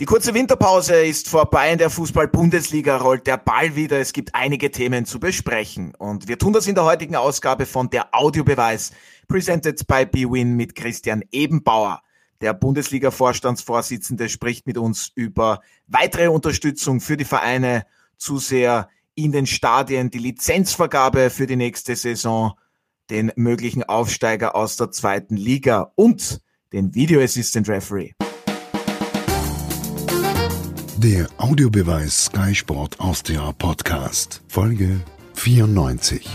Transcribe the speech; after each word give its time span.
Die 0.00 0.04
kurze 0.04 0.32
Winterpause 0.32 0.94
ist 1.04 1.28
vorbei 1.28 1.72
in 1.72 1.78
der 1.78 1.90
Fußball-Bundesliga, 1.90 2.98
rollt 2.98 3.26
der 3.26 3.36
Ball 3.36 3.74
wieder. 3.74 3.98
Es 3.98 4.12
gibt 4.12 4.32
einige 4.32 4.70
Themen 4.70 5.06
zu 5.06 5.18
besprechen. 5.18 5.92
Und 5.96 6.28
wir 6.28 6.38
tun 6.38 6.52
das 6.52 6.68
in 6.68 6.76
der 6.76 6.84
heutigen 6.84 7.16
Ausgabe 7.16 7.66
von 7.66 7.90
der 7.90 8.14
Audiobeweis, 8.14 8.92
presented 9.26 9.84
by 9.88 10.06
BWin 10.06 10.54
mit 10.54 10.76
Christian 10.76 11.24
Ebenbauer. 11.32 12.00
Der 12.40 12.54
Bundesliga-Vorstandsvorsitzende 12.54 14.28
spricht 14.28 14.68
mit 14.68 14.78
uns 14.78 15.10
über 15.16 15.62
weitere 15.88 16.28
Unterstützung 16.28 17.00
für 17.00 17.16
die 17.16 17.24
Vereine 17.24 17.84
zu 18.18 18.38
sehr 18.38 18.88
in 19.16 19.32
den 19.32 19.46
Stadien, 19.46 20.10
die 20.10 20.18
Lizenzvergabe 20.18 21.28
für 21.28 21.48
die 21.48 21.56
nächste 21.56 21.96
Saison, 21.96 22.52
den 23.10 23.32
möglichen 23.34 23.82
Aufsteiger 23.82 24.54
aus 24.54 24.76
der 24.76 24.92
zweiten 24.92 25.36
Liga 25.36 25.90
und 25.96 26.40
den 26.72 26.94
Video 26.94 27.20
Assistant 27.20 27.68
Referee. 27.68 28.12
Der 31.00 31.28
Audiobeweis 31.36 32.24
Sky 32.24 32.56
Sport 32.56 32.98
Austria 32.98 33.52
Podcast, 33.52 34.42
Folge 34.48 34.98
94. 35.34 36.28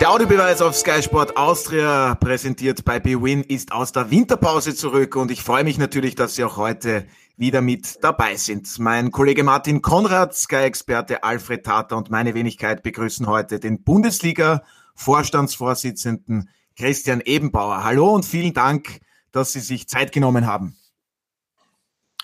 Der 0.00 0.10
Audiobeweis 0.10 0.62
auf 0.62 0.74
Sky 0.74 1.02
Sport 1.02 1.36
Austria, 1.36 2.14
präsentiert 2.14 2.82
bei 2.86 2.98
BWin, 2.98 3.42
ist 3.42 3.70
aus 3.70 3.92
der 3.92 4.10
Winterpause 4.10 4.74
zurück 4.74 5.14
und 5.14 5.30
ich 5.30 5.42
freue 5.42 5.64
mich 5.64 5.76
natürlich, 5.76 6.14
dass 6.14 6.36
Sie 6.36 6.44
auch 6.44 6.56
heute 6.56 7.04
wieder 7.36 7.60
mit 7.60 8.02
dabei 8.02 8.36
sind. 8.36 8.78
Mein 8.78 9.10
Kollege 9.10 9.44
Martin 9.44 9.82
Konrad, 9.82 10.34
Sky-Experte 10.34 11.22
Alfred 11.22 11.66
Tata 11.66 11.96
und 11.96 12.08
meine 12.08 12.32
Wenigkeit 12.32 12.82
begrüßen 12.82 13.26
heute 13.26 13.60
den 13.60 13.84
Bundesliga-Vorstandsvorsitzenden 13.84 16.48
Christian 16.76 17.20
Ebenbauer. 17.20 17.84
Hallo 17.84 18.14
und 18.14 18.24
vielen 18.24 18.54
Dank, 18.54 19.00
dass 19.32 19.52
Sie 19.52 19.60
sich 19.60 19.88
Zeit 19.88 20.12
genommen 20.12 20.46
haben. 20.46 20.76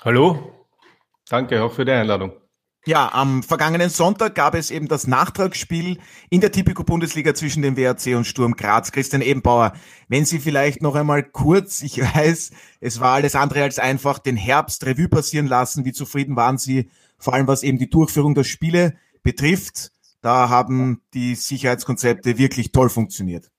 Hallo, 0.05 0.67
danke 1.29 1.63
auch 1.63 1.73
für 1.73 1.85
die 1.85 1.93
Einladung. 1.93 2.33
Ja, 2.89 3.13
am 3.13 3.43
vergangenen 3.43 3.91
Sonntag 3.91 4.37
gab 4.37 4.55
es 4.55 4.71
eben 4.71 4.87
das 4.87 5.09
Nachtragsspiel 5.09 5.99
in 6.31 6.41
der 6.41 6.53
Tipico-Bundesliga 6.53 7.35
zwischen 7.35 7.61
dem 7.61 7.77
WRC 7.77 8.15
und 8.15 8.29
Sturm 8.29 8.55
Graz. 8.55 8.93
Christian 8.93 9.23
Ebenbauer, 9.23 9.73
wenn 10.07 10.25
Sie 10.25 10.39
vielleicht 10.39 10.83
noch 10.83 10.95
einmal 10.95 11.25
kurz, 11.25 11.83
ich 11.83 12.01
weiß, 12.01 12.53
es 12.81 13.01
war 13.01 13.15
alles 13.15 13.35
andere 13.35 13.65
als 13.65 13.81
einfach, 13.81 14.21
den 14.21 14.37
Herbst 14.37 14.87
Revue 14.87 15.09
passieren 15.09 15.49
lassen. 15.49 15.85
Wie 15.85 15.93
zufrieden 15.93 16.37
waren 16.37 16.59
Sie, 16.59 16.89
vor 17.19 17.35
allem 17.35 17.49
was 17.49 17.65
eben 17.65 17.79
die 17.79 17.91
Durchführung 17.91 18.37
der 18.37 18.45
Spiele 18.45 18.97
betrifft? 19.25 19.91
Da 20.21 20.49
haben 20.49 21.03
die 21.13 21.35
Sicherheitskonzepte 21.35 22.39
wirklich 22.39 22.71
toll 22.71 22.89
funktioniert. 22.89 23.51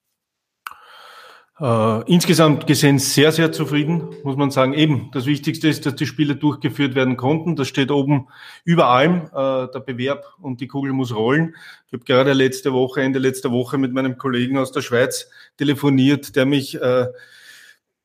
Äh, 1.59 2.11
insgesamt 2.11 2.67
gesehen 2.67 2.99
sehr, 2.99 3.31
sehr 3.31 3.51
zufrieden, 3.51 4.09
muss 4.23 4.35
man 4.35 4.51
sagen. 4.51 4.73
Eben, 4.73 5.09
das 5.11 5.25
Wichtigste 5.25 5.67
ist, 5.67 5.87
dass 5.87 5.95
die 5.95 6.05
Spiele 6.05 6.35
durchgeführt 6.35 6.93
werden 6.93 7.17
konnten. 7.17 7.55
Das 7.55 7.67
steht 7.67 7.89
oben 7.89 8.27
über 8.63 8.89
allem, 8.89 9.23
äh, 9.33 9.67
der 9.71 9.79
Bewerb 9.83 10.25
und 10.39 10.61
die 10.61 10.67
Kugel 10.67 10.93
muss 10.93 11.15
rollen. 11.15 11.55
Ich 11.87 11.93
habe 11.93 12.03
gerade 12.03 12.33
letzte 12.33 12.73
Woche, 12.73 13.01
Ende 13.01 13.17
letzter 13.17 13.51
Woche 13.51 13.79
mit 13.79 13.91
meinem 13.91 14.19
Kollegen 14.19 14.59
aus 14.59 14.71
der 14.71 14.81
Schweiz 14.81 15.31
telefoniert, 15.57 16.35
der 16.35 16.45
mich 16.45 16.79
äh, 16.79 17.07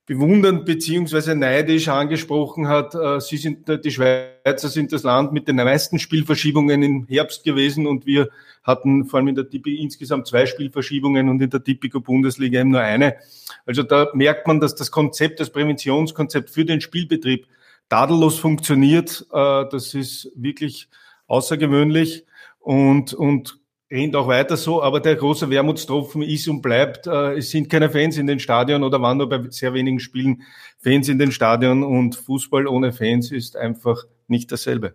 bewundernd 0.07 0.65
beziehungsweise 0.65 1.35
neidisch 1.35 1.89
angesprochen 1.89 2.69
hat. 2.69 2.95
Äh, 2.95 3.21
Sie 3.21 3.37
sind, 3.37 3.69
die 3.69 3.91
Schweizer 3.91 4.69
sind 4.69 4.93
das 4.93 5.05
Land 5.05 5.33
mit 5.33 5.47
den 5.47 5.57
meisten 5.57 5.99
Spielverschiebungen 5.99 6.83
im 6.83 7.07
Herbst 7.07 7.45
gewesen 7.45 7.87
und 7.87 8.05
wir 8.05 8.29
hatten 8.65 9.05
vor 9.05 9.19
allem 9.19 9.29
in 9.29 9.35
der 9.37 9.49
Tipi 9.49 9.77
insgesamt 9.77 10.27
zwei 10.27 10.47
Spielverschiebungen 10.47 11.29
und 11.29 11.41
in 11.41 11.51
der 11.51 11.63
Tipico 11.63 12.01
Bundesliga 12.01 12.61
eben 12.61 12.71
nur 12.71 12.81
eine. 12.81 13.17
Also 13.65 13.83
da 13.83 14.09
merkt 14.15 14.47
man, 14.47 14.61
dass 14.61 14.75
das 14.75 14.91
Konzept, 14.91 15.41
das 15.41 15.51
Präventionskonzept 15.51 16.51
für 16.51 16.65
den 16.65 16.81
Spielbetrieb 16.81 17.47
tadellos 17.89 18.39
funktioniert. 18.39 19.27
Äh, 19.33 19.65
das 19.71 19.95
ist 19.95 20.33
wirklich 20.35 20.89
außergewöhnlich 21.29 22.25
und, 22.59 23.15
und 23.15 23.62
rennt 23.93 24.17
auch 24.17 24.27
weiter 24.27 24.57
so, 24.57 24.83
aber 24.83 25.01
der 25.01 25.17
große 25.17 25.51
Wermutstropfen 25.51 26.23
ist 26.23 26.49
und 26.49 26.63
bleibt, 26.63 27.07
äh, 27.07 27.37
es 27.37 27.51
sind 27.51 27.69
keine 27.69 27.91
Fans 27.91 28.17
in 28.17 28.27
den 28.27 28.41
Stadion 28.41 28.83
oder 28.83 29.01
waren 29.03 29.19
nur 29.19 29.29
bei 29.29 29.41
sehr 29.51 29.75
wenigen 29.75 30.01
Spielen 30.01 30.43
Fans 30.79 31.09
in 31.09 31.19
den 31.19 31.31
Stadion 31.31 31.85
und 31.85 32.17
Fußball 32.17 32.67
ohne 32.67 32.93
Fans 32.93 33.31
ist 33.31 33.57
einfach 33.57 34.05
nicht 34.27 34.51
dasselbe. 34.51 34.95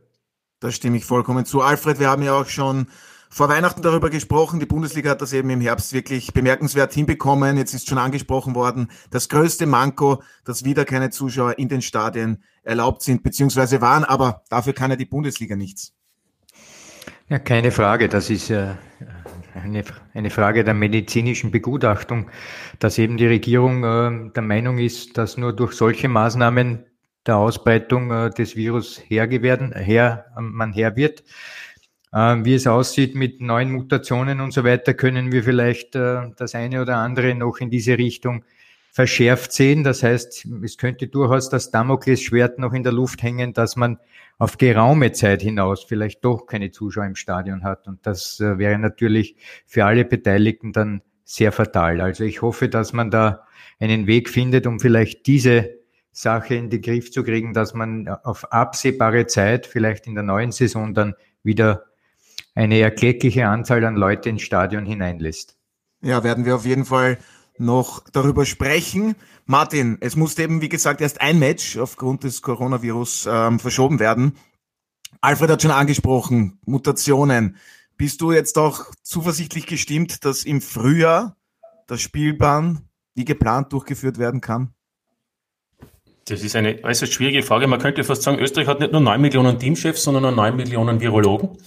Da 0.59 0.72
stimme 0.72 0.97
ich 0.97 1.06
vollkommen 1.06 1.46
zu. 1.46 1.62
Alfred, 1.62 2.00
wir 2.00 2.09
haben 2.09 2.24
ja 2.24 2.34
auch 2.34 2.47
schon 2.47 2.88
vor 3.30 3.50
Weihnachten 3.50 3.84
darüber 3.84 4.09
gesprochen. 4.09 4.59
Die 4.59 4.66
Bundesliga 4.66 5.12
hat 5.12 5.22
das 5.22 5.34
eben 5.34 5.52
im 5.52 5.62
Herbst 5.62 5.94
wirklich 5.94 6.34
bemerkenswert 6.34 6.94
hinbekommen. 6.94 7.57
Jetzt 7.57 7.75
ist 7.75 7.88
schon 7.88 8.00
angesprochen 8.00 8.56
worden, 8.56 8.90
das 9.12 9.30
größte 9.30 9.68
Manko, 9.68 10.24
dass 10.44 10.66
wieder 10.66 10.86
keine 10.86 11.12
Zuschauer 11.12 11.59
in 11.59 11.69
den 11.69 11.84
Stadien 11.84 12.44
erlaubt 12.63 13.03
sind, 13.03 13.22
beziehungsweise 13.22 13.80
waren, 13.80 14.03
aber 14.03 14.41
dafür 14.50 14.74
kann 14.74 14.90
ja 14.90 14.97
die 14.97 15.06
Bundesliga 15.06 15.56
nichts. 15.56 15.94
Ja, 17.30 17.40
keine 17.40 17.72
Frage. 17.72 18.08
Das 18.08 18.30
ist 18.30 18.50
äh, 18.52 18.76
eine, 19.54 19.84
eine 20.14 20.30
Frage 20.30 20.64
der 20.64 20.74
medizinischen 20.74 21.52
Begutachtung, 21.52 22.32
dass 22.80 22.98
eben 22.98 23.18
die 23.18 23.28
Regierung 23.28 23.84
äh, 23.84 24.32
der 24.34 24.44
Meinung 24.44 24.78
ist, 24.78 25.18
dass 25.18 25.36
nur 25.36 25.54
durch 25.54 25.74
solche 25.74 26.08
Maßnahmen 26.08 26.86
der 27.26 27.36
Ausbreitung 27.36 28.12
äh, 28.12 28.30
des 28.30 28.56
Virus 28.56 29.02
her, 29.10 29.28
her, 29.28 30.26
man 30.40 30.72
her 30.72 30.96
wird. 30.96 31.24
Wie 32.10 32.56
es 32.56 32.66
aussieht 32.66 33.16
mit 33.16 33.42
neuen 33.42 33.70
Mutationen 33.74 34.40
und 34.40 34.52
so 34.52 34.64
weiter, 34.64 34.94
können 34.94 35.34
wir 35.34 35.44
vielleicht 35.44 35.94
das 35.94 36.56
eine 36.56 36.82
oder 36.82 36.96
andere 36.96 37.36
noch 37.36 37.58
in 37.58 37.70
diese 37.70 37.98
Richtung 37.98 38.46
verschärft 38.94 39.52
sehen. 39.52 39.84
Das 39.84 40.04
heißt, 40.04 40.48
es 40.64 40.78
könnte 40.78 41.08
durchaus 41.08 41.50
das 41.50 41.70
Damoklesschwert 41.70 42.60
noch 42.60 42.74
in 42.74 42.84
der 42.84 42.94
Luft 42.94 43.22
hängen, 43.22 43.54
dass 43.54 43.76
man 43.76 44.00
auf 44.38 44.58
geraume 44.58 45.12
Zeit 45.12 45.42
hinaus 45.42 45.84
vielleicht 45.84 46.24
doch 46.24 46.46
keine 46.46 46.72
Zuschauer 46.72 47.06
im 47.06 47.16
Stadion 47.16 47.64
hat. 47.64 47.88
Und 47.88 48.06
das 48.06 48.40
äh, 48.40 48.58
wäre 48.58 48.78
natürlich 48.78 49.36
für 49.66 49.86
alle 49.86 50.06
Beteiligten 50.06 50.74
dann 50.74 51.02
sehr 51.24 51.52
fatal. 51.52 52.02
Also 52.02 52.24
ich 52.24 52.42
hoffe, 52.42 52.70
dass 52.70 52.94
man 52.94 53.12
da 53.12 53.46
einen 53.80 54.08
Weg 54.08 54.30
findet, 54.30 54.68
um 54.68 54.80
vielleicht 54.80 55.28
diese 55.28 55.78
Sache 56.12 56.56
in 56.56 56.70
den 56.70 56.81
Griff 56.81 57.12
zu 57.12 57.24
kriegen, 57.24 57.53
dass 57.53 57.74
man 57.74 58.08
auf 58.08 58.52
absehbare 58.52 59.28
Zeit, 59.28 59.68
vielleicht 59.68 60.08
in 60.08 60.16
der 60.16 60.24
neuen 60.24 60.52
Saison, 60.52 60.94
dann 60.94 61.16
wieder 61.44 61.86
eine 62.56 62.80
erkleckliche 62.80 63.48
Anzahl 63.48 63.84
an 63.86 63.96
Leute 63.96 64.30
ins 64.30 64.42
Stadion 64.42 64.86
hineinlässt. 64.86 65.58
Ja, 66.02 66.24
werden 66.24 66.46
wir 66.46 66.56
auf 66.56 66.66
jeden 66.66 66.86
Fall 66.86 67.18
noch 67.59 68.03
darüber 68.12 68.45
sprechen. 68.45 69.16
Martin, 69.45 69.97
es 70.01 70.16
musste 70.16 70.44
eben, 70.44 70.62
wie 70.62 70.69
gesagt, 70.69 71.01
erst 71.01 71.22
ein 71.22 71.40
Match 71.40 71.78
aufgrund 71.78 72.23
des 72.23 72.41
Coronavirus 72.41 73.28
ähm, 73.31 73.59
verschoben 73.59 74.00
werden. 74.00 74.38
Alfred 75.22 75.50
hat 75.50 75.62
schon 75.62 75.72
angesprochen, 75.72 76.59
Mutationen. 76.66 77.57
Bist 77.97 78.22
du 78.22 78.31
jetzt 78.31 78.57
auch 78.57 78.85
zuversichtlich 79.01 79.66
gestimmt, 79.66 80.23
dass 80.25 80.44
im 80.44 80.62
Frühjahr 80.62 81.35
das 81.88 82.01
Spielbahn 82.01 82.81
wie 83.16 83.25
geplant 83.25 83.74
durchgeführt 83.74 84.19
werden 84.19 84.41
kann? 84.41 84.74
Das 86.25 86.44
ist 86.44 86.56
eine 86.56 86.84
äußerst 86.84 87.13
schwierige 87.13 87.41
Frage. 87.41 87.68
Man 87.68 87.79
könnte 87.79 88.03
fast 88.03 88.22
sagen, 88.22 88.38
Österreich 88.39 88.68
hat 88.68 88.81
nicht 88.81 88.91
nur 88.91 89.01
neun 89.01 89.22
Millionen 89.22 89.57
Teamchefs, 89.57 90.03
sondern 90.03 90.25
auch 90.25 90.35
neun 90.35 90.57
Millionen 90.57 91.00
Virologen. 91.00 91.57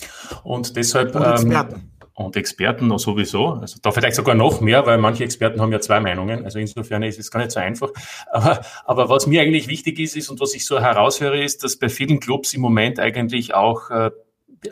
Und 0.45 0.77
deshalb. 0.77 1.15
Und 1.15 1.23
Experten. 1.23 1.75
Ähm, 1.75 2.00
und 2.25 2.37
Experten 2.37 2.97
sowieso. 2.99 3.49
Also 3.49 3.79
da 3.83 3.91
vielleicht 3.91 4.17
sogar 4.17 4.35
noch 4.35 4.61
mehr, 4.61 4.87
weil 4.87 4.99
manche 4.99 5.25
Experten 5.25 5.61
haben 5.61 5.73
ja 5.73 5.81
zwei 5.81 6.01
Meinungen. 6.01 6.45
Also 6.45 6.59
insofern 6.59 7.03
ist 7.03 7.19
es 7.19 7.31
gar 7.31 7.41
nicht 7.41 7.53
so 7.53 7.61
einfach. 7.61 7.91
Aber, 8.31 8.61
aber 8.85 9.09
was 9.09 9.27
mir 9.27 9.43
eigentlich 9.43 9.69
wichtig 9.69 9.99
ist, 9.99 10.17
ist 10.17 10.29
und 10.29 10.41
was 10.41 10.55
ich 10.55 10.65
so 10.65 10.81
heraushöre, 10.81 11.43
ist, 11.43 11.65
dass 11.65 11.77
bei 11.77 11.89
vielen 11.89 12.21
Clubs 12.21 12.55
im 12.55 12.61
Moment 12.61 12.99
eigentlich 13.01 13.55
auch 13.55 13.91
äh, 13.91 14.11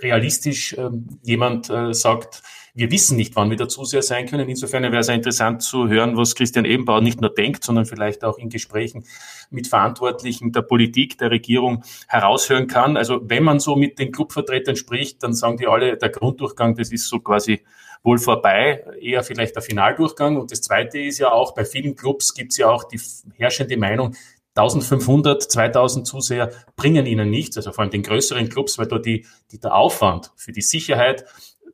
realistisch 0.00 0.74
äh, 0.74 0.90
jemand 1.22 1.70
äh, 1.70 1.92
sagt, 1.92 2.42
wir 2.78 2.92
wissen 2.92 3.16
nicht, 3.16 3.34
wann 3.34 3.50
wir 3.50 3.56
der 3.56 3.68
Zuseher 3.68 4.02
sein 4.02 4.26
können. 4.26 4.48
Insofern 4.48 4.84
wäre 4.84 4.98
es 4.98 5.08
interessant 5.08 5.62
zu 5.62 5.88
hören, 5.88 6.16
was 6.16 6.36
Christian 6.36 6.64
Ebenbauer 6.64 7.00
nicht 7.00 7.20
nur 7.20 7.34
denkt, 7.34 7.64
sondern 7.64 7.86
vielleicht 7.86 8.22
auch 8.22 8.38
in 8.38 8.50
Gesprächen 8.50 9.04
mit 9.50 9.66
Verantwortlichen 9.66 10.52
der 10.52 10.62
Politik, 10.62 11.18
der 11.18 11.32
Regierung 11.32 11.82
heraushören 12.06 12.68
kann. 12.68 12.96
Also 12.96 13.20
wenn 13.24 13.42
man 13.42 13.58
so 13.58 13.74
mit 13.74 13.98
den 13.98 14.12
Clubvertretern 14.12 14.76
spricht, 14.76 15.24
dann 15.24 15.32
sagen 15.32 15.56
die 15.56 15.66
alle, 15.66 15.96
der 15.96 16.10
Grunddurchgang, 16.10 16.76
das 16.76 16.92
ist 16.92 17.08
so 17.08 17.18
quasi 17.18 17.62
wohl 18.04 18.18
vorbei, 18.18 18.84
eher 19.00 19.24
vielleicht 19.24 19.56
der 19.56 19.62
Finaldurchgang. 19.62 20.36
Und 20.36 20.52
das 20.52 20.62
Zweite 20.62 21.00
ist 21.00 21.18
ja 21.18 21.32
auch, 21.32 21.54
bei 21.54 21.64
vielen 21.64 21.96
Clubs 21.96 22.32
gibt 22.32 22.52
es 22.52 22.58
ja 22.58 22.70
auch 22.70 22.84
die 22.84 23.00
herrschende 23.38 23.76
Meinung, 23.76 24.14
1500, 24.54 25.42
2000 25.42 26.06
Zuseher 26.06 26.50
bringen 26.76 27.06
ihnen 27.06 27.30
nichts, 27.30 27.56
also 27.56 27.72
vor 27.72 27.82
allem 27.82 27.90
den 27.90 28.02
größeren 28.02 28.48
Clubs, 28.48 28.76
weil 28.78 28.86
dort 28.86 29.06
die, 29.06 29.24
die, 29.52 29.60
der 29.60 29.74
Aufwand 29.74 30.32
für 30.36 30.50
die 30.52 30.62
Sicherheit 30.62 31.24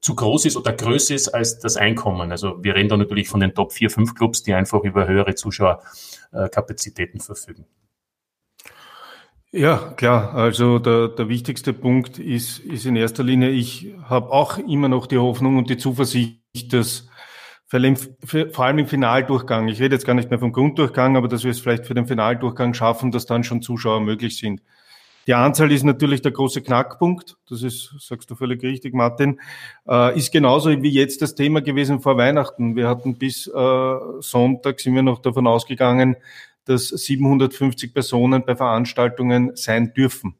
zu 0.04 0.14
groß 0.14 0.44
ist 0.44 0.58
oder 0.58 0.74
größer 0.74 1.14
ist 1.14 1.28
als 1.28 1.60
das 1.60 1.78
Einkommen. 1.78 2.30
Also 2.30 2.62
wir 2.62 2.74
reden 2.74 2.90
da 2.90 2.96
natürlich 2.98 3.26
von 3.26 3.40
den 3.40 3.54
Top 3.54 3.72
4, 3.72 3.88
5 3.88 4.14
Clubs, 4.14 4.42
die 4.42 4.52
einfach 4.52 4.82
über 4.82 5.08
höhere 5.08 5.34
Zuschauerkapazitäten 5.34 7.20
verfügen. 7.20 7.64
Ja, 9.50 9.94
klar. 9.96 10.34
Also 10.34 10.78
der, 10.78 11.08
der 11.08 11.30
wichtigste 11.30 11.72
Punkt 11.72 12.18
ist, 12.18 12.58
ist 12.58 12.84
in 12.84 12.96
erster 12.96 13.24
Linie, 13.24 13.48
ich 13.48 13.94
habe 14.02 14.30
auch 14.30 14.58
immer 14.58 14.88
noch 14.88 15.06
die 15.06 15.16
Hoffnung 15.16 15.56
und 15.56 15.70
die 15.70 15.78
Zuversicht, 15.78 16.42
dass 16.68 17.08
vor 17.66 18.64
allem 18.64 18.78
im 18.78 18.86
Finaldurchgang. 18.86 19.68
Ich 19.68 19.80
rede 19.80 19.94
jetzt 19.94 20.04
gar 20.04 20.12
nicht 20.12 20.28
mehr 20.28 20.38
vom 20.38 20.52
Grunddurchgang, 20.52 21.16
aber 21.16 21.28
dass 21.28 21.44
wir 21.44 21.50
es 21.50 21.60
vielleicht 21.60 21.86
für 21.86 21.94
den 21.94 22.06
Finaldurchgang 22.06 22.74
schaffen, 22.74 23.10
dass 23.10 23.24
dann 23.24 23.42
schon 23.42 23.62
Zuschauer 23.62 24.00
möglich 24.02 24.36
sind. 24.36 24.60
Die 25.26 25.34
Anzahl 25.34 25.72
ist 25.72 25.84
natürlich 25.84 26.22
der 26.22 26.32
große 26.32 26.62
Knackpunkt. 26.62 27.36
Das 27.48 27.62
ist, 27.62 27.94
sagst 27.98 28.30
du 28.30 28.34
völlig 28.34 28.62
richtig, 28.62 28.94
Martin, 28.94 29.40
äh, 29.88 30.16
ist 30.18 30.32
genauso 30.32 30.70
wie 30.82 30.90
jetzt 30.90 31.22
das 31.22 31.34
Thema 31.34 31.62
gewesen 31.62 32.00
vor 32.00 32.16
Weihnachten. 32.16 32.76
Wir 32.76 32.88
hatten 32.88 33.16
bis 33.16 33.46
äh, 33.46 33.96
Sonntag 34.20 34.80
sind 34.80 34.94
wir 34.94 35.02
noch 35.02 35.20
davon 35.20 35.46
ausgegangen, 35.46 36.16
dass 36.66 36.88
750 36.88 37.92
Personen 37.92 38.44
bei 38.44 38.56
Veranstaltungen 38.56 39.52
sein 39.54 39.92
dürfen. 39.94 40.34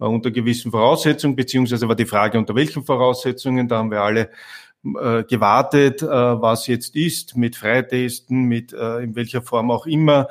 Äh, 0.00 0.04
unter 0.04 0.30
gewissen 0.30 0.70
Voraussetzungen, 0.70 1.36
beziehungsweise 1.36 1.88
war 1.88 1.96
die 1.96 2.06
Frage, 2.06 2.38
unter 2.38 2.54
welchen 2.54 2.84
Voraussetzungen. 2.84 3.68
Da 3.68 3.78
haben 3.78 3.90
wir 3.90 4.02
alle 4.02 4.30
äh, 4.84 5.24
gewartet, 5.24 6.02
äh, 6.02 6.06
was 6.06 6.66
jetzt 6.66 6.96
ist, 6.96 7.36
mit 7.36 7.56
Freitesten, 7.56 8.44
mit 8.44 8.72
in 8.72 9.14
welcher 9.16 9.42
Form 9.42 9.70
auch 9.70 9.86
immer. 9.86 10.28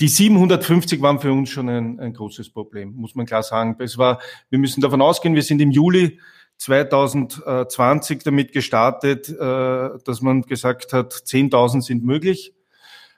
Die 0.00 0.08
750 0.08 1.00
waren 1.00 1.20
für 1.20 1.32
uns 1.32 1.50
schon 1.50 1.68
ein, 1.68 2.00
ein 2.00 2.12
großes 2.12 2.50
Problem, 2.50 2.94
muss 2.96 3.14
man 3.14 3.26
klar 3.26 3.42
sagen. 3.42 3.76
Es 3.78 3.98
war, 3.98 4.20
wir 4.50 4.58
müssen 4.58 4.80
davon 4.80 5.00
ausgehen, 5.02 5.34
wir 5.34 5.42
sind 5.42 5.60
im 5.60 5.70
Juli 5.70 6.20
2020 6.58 8.22
damit 8.22 8.52
gestartet, 8.52 9.28
äh, 9.28 9.98
dass 10.04 10.20
man 10.20 10.42
gesagt 10.42 10.92
hat, 10.92 11.12
10.000 11.12 11.82
sind 11.82 12.04
möglich. 12.04 12.52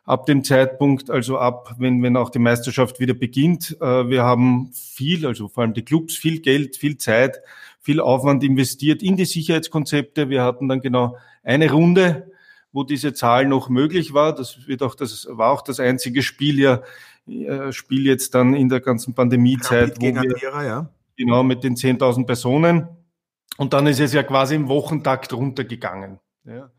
Ab 0.04 0.25
dem 0.25 0.42
Zeitpunkt, 0.42 1.10
also 1.10 1.38
ab, 1.38 1.75
wenn, 1.78 2.02
wenn 2.02 2.16
auch 2.16 2.30
die 2.30 2.38
Meisterschaft 2.38 2.98
wieder 2.98 3.14
beginnt, 3.14 3.76
äh, 3.80 4.08
wir 4.08 4.22
haben 4.22 4.70
viel, 4.72 5.26
also 5.26 5.48
vor 5.48 5.64
allem 5.64 5.75
die 5.75 5.84
Clubs, 5.84 6.16
viel 6.16 6.40
Geld, 6.40 6.76
viel 6.76 6.96
Zeit 6.96 7.40
viel 7.88 8.00
Aufwand 8.00 8.44
investiert 8.44 9.02
in 9.02 9.16
die 9.16 9.25
Sicherheitskonzepte. 9.25 10.28
Wir 10.28 10.42
hatten 10.42 10.69
dann 10.69 10.82
genau 10.82 11.16
eine 11.42 11.70
Runde, 11.72 12.30
wo 12.73 12.85
diese 12.85 13.12
Zahl 13.12 13.47
noch 13.47 13.69
möglich 13.69 14.15
war. 14.15 14.35
Das 14.35 14.67
wird 14.67 14.82
auch 14.82 14.94
das 14.94 15.26
war 15.31 15.50
auch 15.53 15.62
das 15.62 15.81
einzige 15.81 16.23
Spiel 16.23 16.59
ja 16.59 16.82
äh, 17.29 17.73
Spiel 17.73 18.06
jetzt 18.06 18.35
dann 18.35 18.55
in 18.55 18.69
der 18.69 18.81
ganzen 18.81 19.15
Pandemiezeit, 19.15 20.00
wo 20.00 20.06
wir, 20.06 20.20
Adira, 20.20 20.65
ja. 20.65 20.91
genau 21.17 21.43
mit 21.43 21.62
den 21.62 21.76
10.000 21.76 22.26
Personen. 22.26 22.88
Und 23.56 23.73
dann 23.73 23.87
ist 23.87 24.00
es 24.00 24.12
ja 24.12 24.23
quasi 24.23 24.55
im 24.55 24.69
Wochentakt 24.69 25.32
runtergegangen. 25.32 26.20
Ja. 26.44 26.70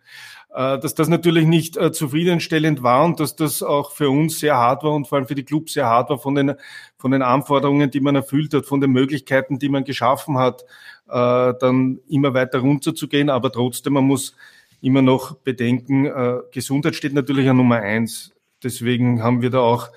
Äh, 0.52 0.80
dass 0.80 0.96
das 0.96 1.08
natürlich 1.08 1.46
nicht 1.46 1.78
äh, 1.78 1.92
zufriedenstellend 1.92 2.82
war 2.82 3.06
und 3.06 3.20
dass 3.20 3.36
das 3.36 3.62
auch 3.62 3.92
für 3.92 4.10
uns 4.10 4.40
sehr 4.40 4.58
hart 4.58 4.84
war 4.84 4.94
und 4.94 5.08
vor 5.08 5.20
allem 5.20 5.28
für 5.28 5.36
die 5.36 5.46
Clubs 5.46 5.74
sehr 5.74 5.86
hart 5.86 6.10
war 6.10 6.18
von 6.18 6.34
den, 6.34 6.56
von 6.98 7.12
den 7.12 7.22
Anforderungen, 7.22 7.92
die 7.92 8.00
man 8.00 8.16
erfüllt 8.16 8.54
hat, 8.56 8.66
von 8.66 8.82
den 8.82 8.92
Möglichkeiten, 8.92 9.60
die 9.60 9.70
man 9.70 9.84
geschaffen 9.84 10.38
hat, 10.40 10.64
äh, 11.08 11.54
dann 11.60 12.00
immer 12.08 12.34
weiter 12.34 12.60
runterzugehen. 12.60 13.30
Aber 13.30 13.52
trotzdem, 13.52 13.94
man 13.94 14.06
muss 14.06 14.36
immer 14.82 15.02
noch 15.02 15.36
bedenken, 15.36 16.10
Gesundheit 16.52 16.96
steht 16.96 17.14
natürlich 17.14 17.50
an 17.50 17.58
Nummer 17.58 17.78
eins. 17.78 18.34
Deswegen 18.64 19.24
haben 19.24 19.42
wir 19.42 19.50
da 19.50 19.60
auch 19.60 19.90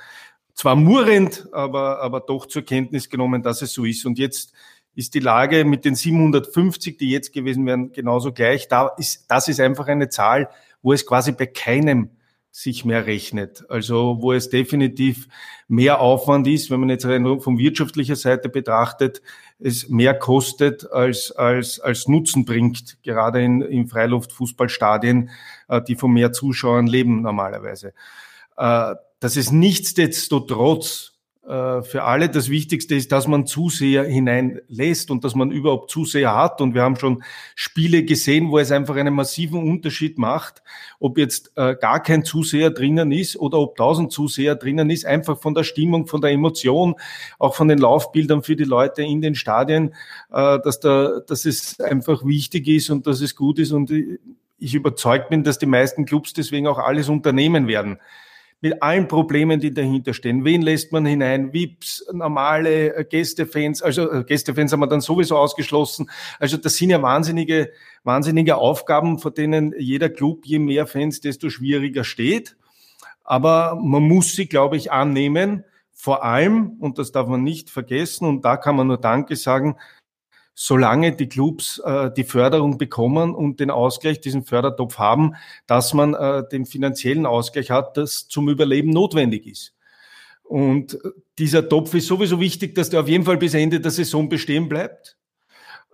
zwar 0.54 0.76
murrend, 0.76 1.48
aber, 1.52 2.00
aber 2.00 2.20
doch 2.20 2.46
zur 2.46 2.62
Kenntnis 2.62 3.08
genommen, 3.08 3.42
dass 3.42 3.62
es 3.62 3.72
so 3.72 3.84
ist. 3.84 4.06
Und 4.06 4.18
jetzt 4.18 4.52
ist 4.94 5.14
die 5.14 5.20
Lage 5.20 5.64
mit 5.64 5.84
den 5.84 5.94
750, 5.94 6.98
die 6.98 7.10
jetzt 7.10 7.32
gewesen 7.32 7.66
wären, 7.66 7.92
genauso 7.92 8.32
gleich. 8.32 8.68
Da 8.68 8.88
ist, 8.98 9.26
das 9.28 9.48
ist 9.48 9.60
einfach 9.60 9.86
eine 9.88 10.08
Zahl, 10.08 10.50
wo 10.82 10.92
es 10.92 11.06
quasi 11.06 11.32
bei 11.32 11.46
keinem 11.46 12.10
sich 12.50 12.84
mehr 12.84 13.06
rechnet. 13.06 13.64
Also 13.70 14.18
wo 14.20 14.32
es 14.32 14.50
definitiv 14.50 15.26
mehr 15.68 16.00
Aufwand 16.00 16.46
ist, 16.46 16.70
wenn 16.70 16.80
man 16.80 16.90
jetzt 16.90 17.06
rein 17.06 17.40
von 17.40 17.56
wirtschaftlicher 17.56 18.16
Seite 18.16 18.50
betrachtet, 18.50 19.22
es 19.62 19.88
mehr 19.88 20.14
kostet 20.14 20.90
als, 20.90 21.32
als, 21.32 21.80
als 21.80 22.08
Nutzen 22.08 22.44
bringt, 22.44 22.98
gerade 23.02 23.42
in, 23.42 23.62
in 23.62 23.88
Freiluftfußballstadien, 23.88 25.30
äh, 25.68 25.82
die 25.82 25.96
von 25.96 26.12
mehr 26.12 26.32
Zuschauern 26.32 26.86
leben 26.86 27.22
normalerweise. 27.22 27.94
Äh, 28.56 28.94
das 29.20 29.36
ist 29.36 29.52
nichtsdestotrotz 29.52 31.12
für 31.44 32.04
alle 32.04 32.28
das 32.28 32.50
Wichtigste 32.50 32.94
ist, 32.94 33.10
dass 33.10 33.26
man 33.26 33.46
Zuseher 33.46 34.04
hineinlässt 34.04 35.10
und 35.10 35.24
dass 35.24 35.34
man 35.34 35.50
überhaupt 35.50 35.90
Zuseher 35.90 36.36
hat. 36.36 36.60
Und 36.60 36.74
wir 36.74 36.82
haben 36.82 36.94
schon 36.94 37.24
Spiele 37.56 38.04
gesehen, 38.04 38.52
wo 38.52 38.58
es 38.58 38.70
einfach 38.70 38.94
einen 38.94 39.12
massiven 39.12 39.68
Unterschied 39.68 40.18
macht, 40.18 40.62
ob 41.00 41.18
jetzt 41.18 41.50
äh, 41.56 41.74
gar 41.74 42.00
kein 42.00 42.24
Zuseher 42.24 42.70
drinnen 42.70 43.10
ist 43.10 43.36
oder 43.36 43.58
ob 43.58 43.74
tausend 43.76 44.12
Zuseher 44.12 44.54
drinnen 44.54 44.88
ist, 44.88 45.04
einfach 45.04 45.36
von 45.36 45.52
der 45.52 45.64
Stimmung, 45.64 46.06
von 46.06 46.20
der 46.20 46.30
Emotion, 46.30 46.94
auch 47.40 47.56
von 47.56 47.66
den 47.66 47.78
Laufbildern 47.78 48.44
für 48.44 48.54
die 48.54 48.62
Leute 48.62 49.02
in 49.02 49.20
den 49.20 49.34
Stadien, 49.34 49.94
äh, 50.30 50.60
dass, 50.62 50.78
da, 50.78 51.22
dass 51.26 51.44
es 51.44 51.80
einfach 51.80 52.24
wichtig 52.24 52.68
ist 52.68 52.88
und 52.88 53.08
dass 53.08 53.20
es 53.20 53.34
gut 53.34 53.58
ist. 53.58 53.72
Und 53.72 53.92
ich 54.58 54.74
überzeugt 54.74 55.28
bin, 55.30 55.42
dass 55.42 55.58
die 55.58 55.66
meisten 55.66 56.04
Clubs 56.04 56.34
deswegen 56.34 56.68
auch 56.68 56.78
alles 56.78 57.08
unternehmen 57.08 57.66
werden 57.66 57.98
mit 58.62 58.80
allen 58.80 59.08
Problemen, 59.08 59.60
die 59.60 59.74
dahinter 59.74 60.14
stehen. 60.14 60.44
Wen 60.44 60.62
lässt 60.62 60.92
man 60.92 61.04
hinein? 61.04 61.52
VIPs, 61.52 62.06
normale 62.12 62.94
äh, 62.94 63.04
Gästefans, 63.04 63.82
also 63.82 64.10
äh, 64.10 64.24
Gästefans 64.24 64.72
haben 64.72 64.80
wir 64.80 64.86
dann 64.86 65.00
sowieso 65.00 65.36
ausgeschlossen. 65.36 66.08
Also 66.38 66.56
das 66.56 66.76
sind 66.76 66.90
ja 66.90 67.02
wahnsinnige, 67.02 67.72
wahnsinnige 68.04 68.56
Aufgaben, 68.56 69.18
vor 69.18 69.32
denen 69.32 69.74
jeder 69.76 70.08
Club, 70.08 70.46
je 70.46 70.60
mehr 70.60 70.86
Fans, 70.86 71.20
desto 71.20 71.50
schwieriger 71.50 72.04
steht. 72.04 72.56
Aber 73.24 73.76
man 73.82 74.04
muss 74.04 74.34
sie, 74.34 74.46
glaube 74.46 74.76
ich, 74.76 74.92
annehmen. 74.92 75.64
Vor 75.92 76.24
allem, 76.24 76.76
und 76.78 76.98
das 76.98 77.10
darf 77.10 77.26
man 77.26 77.42
nicht 77.42 77.68
vergessen, 77.68 78.26
und 78.26 78.44
da 78.44 78.56
kann 78.56 78.76
man 78.76 78.86
nur 78.86 78.98
Danke 78.98 79.34
sagen, 79.36 79.76
solange 80.54 81.16
die 81.16 81.28
Clubs 81.28 81.80
äh, 81.84 82.10
die 82.16 82.24
Förderung 82.24 82.78
bekommen 82.78 83.34
und 83.34 83.60
den 83.60 83.70
Ausgleich, 83.70 84.20
diesen 84.20 84.44
Fördertopf 84.44 84.98
haben, 84.98 85.34
dass 85.66 85.94
man 85.94 86.14
äh, 86.14 86.42
den 86.50 86.66
finanziellen 86.66 87.26
Ausgleich 87.26 87.70
hat, 87.70 87.96
das 87.96 88.28
zum 88.28 88.48
Überleben 88.48 88.90
notwendig 88.90 89.46
ist. 89.46 89.74
Und 90.42 90.98
dieser 91.38 91.68
Topf 91.68 91.94
ist 91.94 92.06
sowieso 92.06 92.38
wichtig, 92.38 92.74
dass 92.74 92.90
der 92.90 93.00
auf 93.00 93.08
jeden 93.08 93.24
Fall 93.24 93.38
bis 93.38 93.54
Ende 93.54 93.80
der 93.80 93.90
Saison 93.90 94.28
bestehen 94.28 94.68
bleibt. 94.68 95.16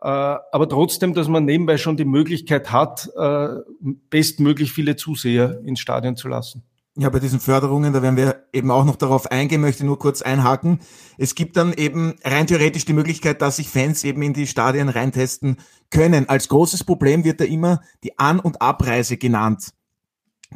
Äh, 0.00 0.06
aber 0.06 0.68
trotzdem, 0.68 1.14
dass 1.14 1.28
man 1.28 1.44
nebenbei 1.44 1.78
schon 1.78 1.96
die 1.96 2.04
Möglichkeit 2.04 2.72
hat, 2.72 3.08
äh, 3.16 3.48
bestmöglich 4.10 4.72
viele 4.72 4.96
Zuseher 4.96 5.60
ins 5.64 5.80
Stadion 5.80 6.16
zu 6.16 6.28
lassen. 6.28 6.64
Ja, 7.00 7.10
bei 7.10 7.20
diesen 7.20 7.38
Förderungen, 7.38 7.92
da 7.92 8.02
werden 8.02 8.16
wir 8.16 8.48
eben 8.52 8.72
auch 8.72 8.84
noch 8.84 8.96
darauf 8.96 9.30
eingehen, 9.30 9.60
möchte 9.60 9.86
nur 9.86 10.00
kurz 10.00 10.20
einhaken. 10.20 10.80
Es 11.16 11.36
gibt 11.36 11.56
dann 11.56 11.72
eben 11.72 12.16
rein 12.24 12.48
theoretisch 12.48 12.86
die 12.86 12.92
Möglichkeit, 12.92 13.40
dass 13.40 13.56
sich 13.56 13.68
Fans 13.68 14.02
eben 14.02 14.20
in 14.22 14.34
die 14.34 14.48
Stadien 14.48 14.88
reintesten 14.88 15.58
können. 15.90 16.28
Als 16.28 16.48
großes 16.48 16.82
Problem 16.82 17.22
wird 17.22 17.40
da 17.40 17.44
immer 17.44 17.82
die 18.02 18.18
An- 18.18 18.40
und 18.40 18.60
Abreise 18.60 19.16
genannt. 19.16 19.74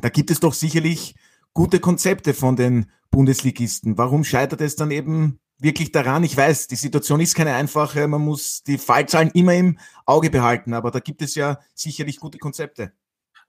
Da 0.00 0.08
gibt 0.08 0.32
es 0.32 0.40
doch 0.40 0.52
sicherlich 0.52 1.14
gute 1.54 1.78
Konzepte 1.78 2.34
von 2.34 2.56
den 2.56 2.90
Bundesligisten. 3.12 3.96
Warum 3.96 4.24
scheitert 4.24 4.62
es 4.62 4.74
dann 4.74 4.90
eben 4.90 5.38
wirklich 5.58 5.92
daran? 5.92 6.24
Ich 6.24 6.36
weiß, 6.36 6.66
die 6.66 6.74
Situation 6.74 7.20
ist 7.20 7.36
keine 7.36 7.54
einfache, 7.54 8.08
man 8.08 8.20
muss 8.20 8.64
die 8.64 8.78
Fallzahlen 8.78 9.30
immer 9.34 9.54
im 9.54 9.78
Auge 10.06 10.28
behalten, 10.28 10.74
aber 10.74 10.90
da 10.90 10.98
gibt 10.98 11.22
es 11.22 11.36
ja 11.36 11.60
sicherlich 11.72 12.18
gute 12.18 12.38
Konzepte. 12.38 12.94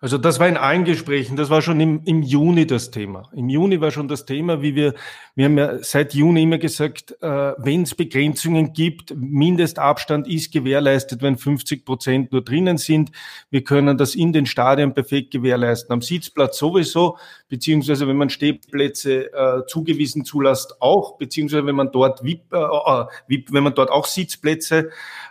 Also 0.04 0.18
das 0.18 0.38
war 0.38 0.50
in 0.50 0.58
allen 0.58 0.84
Gesprächen, 0.84 1.38
das 1.38 1.50
war 1.50 1.62
schon 1.62 1.80
im, 1.80 2.02
im 2.04 2.24
Juni 2.24 2.68
das 2.68 2.92
Thema. 2.92 3.30
Im 3.34 3.48
Juni 3.48 3.80
war 3.80 3.90
schon 3.90 4.10
das 4.10 4.26
Thema, 4.26 4.62
wie 4.62 4.76
wir, 4.76 4.96
wir 5.34 5.46
haben 5.46 5.58
ja 5.58 5.82
seit 5.82 6.14
Juni 6.14 6.44
immer 6.44 6.58
gesagt, 6.58 7.16
äh, 7.22 7.54
wenn 7.58 7.84
es 7.84 7.96
Begrenzungen 7.96 8.74
gibt, 8.74 9.16
Mindestabstand 9.16 10.28
ist 10.28 10.52
gewährleistet, 10.52 11.22
wenn 11.22 11.38
50 11.38 11.86
Prozent 11.86 12.34
nur 12.34 12.44
drinnen 12.44 12.78
sind. 12.78 13.12
Wir 13.50 13.64
können 13.64 13.98
das 13.98 14.14
in 14.14 14.34
den 14.34 14.46
Stadien 14.46 14.94
perfekt 14.94 15.32
gewährleisten. 15.32 15.94
Am 15.94 16.02
Sitzplatz 16.02 16.58
sowieso, 16.58 17.18
beziehungsweise 17.48 18.06
wenn 18.06 18.18
man 18.18 18.30
Stehplätze 18.30 19.32
äh, 19.32 19.66
zugewiesen 19.68 20.26
zulässt, 20.26 20.82
auch, 20.82 21.18
beziehungsweise 21.18 21.66
wenn 21.66 21.78
man 21.78 21.94
dort 21.94 22.26
VIP, 22.26 22.52
äh, 22.52 22.58
äh 22.58 23.06
VIP, 23.28 23.54
wenn 23.54 23.64
man 23.64 23.74
dort 23.74 23.90
auch 23.90 24.06
Sitzplätze 24.06 24.90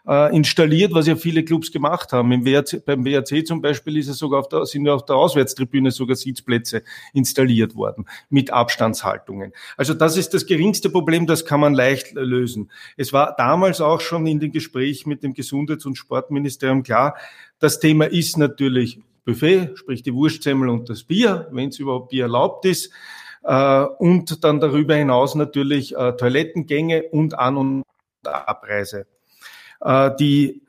äh, 0.09 0.35
installiert, 0.35 0.95
was 0.95 1.07
ja 1.07 1.17
viele 1.17 1.45
Clubs 1.45 1.71
gemacht 1.73 2.14
haben. 2.14 2.33
Im 2.33 2.47
WRC, 2.47 2.83
beim 2.87 3.05
WRC 3.05 3.47
zum 3.47 3.61
Beispiel 3.61 3.99
ist 3.99 4.09
es 4.09 4.17
sogar 4.17 4.41
auf 4.41 4.49
der, 4.49 4.62
sind 4.64 4.87
ja 4.87 4.95
auf 4.95 5.04
der 5.04 5.16
Auswärtstribüne 5.16 5.90
sogar 5.90 6.16
Sitzplätze 6.16 6.83
installiert 7.12 7.75
worden 7.75 8.07
mit 8.31 8.50
Abstandshaltungen. 8.50 9.52
Also 9.76 9.95
das 9.95 10.16
ist 10.16 10.35
das 10.35 10.47
geringste 10.47 10.90
Problem, 10.90 11.26
das 11.26 11.45
kann 11.45 11.61
man 11.61 11.75
leicht 11.75 12.12
lösen. 12.14 12.71
Es 12.97 13.12
war 13.12 13.35
damals 13.37 13.81
auch 13.81 14.00
schon 14.00 14.26
in 14.26 14.40
den 14.40 14.52
Gesprächen 14.52 15.09
mit 15.09 15.23
dem 15.23 15.35
Gesundheits- 15.35 15.87
und 15.87 15.97
Sportministerium 15.97 16.83
klar, 16.83 17.16
das 17.59 17.78
Thema 17.78 18.07
ist 18.07 18.38
natürlich 18.38 19.00
Buffet, 19.25 19.71
sprich 19.76 20.02
die 20.02 20.14
Wurstsemmel 20.14 20.69
und 20.69 20.88
das 20.88 21.04
Bier, 21.04 21.49
wenn 21.52 21.69
es 21.69 21.78
überhaupt 21.78 22.11
Bier 22.11 22.25
erlaubt 22.25 22.64
ist. 22.64 22.90
Äh, 23.45 23.83
und 23.99 24.45
dann 24.45 24.61
darüber 24.61 24.95
hinaus 24.95 25.35
natürlich 25.35 25.97
äh, 25.97 26.12
Toilettengänge 26.16 27.04
und 27.04 27.38
An- 27.38 27.57
und 27.57 27.85
Abreise. 28.25 29.07
Äh, 29.81 30.11
die 30.19 30.62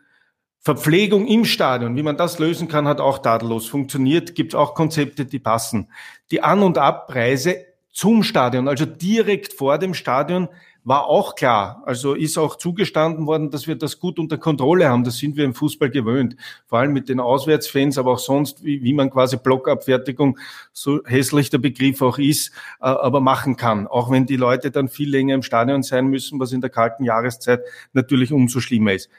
Verpflegung 0.63 1.27
im 1.27 1.43
Stadion, 1.43 1.97
wie 1.97 2.03
man 2.03 2.15
das 2.15 2.39
lösen 2.39 2.69
kann, 2.69 2.87
hat 2.87 3.01
auch 3.01 3.19
tadellos 3.19 3.67
funktioniert. 3.67 4.33
Gibt 4.33 4.55
auch 4.55 4.75
Konzepte, 4.75 5.25
die 5.25 5.39
passen. 5.39 5.89
Die 6.31 6.41
An- 6.41 6.63
und 6.63 6.77
Abreise 6.77 7.65
zum 7.91 8.23
Stadion, 8.23 8.69
also 8.69 8.85
direkt 8.85 9.53
vor 9.53 9.77
dem 9.77 9.93
Stadion, 9.93 10.47
war 10.85 11.07
auch 11.07 11.35
klar. 11.35 11.83
Also 11.85 12.13
ist 12.13 12.37
auch 12.37 12.57
zugestanden 12.57 13.25
worden, 13.25 13.51
dass 13.51 13.67
wir 13.67 13.75
das 13.75 13.99
gut 13.99 14.19
unter 14.19 14.37
Kontrolle 14.37 14.87
haben. 14.87 15.03
Das 15.03 15.17
sind 15.17 15.35
wir 15.35 15.45
im 15.45 15.53
Fußball 15.53 15.89
gewöhnt. 15.89 16.35
Vor 16.65 16.79
allem 16.79 16.93
mit 16.93 17.09
den 17.09 17.19
Auswärtsfans, 17.19 17.97
aber 17.97 18.13
auch 18.13 18.19
sonst, 18.19 18.63
wie, 18.63 18.83
wie 18.83 18.93
man 18.93 19.09
quasi 19.09 19.37
Blockabfertigung, 19.37 20.39
so 20.71 21.01
hässlich 21.05 21.49
der 21.49 21.59
Begriff 21.59 22.01
auch 22.01 22.17
ist, 22.17 22.49
äh, 22.81 22.85
aber 22.85 23.19
machen 23.21 23.55
kann. 23.57 23.87
Auch 23.87 24.11
wenn 24.11 24.25
die 24.25 24.37
Leute 24.37 24.71
dann 24.71 24.87
viel 24.87 25.09
länger 25.09 25.35
im 25.35 25.43
Stadion 25.43 25.83
sein 25.83 26.07
müssen, 26.07 26.39
was 26.39 26.51
in 26.51 26.61
der 26.61 26.69
kalten 26.69 27.03
Jahreszeit 27.03 27.61
natürlich 27.93 28.31
umso 28.31 28.59
schlimmer 28.59 28.93
ist. 28.93 29.09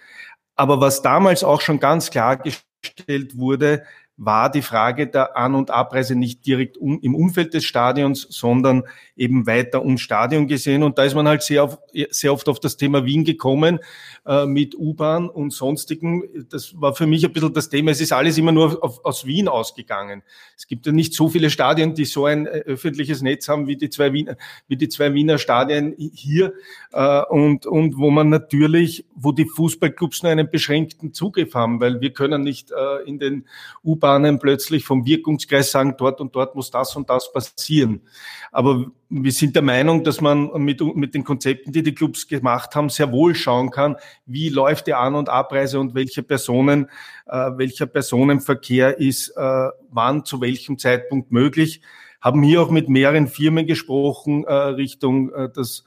Aber 0.57 0.81
was 0.81 1.03
damals 1.03 1.45
auch 1.45 1.61
schon 1.61 1.81
ganz 1.81 2.11
klargestellt 2.11 3.37
wurde, 3.37 3.85
war 4.17 4.51
die 4.51 4.63
Frage 4.63 5.09
der 5.09 5.37
An- 5.37 5.57
und 5.57 5.71
Abreise 5.71 6.15
nicht 6.15 6.47
direkt 6.47 6.77
um, 6.77 7.01
im 7.01 7.15
Umfeld 7.17 7.53
des 7.53 7.65
Stadions, 7.65 8.27
sondern 8.31 8.85
eben 9.17 9.47
weiter 9.47 9.83
ums 9.83 10.03
Stadion 10.03 10.47
gesehen. 10.47 10.85
Und 10.85 10.99
da 10.99 11.05
ist 11.05 11.15
man 11.15 11.27
halt 11.27 11.43
sehr, 11.43 11.65
auf, 11.65 11.79
sehr 12.11 12.33
oft 12.33 12.49
auf 12.49 12.61
das 12.61 12.77
Thema 12.77 13.05
Wien 13.05 13.25
gekommen 13.25 13.81
äh, 14.27 14.47
mit 14.47 14.75
U-Bahn 14.75 15.29
und 15.29 15.53
sonstigen. 15.53 16.23
Das 16.49 16.81
war 16.81 16.95
für 16.95 17.07
mich 17.07 17.27
ein 17.27 17.33
bisschen 17.35 17.53
das 17.53 17.69
Thema. 17.69 17.91
Es 17.91 18.01
ist 18.01 18.11
alles 18.11 18.39
immer 18.39 18.53
nur 18.53 18.83
auf, 18.83 19.05
aus 19.05 19.27
Wien 19.27 19.49
ausgegangen. 19.49 20.23
Es 20.57 20.67
gibt 20.67 20.87
ja 20.87 20.93
nicht 20.93 21.13
so 21.13 21.29
viele 21.29 21.51
Stadien, 21.51 21.95
die 21.95 22.07
so 22.07 22.25
ein 22.25 22.47
äh, 22.47 22.61
öffentliches 22.61 23.21
Netz 23.21 23.49
haben 23.49 23.67
wie 23.67 23.77
die 23.77 23.91
zwei 23.91 24.15
Wiener, 24.15 24.37
wie 24.67 24.77
die 24.77 24.89
zwei 24.89 25.13
Wiener 25.13 25.37
Stadien 25.37 25.95
hier. 25.99 26.55
Äh, 26.93 27.23
und, 27.27 27.67
und 27.67 27.99
wo 27.99 28.11
man 28.11 28.31
natürlich, 28.31 29.05
wo 29.15 29.33
die 29.33 29.45
Fußballclubs 29.45 30.23
nur 30.23 30.33
einen 30.33 30.51
beschränkten 30.51 31.13
Zugriff 31.13 31.55
haben, 31.55 31.81
weil 31.81 32.01
wir 32.01 32.15
können 32.15 32.43
nicht 32.43 32.73
in 33.05 33.19
den 33.19 33.47
U-Bahnen 33.85 34.39
plötzlich 34.39 34.85
vom 34.85 35.05
Wirkungskreis 35.05 35.71
sagen, 35.71 35.97
dort 35.99 36.21
und 36.21 36.35
dort 36.35 36.55
muss 36.55 36.71
das 36.71 36.97
und 36.97 37.11
das 37.11 37.33
passieren. 37.33 38.01
Aber 38.53 38.91
wir 39.23 39.33
sind 39.33 39.55
der 39.55 39.63
Meinung, 39.63 40.03
dass 40.03 40.21
man 40.21 40.51
mit, 40.63 40.81
mit 40.97 41.15
den 41.15 41.23
Konzepten, 41.23 41.73
die 41.73 41.83
die 41.83 41.95
Clubs 41.95 42.27
gemacht 42.27 42.75
haben, 42.75 42.89
sehr 42.89 43.13
wohl 43.13 43.35
schauen 43.35 43.71
kann, 43.71 43.97
wie 44.27 44.49
läuft 44.49 44.89
die 44.89 44.95
An- 44.95 45.15
und 45.15 45.29
Abreise 45.29 45.79
und 45.79 45.95
welche 45.95 46.23
Personen, 46.23 46.91
äh, 47.27 47.51
welcher 47.57 47.87
Personenverkehr 47.87 48.99
ist 48.99 49.29
äh, 49.37 49.69
wann, 49.91 50.25
zu 50.25 50.41
welchem 50.41 50.79
Zeitpunkt 50.79 51.31
möglich. 51.31 51.81
Haben 52.21 52.43
hier 52.43 52.63
auch 52.63 52.71
mit 52.71 52.89
mehreren 52.89 53.29
Firmen 53.29 53.67
gesprochen, 53.67 54.45
äh, 54.45 54.53
Richtung 54.53 55.33
äh, 55.33 55.49
das 55.55 55.85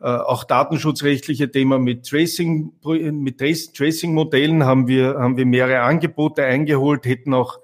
äh, 0.00 0.06
auch 0.06 0.44
datenschutzrechtliche 0.44 1.50
Thema 1.50 1.78
mit 1.78 2.06
Tracing, 2.06 2.72
mit 2.84 3.38
Tracing-Modellen 3.38 4.64
haben 4.64 4.86
wir, 4.86 5.16
haben 5.18 5.36
wir 5.36 5.46
mehrere 5.46 5.80
Angebote 5.80 6.44
eingeholt, 6.44 7.06
hätten 7.06 7.34
auch 7.34 7.58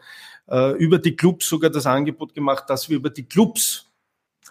äh, 0.48 0.72
über 0.78 0.98
die 0.98 1.16
Clubs 1.16 1.48
sogar 1.48 1.70
das 1.70 1.86
Angebot 1.86 2.34
gemacht, 2.34 2.64
dass 2.68 2.88
wir 2.88 2.96
über 2.96 3.10
die 3.10 3.24
Clubs 3.24 3.89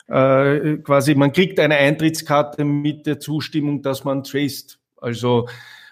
äh, 0.09 0.77
quasi, 0.77 1.15
man 1.15 1.31
kriegt 1.31 1.59
eine 1.59 1.75
Eintrittskarte 1.75 2.63
mit 2.65 3.05
der 3.05 3.19
Zustimmung, 3.19 3.81
dass 3.81 4.03
man 4.03 4.23
traced. 4.23 4.79
Also 4.97 5.47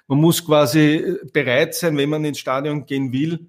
man 0.07 0.19
muss 0.19 0.45
quasi 0.45 1.17
bereit 1.33 1.75
sein, 1.75 1.97
wenn 1.97 2.09
man 2.09 2.25
ins 2.25 2.39
Stadion 2.39 2.85
gehen 2.85 3.11
will. 3.11 3.47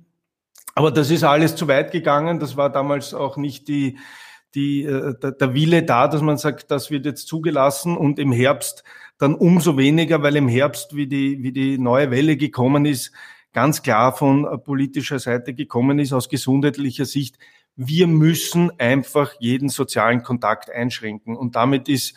Aber 0.75 0.91
das 0.91 1.11
ist 1.11 1.25
alles 1.25 1.57
zu 1.57 1.69
weit 1.69 1.91
gegangen. 1.91 2.39
Das 2.39 2.57
war 2.57 2.71
damals 2.71 3.15
auch 3.15 3.37
nicht 3.37 3.67
die, 3.69 3.99
die, 4.55 4.85
äh, 4.85 5.15
der, 5.19 5.55
Wille 5.55 5.83
da, 5.83 6.07
dass 6.07 6.21
man 6.21 6.37
sagt, 6.37 6.71
das 6.71 6.91
wird 6.91 7.07
jetzt 7.07 7.29
zugelassen 7.29 7.97
und 7.97 8.19
im 8.19 8.33
Herbst 8.33 8.85
dann 9.19 9.35
umso 9.35 9.77
weniger, 9.77 10.23
weil 10.23 10.37
im 10.37 10.49
Herbst, 10.49 10.95
wie 10.95 11.07
die, 11.07 11.43
wie 11.43 11.53
die 11.53 11.79
neue 11.79 12.11
Welle 12.11 12.37
gekommen 12.37 12.85
ist, 12.85 13.13
ganz 13.53 13.83
klar 13.83 14.15
von 14.15 14.47
politischer 14.65 15.19
Seite 15.19 15.55
gekommen 15.55 15.99
ist, 15.99 16.13
aus 16.13 16.29
gesundheitlicher 16.29 17.07
Sicht, 17.07 17.39
wir 17.79 18.09
müssen 18.09 18.73
einfach 18.79 19.35
jeden 19.39 19.69
sozialen 19.69 20.25
Kontakt 20.25 20.69
einschränken. 20.69 21.37
Und 21.37 21.55
damit 21.55 21.89
ist, 21.89 22.17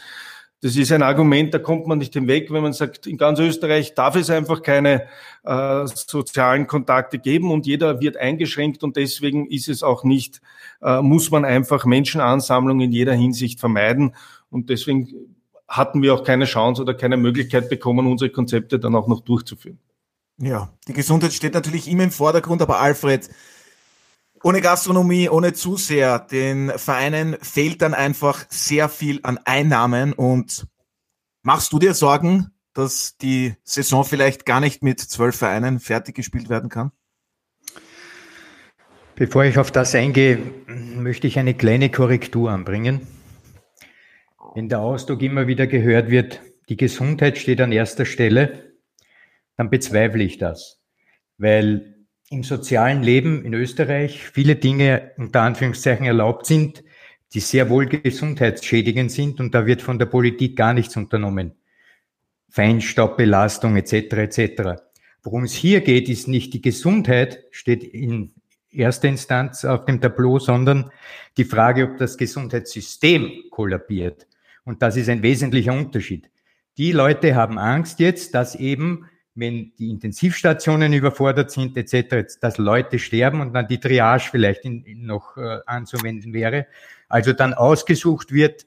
das 0.62 0.75
ist 0.75 0.91
ein 0.91 1.03
Argument, 1.03 1.53
da 1.53 1.60
kommt 1.60 1.86
man 1.86 2.00
nicht 2.00 2.13
hinweg, 2.13 2.51
wenn 2.51 2.63
man 2.63 2.74
sagt, 2.74 3.06
in 3.06 3.18
ganz 3.18 3.38
Österreich 3.39 3.94
darf 3.94 4.15
es 4.15 4.32
einfach 4.32 4.63
keine 4.63 5.08
äh, 5.44 5.86
sozialen 5.86 6.65
Kontakte 6.65 7.20
geben 7.20 7.51
und 7.51 7.68
jeder 7.68 8.01
wird 8.01 8.18
eingeschränkt 8.18 8.84
und 8.84 8.96
deswegen 8.96 9.46
ist 9.46 9.70
es 9.70 9.84
auch 9.84 10.03
nicht, 10.03 10.41
äh, 10.82 11.03
muss 11.03 11.30
man 11.30 11.46
einfach 11.46 11.86
Menschenansammlungen 11.86 12.86
in 12.88 12.91
jeder 12.91 13.13
Hinsicht 13.13 13.60
vermeiden. 13.60 14.15
Und 14.50 14.72
deswegen 14.72 15.36
hatten 15.68 16.01
wir 16.01 16.15
auch 16.15 16.24
keine 16.24 16.46
Chance 16.46 16.82
oder 16.82 16.96
keine 16.96 17.18
Möglichkeit 17.18 17.70
bekommen, 17.70 18.08
unsere 18.08 18.32
Konzepte 18.32 18.80
dann 18.80 18.96
auch 18.96 19.08
noch 19.08 19.22
durchzuführen. 19.22 19.77
Ja, 20.39 20.74
die 20.88 20.94
Gesundheit 20.94 21.34
steht 21.34 21.53
natürlich 21.53 21.88
immer 21.88 22.03
im 22.03 22.12
Vordergrund, 22.12 22.63
aber 22.63 22.80
Alfred, 22.80 23.30
ohne 24.43 24.62
Gastronomie, 24.62 25.29
ohne 25.29 25.53
Zuseher, 25.53 26.19
den 26.19 26.71
Vereinen 26.77 27.38
fehlt 27.41 27.81
dann 27.81 27.93
einfach 27.93 28.45
sehr 28.50 28.89
viel 28.89 29.19
an 29.24 29.39
Einnahmen. 29.45 30.13
Und 30.13 30.67
machst 31.43 31.71
du 31.74 31.79
dir 31.79 31.93
Sorgen, 31.93 32.51
dass 32.74 33.17
die 33.17 33.55
Saison 33.63 34.03
vielleicht 34.03 34.45
gar 34.45 34.60
nicht 34.60 34.83
mit 34.83 35.00
zwölf 35.00 35.36
Vereinen 35.36 35.79
fertig 35.79 36.15
gespielt 36.15 36.50
werden 36.50 36.69
kann? 36.69 36.91
Bevor 39.15 39.43
ich 39.43 39.60
auf 39.60 39.71
das 39.71 39.93
eingehe, 39.93 40.39
möchte 40.67 41.27
ich 41.27 41.38
eine 41.38 41.53
kleine 41.53 41.91
Korrektur 41.91 42.50
anbringen. 42.50 43.07
Wenn 44.55 44.69
der 44.69 44.79
Ausdruck 44.79 45.21
immer 45.21 45.48
wieder 45.48 45.67
gehört 45.67 46.10
wird, 46.10 46.41
die 46.69 46.77
Gesundheit 46.77 47.38
steht 47.38 47.62
an 47.62 47.71
erster 47.71 48.05
Stelle, 48.05 48.74
dann 49.57 49.69
bezweifle 49.69 50.24
ich 50.24 50.38
das. 50.38 50.81
Weil 51.38 52.00
im 52.32 52.44
sozialen 52.44 53.04
Leben 53.04 53.44
in 53.44 53.54
Österreich 53.54 54.26
viele 54.32 54.56
Dinge 54.56 55.12
unter 55.18 55.42
Anführungszeichen 55.42 56.06
erlaubt 56.06 56.46
sind, 56.46 56.82
die 57.34 57.42
sehr 57.42 57.70
wohl 57.70 57.88
gesundheitsschädigend 57.88 59.12
sind 59.12 59.42
und 59.42 59.54
da 59.54 59.66
wird 59.66 59.82
von 59.82 60.00
der 60.00 60.06
Politik 60.06 60.56
gar 60.56 60.74
nichts 60.74 60.96
unternommen. 60.96 61.52
Feinstaubbelastung 62.50 63.76
etc. 63.76 64.14
etc. 64.14 64.82
Worum 65.24 65.44
es 65.44 65.54
hier 65.54 65.82
geht, 65.82 66.08
ist 66.08 66.30
nicht 66.30 66.54
die 66.54 66.62
Gesundheit, 66.62 67.44
steht 67.52 67.84
in 67.84 68.34
erster 68.72 69.10
Instanz 69.10 69.66
auf 69.66 69.84
dem 69.84 70.00
Tableau, 70.00 70.40
sondern 70.40 70.90
die 71.36 71.46
Frage, 71.46 71.84
ob 71.84 71.98
das 71.98 72.18
Gesundheitssystem 72.18 73.30
kollabiert. 73.52 74.26
Und 74.64 74.82
das 74.82 74.96
ist 74.96 75.10
ein 75.10 75.22
wesentlicher 75.22 75.74
Unterschied. 75.74 76.30
Die 76.78 76.94
Leute 76.94 77.36
haben 77.36 77.60
Angst 77.60 78.00
jetzt, 78.00 78.34
dass 78.36 78.56
eben 78.56 79.06
wenn 79.36 79.72
die 79.80 79.90
Intensivstationen 79.90 80.92
überfordert 80.94 81.52
sind 81.52 81.78
etc., 81.78 82.38
dass 82.42 82.58
Leute 82.58 83.00
sterben 83.00 83.42
und 83.42 83.54
dann 83.54 83.68
die 83.68 83.80
Triage 83.80 84.30
vielleicht 84.30 84.66
in, 84.66 84.84
in 84.84 85.06
noch 85.06 85.38
äh, 85.38 85.60
anzuwenden 85.66 86.34
wäre. 86.34 86.68
Also 87.08 87.34
dann 87.34 87.54
ausgesucht 87.54 88.32
wird, 88.32 88.66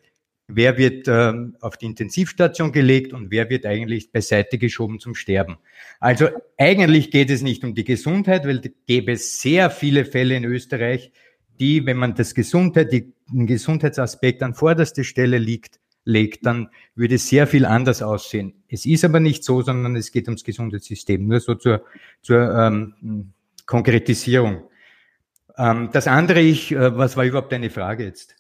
wer 0.49 0.77
wird 0.79 1.09
ähm, 1.09 1.57
auf 1.61 1.77
die 1.77 1.87
Intensivstation 1.87 2.73
gelegt 2.73 3.13
und 3.13 3.31
wer 3.31 3.49
wird 3.51 3.67
eigentlich 3.67 4.11
beiseite 4.13 4.59
geschoben 4.59 5.01
zum 5.01 5.15
Sterben. 5.15 5.57
Also 6.01 6.29
eigentlich 6.59 7.11
geht 7.11 7.31
es 7.31 7.43
nicht 7.43 7.65
um 7.65 7.75
die 7.75 7.85
Gesundheit, 7.85 8.47
weil 8.47 8.59
es 8.59 8.71
gäbe 8.87 9.17
sehr 9.17 9.71
viele 9.71 10.05
Fälle 10.05 10.37
in 10.37 10.45
Österreich, 10.45 11.13
die, 11.61 11.87
wenn 11.87 11.97
man 11.97 12.15
das 12.15 12.35
Gesundheit, 12.35 12.93
die, 12.93 13.13
den 13.33 13.47
Gesundheitsaspekt 13.47 14.43
an 14.43 14.55
vorderster 14.55 15.05
Stelle 15.05 15.39
liegt, 15.39 15.79
legt, 16.05 16.47
dann 16.47 16.69
würde 16.95 17.19
sehr 17.19 17.47
viel 17.47 17.65
anders 17.65 18.03
aussehen. 18.03 18.63
Es 18.69 18.87
ist 18.87 19.05
aber 19.05 19.21
nicht 19.21 19.45
so, 19.45 19.63
sondern 19.63 19.97
es 19.97 20.13
geht 20.13 20.29
ums 20.29 20.45
Gesundheitssystem. 20.45 21.27
Nur 21.27 21.41
so 21.41 21.55
zur, 21.55 21.85
zur 22.23 22.55
ähm, 22.55 23.33
Konkretisierung. 23.67 24.65
Ähm, 25.57 25.91
das 25.93 26.07
andere 26.07 26.41
ich, 26.41 26.73
äh, 26.73 26.97
was 26.97 27.17
war 27.17 27.25
überhaupt 27.25 27.53
deine 27.53 27.71
Frage 27.71 28.05
jetzt? 28.05 28.37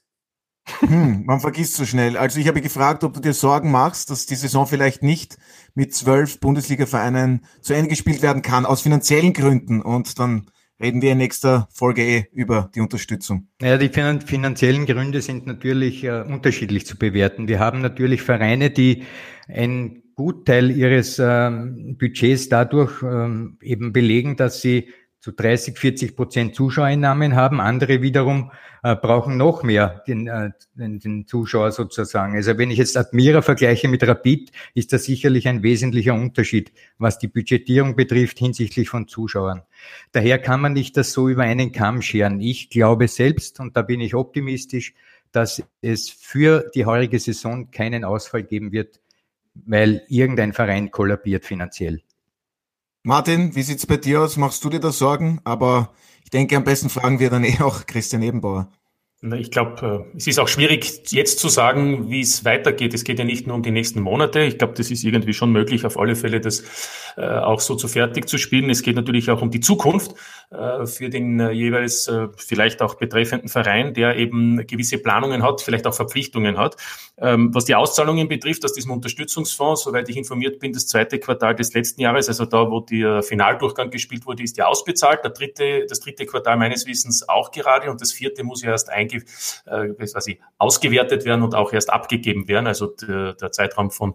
Hm, 0.80 1.24
man 1.26 1.40
vergisst 1.40 1.74
so 1.74 1.84
schnell. 1.84 2.16
Also 2.16 2.40
ich 2.40 2.48
habe 2.48 2.62
gefragt, 2.62 3.04
ob 3.04 3.14
du 3.14 3.20
dir 3.20 3.34
Sorgen 3.34 3.70
machst, 3.70 4.10
dass 4.10 4.26
die 4.26 4.34
Saison 4.34 4.66
vielleicht 4.66 5.02
nicht 5.02 5.36
mit 5.74 5.94
zwölf 5.94 6.40
Bundesliga-Vereinen 6.40 7.44
zu 7.60 7.74
Ende 7.74 7.90
gespielt 7.90 8.22
werden 8.22 8.42
kann, 8.42 8.64
aus 8.64 8.80
finanziellen 8.80 9.34
Gründen. 9.34 9.82
Und 9.82 10.18
dann 10.18 10.50
reden 10.80 11.02
wir 11.02 11.12
in 11.12 11.18
nächster 11.18 11.68
Folge 11.72 12.02
eh 12.02 12.26
über 12.32 12.70
die 12.74 12.80
Unterstützung. 12.80 13.48
Ja, 13.60 13.78
die 13.78 13.88
finanziellen 13.88 14.86
Gründe 14.86 15.20
sind 15.22 15.46
natürlich 15.46 16.04
äh, 16.04 16.22
unterschiedlich 16.22 16.86
zu 16.86 16.98
bewerten. 16.98 17.48
Wir 17.48 17.60
haben 17.60 17.80
natürlich 17.80 18.22
Vereine, 18.22 18.70
die 18.70 19.04
ein 19.48 20.02
Gutteil 20.14 20.70
ihres 20.70 21.18
ähm, 21.18 21.96
Budgets 21.98 22.48
dadurch 22.48 23.02
ähm, 23.02 23.58
eben 23.60 23.92
belegen, 23.92 24.36
dass 24.36 24.60
sie 24.60 24.88
zu 25.24 25.32
30, 25.32 25.78
40 25.78 26.16
Prozent 26.16 26.54
Zuschauereinnahmen 26.54 27.34
haben. 27.34 27.58
Andere 27.58 28.02
wiederum 28.02 28.52
äh, 28.82 28.94
brauchen 28.94 29.38
noch 29.38 29.62
mehr 29.62 30.04
den, 30.06 30.26
äh, 30.26 30.50
den, 30.74 30.98
den 31.00 31.26
Zuschauer 31.26 31.72
sozusagen. 31.72 32.36
Also 32.36 32.58
wenn 32.58 32.70
ich 32.70 32.76
jetzt 32.76 32.94
Admira 32.94 33.40
vergleiche 33.40 33.88
mit 33.88 34.06
Rapid, 34.06 34.52
ist 34.74 34.92
das 34.92 35.04
sicherlich 35.04 35.48
ein 35.48 35.62
wesentlicher 35.62 36.12
Unterschied, 36.12 36.72
was 36.98 37.18
die 37.18 37.28
Budgetierung 37.28 37.96
betrifft 37.96 38.38
hinsichtlich 38.38 38.90
von 38.90 39.08
Zuschauern. 39.08 39.62
Daher 40.12 40.38
kann 40.38 40.60
man 40.60 40.74
nicht 40.74 40.94
das 40.98 41.14
so 41.14 41.30
über 41.30 41.44
einen 41.44 41.72
Kamm 41.72 42.02
scheren. 42.02 42.38
Ich 42.42 42.68
glaube 42.68 43.08
selbst, 43.08 43.60
und 43.60 43.78
da 43.78 43.80
bin 43.80 44.02
ich 44.02 44.14
optimistisch, 44.14 44.92
dass 45.32 45.62
es 45.80 46.10
für 46.10 46.70
die 46.74 46.84
heurige 46.84 47.18
Saison 47.18 47.70
keinen 47.70 48.04
Ausfall 48.04 48.42
geben 48.42 48.72
wird, 48.72 49.00
weil 49.54 50.02
irgendein 50.08 50.52
Verein 50.52 50.90
kollabiert 50.90 51.46
finanziell. 51.46 52.02
Martin, 53.06 53.54
wie 53.54 53.62
sieht's 53.62 53.84
bei 53.86 53.98
dir 53.98 54.22
aus? 54.22 54.38
Machst 54.38 54.64
du 54.64 54.70
dir 54.70 54.80
da 54.80 54.90
Sorgen? 54.90 55.38
Aber 55.44 55.92
ich 56.22 56.30
denke, 56.30 56.56
am 56.56 56.64
besten 56.64 56.88
fragen 56.88 57.18
wir 57.18 57.28
dann 57.28 57.44
eh 57.44 57.60
auch 57.60 57.84
Christian 57.84 58.22
Ebenbauer. 58.22 58.70
Ich 59.32 59.50
glaube, 59.50 60.04
äh, 60.12 60.16
es 60.18 60.26
ist 60.26 60.38
auch 60.38 60.48
schwierig 60.48 61.10
jetzt 61.10 61.38
zu 61.38 61.48
sagen, 61.48 62.10
wie 62.10 62.20
es 62.20 62.44
weitergeht. 62.44 62.92
Es 62.92 63.04
geht 63.04 63.18
ja 63.18 63.24
nicht 63.24 63.46
nur 63.46 63.56
um 63.56 63.62
die 63.62 63.70
nächsten 63.70 64.02
Monate. 64.02 64.40
Ich 64.40 64.58
glaube, 64.58 64.74
das 64.74 64.90
ist 64.90 65.02
irgendwie 65.02 65.32
schon 65.32 65.50
möglich, 65.50 65.86
auf 65.86 65.98
alle 65.98 66.14
Fälle 66.14 66.40
das 66.40 66.62
äh, 67.16 67.22
auch 67.22 67.60
so 67.60 67.74
zu 67.74 67.88
fertig 67.88 68.28
zu 68.28 68.36
spielen. 68.36 68.68
Es 68.68 68.82
geht 68.82 68.96
natürlich 68.96 69.30
auch 69.30 69.40
um 69.40 69.50
die 69.50 69.60
Zukunft 69.60 70.14
äh, 70.50 70.84
für 70.84 71.08
den 71.08 71.40
jeweils 71.52 72.10
vielleicht 72.36 72.82
auch 72.82 72.96
betreffenden 72.96 73.48
Verein, 73.48 73.94
der 73.94 74.16
eben 74.16 74.66
gewisse 74.66 74.98
Planungen 74.98 75.42
hat, 75.42 75.62
vielleicht 75.62 75.86
auch 75.86 75.94
Verpflichtungen 75.94 76.58
hat. 76.58 76.76
Ähm, 77.16 77.54
was 77.54 77.64
die 77.64 77.74
Auszahlungen 77.74 78.28
betrifft, 78.28 78.64
aus 78.64 78.72
diesem 78.72 78.90
Unterstützungsfonds, 78.90 79.84
soweit 79.84 80.08
ich 80.08 80.16
informiert 80.16 80.58
bin, 80.58 80.72
das 80.72 80.86
zweite 80.86 81.18
Quartal 81.18 81.54
des 81.54 81.72
letzten 81.72 82.00
Jahres, 82.02 82.28
also 82.28 82.44
da, 82.44 82.70
wo 82.70 82.80
der 82.80 83.22
Finaldurchgang 83.22 83.90
gespielt 83.90 84.26
wurde, 84.26 84.42
ist 84.42 84.56
ja 84.58 84.66
ausbezahlt. 84.66 85.20
Der 85.22 85.30
dritte, 85.30 85.86
das 85.88 86.00
dritte 86.00 86.26
Quartal 86.26 86.56
meines 86.56 86.86
Wissens 86.86 87.26
auch 87.28 87.52
gerade 87.52 87.90
und 87.90 88.00
das 88.00 88.12
vierte 88.12 88.42
muss 88.42 88.62
ja 88.62 88.70
erst 88.70 88.90
eingehen 88.90 89.13
einge, 89.13 89.13
quasi 89.20 90.40
ausgewertet 90.58 91.24
werden 91.24 91.42
und 91.42 91.54
auch 91.54 91.72
erst 91.72 91.90
abgegeben 91.90 92.48
werden, 92.48 92.66
also 92.66 92.86
der, 92.86 93.34
der 93.34 93.52
Zeitraum 93.52 93.90
von 93.90 94.14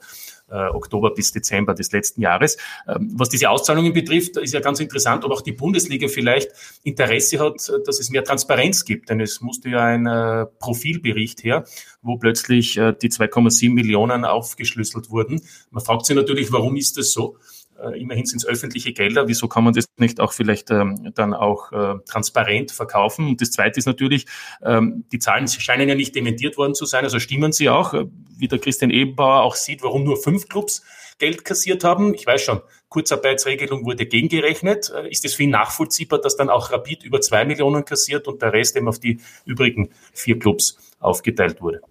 äh, 0.51 0.70
Oktober 0.70 1.13
bis 1.13 1.32
Dezember 1.32 1.74
des 1.74 1.91
letzten 1.91 2.22
Jahres. 2.22 2.58
Ähm, 2.88 3.12
was 3.15 3.29
diese 3.29 3.50
Auszahlungen 3.50 3.94
betrifft, 3.94 4.38
ist 4.38 4.53
ja 4.53 4.60
ganz 4.60 4.79
interessant, 4.79 5.24
ob 5.25 5.32
auch 5.32 5.41
die 5.41 5.51
Bundesliga 5.51 6.08
vielleicht 6.08 6.51
Interesse 6.84 7.39
hat, 7.39 7.72
dass 7.86 8.00
es 8.00 8.10
mehr 8.10 8.24
Transparenz 8.24 8.86
gibt. 8.86 9.10
Denn 9.10 9.20
es 9.20 9.41
musste 9.41 9.70
ja 9.70 9.84
ein 9.84 10.06
äh, 10.06 10.46
Profilbericht 10.60 11.44
her, 11.44 11.65
wo 12.01 12.18
plötzlich 12.18 12.77
äh, 12.77 12.94
die 13.00 13.10
2,7 13.10 13.74
Millionen 13.74 14.25
aufgeschlüsselt 14.25 15.10
wurden. 15.10 15.41
Man 15.72 15.84
fragt 15.84 16.06
sich 16.06 16.15
natürlich, 16.15 16.51
warum 16.51 16.75
ist 16.75 16.98
das 16.98 17.12
so? 17.12 17.38
Äh, 17.83 18.00
immerhin 18.00 18.25
sind 18.25 18.39
es 18.39 18.45
öffentliche 18.45 18.93
Gelder, 18.93 19.27
wieso 19.27 19.48
kann 19.48 19.63
man 19.63 19.74
das 19.74 19.86
nicht 19.98 20.19
auch 20.19 20.33
vielleicht 20.33 20.71
ähm, 20.71 21.12
dann 21.15 21.33
auch 21.33 21.71
äh, 21.71 21.95
transparent 22.05 22.71
verkaufen? 22.71 23.27
Und 23.27 23.41
das 23.41 23.51
Zweite 23.51 23.79
ist 23.79 23.86
natürlich, 23.86 24.25
ähm, 24.63 25.05
die 25.12 25.19
Zahlen 25.19 25.48
scheinen 25.48 25.89
ja 25.89 25.95
nicht 25.95 26.15
dementiert 26.15 26.57
worden 26.57 26.75
zu 26.75 26.86
sein, 26.86 27.03
also 27.03 27.19
stimmen 27.19 27.51
sie 27.51 27.69
auch, 27.69 27.93
äh, 27.93 28.05
wie 28.38 28.48
der 28.48 28.59
Christian 28.59 28.91
Ebenbauer 28.91 29.43
auch 29.43 29.55
sieht, 29.55 29.83
warum 29.83 30.03
nur 30.03 30.17
fünf 30.17 30.48
Clubs 30.48 30.83
Geld 31.19 31.43
kassiert 31.43 31.83
haben. 31.83 32.13
Ich 32.13 32.25
weiß 32.25 32.41
schon, 32.41 32.62
Kurzarbeitsregelung 32.88 33.86
wurde 33.86 34.05
gegengerechnet. 34.05 34.91
Äh, 34.95 35.09
ist 35.09 35.25
es 35.25 35.36
für 35.36 35.43
ihn 35.43 35.51
nachvollziehbar, 35.51 36.19
dass 36.19 36.36
dann 36.36 36.50
auch 36.50 36.71
Rapid 36.71 37.03
über 37.03 37.21
zwei 37.21 37.45
Millionen 37.45 37.86
kassiert 37.86 38.27
und 38.27 38.41
der 38.41 38.53
Rest 38.53 38.75
eben 38.75 38.88
auf 38.88 39.00
die 39.00 39.19
übrigen 39.45 39.89
vier 40.13 40.39
Clubs 40.39 40.95
aufgeteilt 41.00 41.62
wurde? 41.62 41.81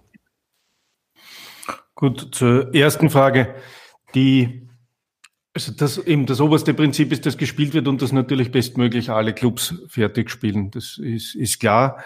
Gut, 1.94 2.34
zur 2.34 2.74
ersten 2.74 3.10
Frage. 3.10 3.54
Die 4.14 4.67
also 5.58 5.72
das 5.72 5.98
eben 5.98 6.24
das 6.24 6.40
oberste 6.40 6.72
Prinzip 6.72 7.10
ist, 7.10 7.26
dass 7.26 7.36
gespielt 7.36 7.74
wird 7.74 7.88
und 7.88 8.00
dass 8.00 8.12
natürlich 8.12 8.52
bestmöglich 8.52 9.10
alle 9.10 9.32
Clubs 9.34 9.74
fertig 9.88 10.30
spielen. 10.30 10.70
Das 10.70 10.98
ist, 10.98 11.34
ist 11.34 11.58
klar. 11.58 11.98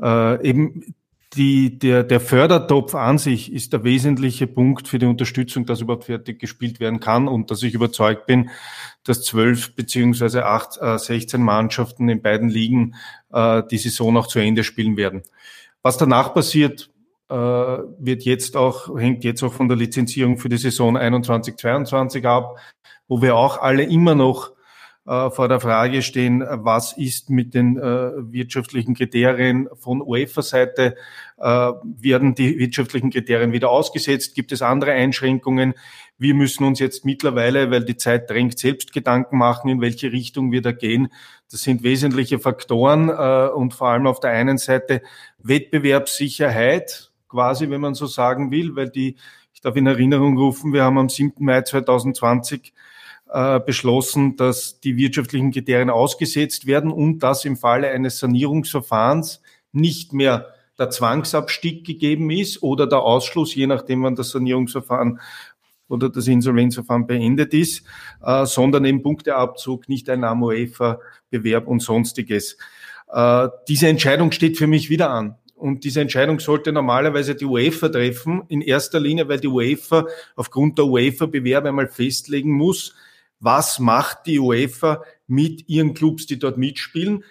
Äh, 0.00 0.48
eben 0.48 0.94
die, 1.34 1.80
der, 1.80 2.04
der 2.04 2.20
Fördertopf 2.20 2.94
an 2.94 3.18
sich 3.18 3.52
ist 3.52 3.72
der 3.72 3.82
wesentliche 3.82 4.46
Punkt 4.46 4.86
für 4.86 5.00
die 5.00 5.06
Unterstützung, 5.06 5.66
dass 5.66 5.80
überhaupt 5.80 6.04
fertig 6.04 6.38
gespielt 6.38 6.78
werden 6.78 7.00
kann 7.00 7.26
und 7.26 7.50
dass 7.50 7.64
ich 7.64 7.74
überzeugt 7.74 8.26
bin, 8.26 8.50
dass 9.02 9.24
zwölf 9.24 9.74
beziehungsweise 9.74 10.46
acht, 10.46 10.78
äh, 10.80 10.96
16 10.96 11.42
Mannschaften 11.42 12.08
in 12.08 12.22
beiden 12.22 12.50
Ligen 12.50 12.94
äh, 13.32 13.64
die 13.68 13.78
Saison 13.78 14.16
auch 14.16 14.28
zu 14.28 14.38
Ende 14.38 14.62
spielen 14.62 14.96
werden. 14.96 15.22
Was 15.82 15.96
danach 15.96 16.34
passiert, 16.34 16.90
äh, 17.28 17.34
wird 17.34 18.22
jetzt 18.22 18.56
auch, 18.56 18.96
hängt 18.96 19.24
jetzt 19.24 19.42
auch 19.42 19.54
von 19.54 19.66
der 19.66 19.76
Lizenzierung 19.76 20.38
für 20.38 20.48
die 20.48 20.58
Saison 20.58 20.96
21-22 20.96 22.24
ab 22.26 22.58
wo 23.08 23.22
wir 23.22 23.36
auch 23.36 23.60
alle 23.60 23.84
immer 23.84 24.14
noch 24.14 24.52
äh, 25.04 25.30
vor 25.30 25.48
der 25.48 25.58
Frage 25.58 26.02
stehen, 26.02 26.44
was 26.48 26.92
ist 26.92 27.28
mit 27.28 27.54
den 27.54 27.76
äh, 27.76 27.82
wirtschaftlichen 27.82 28.94
Kriterien 28.94 29.68
von 29.74 30.00
UEFA-Seite? 30.00 30.94
Äh, 31.38 31.44
werden 31.44 32.36
die 32.36 32.58
wirtschaftlichen 32.58 33.10
Kriterien 33.10 33.52
wieder 33.52 33.70
ausgesetzt? 33.70 34.36
Gibt 34.36 34.52
es 34.52 34.62
andere 34.62 34.92
Einschränkungen? 34.92 35.74
Wir 36.18 36.34
müssen 36.34 36.64
uns 36.64 36.78
jetzt 36.78 37.04
mittlerweile, 37.04 37.72
weil 37.72 37.84
die 37.84 37.96
Zeit 37.96 38.30
drängt, 38.30 38.60
selbst 38.60 38.92
Gedanken 38.92 39.38
machen, 39.38 39.68
in 39.68 39.80
welche 39.80 40.12
Richtung 40.12 40.52
wir 40.52 40.62
da 40.62 40.70
gehen. 40.70 41.08
Das 41.50 41.62
sind 41.62 41.82
wesentliche 41.82 42.38
Faktoren 42.38 43.08
äh, 43.08 43.48
und 43.52 43.74
vor 43.74 43.88
allem 43.88 44.06
auf 44.06 44.20
der 44.20 44.30
einen 44.30 44.56
Seite 44.56 45.02
Wettbewerbssicherheit, 45.38 47.10
quasi, 47.28 47.70
wenn 47.70 47.80
man 47.80 47.94
so 47.94 48.06
sagen 48.06 48.52
will, 48.52 48.76
weil 48.76 48.88
die, 48.88 49.16
ich 49.52 49.60
darf 49.60 49.74
in 49.74 49.88
Erinnerung 49.88 50.38
rufen, 50.38 50.72
wir 50.72 50.84
haben 50.84 50.98
am 50.98 51.08
7. 51.08 51.44
Mai 51.44 51.62
2020 51.62 52.72
äh, 53.32 53.60
beschlossen, 53.60 54.36
dass 54.36 54.80
die 54.80 54.96
wirtschaftlichen 54.96 55.52
Kriterien 55.52 55.88
ausgesetzt 55.88 56.66
werden 56.66 56.90
und 56.90 57.20
dass 57.20 57.44
im 57.44 57.56
Falle 57.56 57.88
eines 57.88 58.18
Sanierungsverfahrens 58.18 59.40
nicht 59.72 60.12
mehr 60.12 60.48
der 60.78 60.90
Zwangsabstieg 60.90 61.86
gegeben 61.86 62.30
ist 62.30 62.62
oder 62.62 62.86
der 62.86 63.00
Ausschluss, 63.00 63.54
je 63.54 63.66
nachdem 63.66 64.02
wann 64.02 64.16
das 64.16 64.30
Sanierungsverfahren 64.30 65.20
oder 65.88 66.08
das 66.08 66.26
Insolvenzverfahren 66.26 67.06
beendet 67.06 67.54
ist, 67.54 67.84
äh, 68.22 68.44
sondern 68.44 68.84
eben 68.84 69.02
Punkteabzug, 69.02 69.88
nicht 69.88 70.10
ein 70.10 70.24
UEFA, 70.24 70.98
Bewerb 71.30 71.68
und 71.68 71.80
sonstiges. 71.80 72.56
Äh, 73.10 73.48
diese 73.68 73.88
Entscheidung 73.88 74.32
steht 74.32 74.58
für 74.58 74.66
mich 74.66 74.90
wieder 74.90 75.10
an. 75.10 75.36
Und 75.54 75.84
diese 75.84 76.00
Entscheidung 76.00 76.40
sollte 76.40 76.72
normalerweise 76.72 77.34
die 77.34 77.44
UEFA 77.44 77.88
treffen, 77.88 78.42
in 78.48 78.62
erster 78.62 78.98
Linie, 78.98 79.28
weil 79.28 79.38
die 79.38 79.48
UEFA 79.48 80.06
aufgrund 80.34 80.76
der 80.76 80.86
UEFA-Bewerbe 80.86 81.68
einmal 81.68 81.88
festlegen 81.88 82.52
muss, 82.52 82.94
was 83.42 83.80
macht 83.80 84.26
die 84.26 84.38
UEFA 84.38 85.02
mit 85.26 85.68
ihren 85.68 85.94
Clubs, 85.94 86.26
die 86.26 86.38
dort 86.38 86.56
mitspielen. 86.56 87.24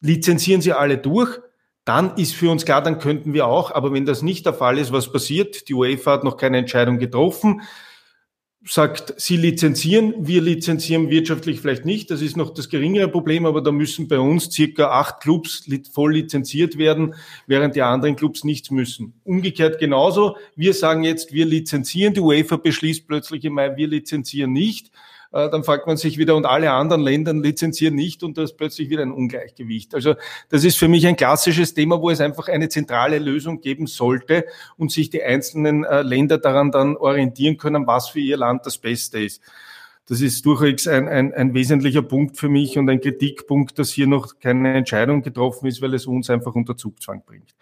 Lizenzieren 0.00 0.60
sie 0.60 0.72
alle 0.72 0.98
durch, 0.98 1.38
dann 1.84 2.16
ist 2.16 2.34
für 2.34 2.50
uns 2.50 2.64
klar, 2.64 2.82
dann 2.82 2.98
könnten 2.98 3.34
wir 3.34 3.46
auch. 3.46 3.70
Aber 3.70 3.92
wenn 3.92 4.04
das 4.04 4.22
nicht 4.22 4.46
der 4.46 4.54
Fall 4.54 4.78
ist, 4.78 4.92
was 4.92 5.12
passiert? 5.12 5.68
Die 5.68 5.74
UEFA 5.74 6.12
hat 6.12 6.24
noch 6.24 6.36
keine 6.36 6.58
Entscheidung 6.58 6.98
getroffen, 6.98 7.62
sagt, 8.66 9.14
sie 9.18 9.36
lizenzieren, 9.36 10.14
wir 10.26 10.40
lizenzieren 10.40 11.10
wirtschaftlich 11.10 11.60
vielleicht 11.60 11.84
nicht. 11.84 12.10
Das 12.10 12.22
ist 12.22 12.36
noch 12.36 12.54
das 12.54 12.70
geringere 12.70 13.08
Problem, 13.08 13.44
aber 13.44 13.60
da 13.60 13.70
müssen 13.70 14.08
bei 14.08 14.18
uns 14.18 14.50
circa 14.50 14.88
acht 14.88 15.20
Clubs 15.20 15.68
voll 15.92 16.14
lizenziert 16.14 16.78
werden, 16.78 17.14
während 17.46 17.76
die 17.76 17.82
anderen 17.82 18.16
Clubs 18.16 18.42
nichts 18.42 18.70
müssen. 18.70 19.20
Umgekehrt 19.22 19.78
genauso. 19.78 20.36
Wir 20.56 20.72
sagen 20.72 21.04
jetzt, 21.04 21.32
wir 21.32 21.44
lizenzieren. 21.44 22.14
Die 22.14 22.20
UEFA 22.20 22.56
beschließt 22.56 23.06
plötzlich 23.06 23.44
im 23.44 23.52
Mai, 23.52 23.76
wir 23.76 23.88
lizenzieren 23.88 24.52
nicht. 24.52 24.90
Äh, 25.34 25.50
dann 25.50 25.64
fragt 25.64 25.88
man 25.88 25.96
sich 25.96 26.16
wieder, 26.16 26.36
und 26.36 26.46
alle 26.46 26.70
anderen 26.70 27.02
Länder 27.02 27.34
lizenzieren 27.34 27.96
nicht 27.96 28.22
und 28.22 28.38
da 28.38 28.44
ist 28.44 28.56
plötzlich 28.56 28.88
wieder 28.88 29.02
ein 29.02 29.10
Ungleichgewicht. 29.10 29.94
Also 29.94 30.14
das 30.48 30.62
ist 30.62 30.78
für 30.78 30.86
mich 30.86 31.06
ein 31.08 31.16
klassisches 31.16 31.74
Thema, 31.74 32.00
wo 32.00 32.08
es 32.10 32.20
einfach 32.20 32.46
eine 32.46 32.68
zentrale 32.68 33.18
Lösung 33.18 33.60
geben 33.60 33.88
sollte 33.88 34.44
und 34.76 34.92
sich 34.92 35.10
die 35.10 35.24
einzelnen 35.24 35.84
äh, 35.84 36.02
Länder 36.02 36.38
daran 36.38 36.70
dann 36.70 36.96
orientieren 36.96 37.56
können, 37.56 37.84
was 37.86 38.10
für 38.10 38.20
ihr 38.20 38.36
Land 38.36 38.64
das 38.64 38.78
Beste 38.78 39.18
ist. 39.18 39.42
Das 40.06 40.20
ist 40.20 40.46
durchaus 40.46 40.86
ein, 40.86 41.08
ein, 41.08 41.34
ein 41.34 41.52
wesentlicher 41.54 42.02
Punkt 42.02 42.36
für 42.36 42.48
mich 42.48 42.78
und 42.78 42.88
ein 42.88 43.00
Kritikpunkt, 43.00 43.78
dass 43.78 43.90
hier 43.90 44.06
noch 44.06 44.38
keine 44.38 44.74
Entscheidung 44.74 45.22
getroffen 45.22 45.66
ist, 45.66 45.82
weil 45.82 45.94
es 45.94 46.06
uns 46.06 46.30
einfach 46.30 46.54
unter 46.54 46.76
Zugzwang 46.76 47.24
bringt. 47.24 47.56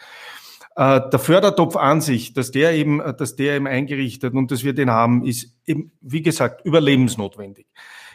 Äh, 0.74 1.00
der 1.10 1.18
Fördertopf 1.18 1.76
an 1.76 2.00
sich, 2.00 2.32
dass 2.32 2.50
der 2.50 2.72
eben, 2.72 3.00
äh, 3.00 3.14
dass 3.14 3.36
der 3.36 3.56
eben 3.56 3.66
eingerichtet 3.66 4.34
und 4.34 4.50
dass 4.50 4.64
wir 4.64 4.72
den 4.72 4.90
haben, 4.90 5.24
ist 5.24 5.54
eben, 5.66 5.92
wie 6.00 6.22
gesagt, 6.22 6.64
überlebensnotwendig. 6.64 7.66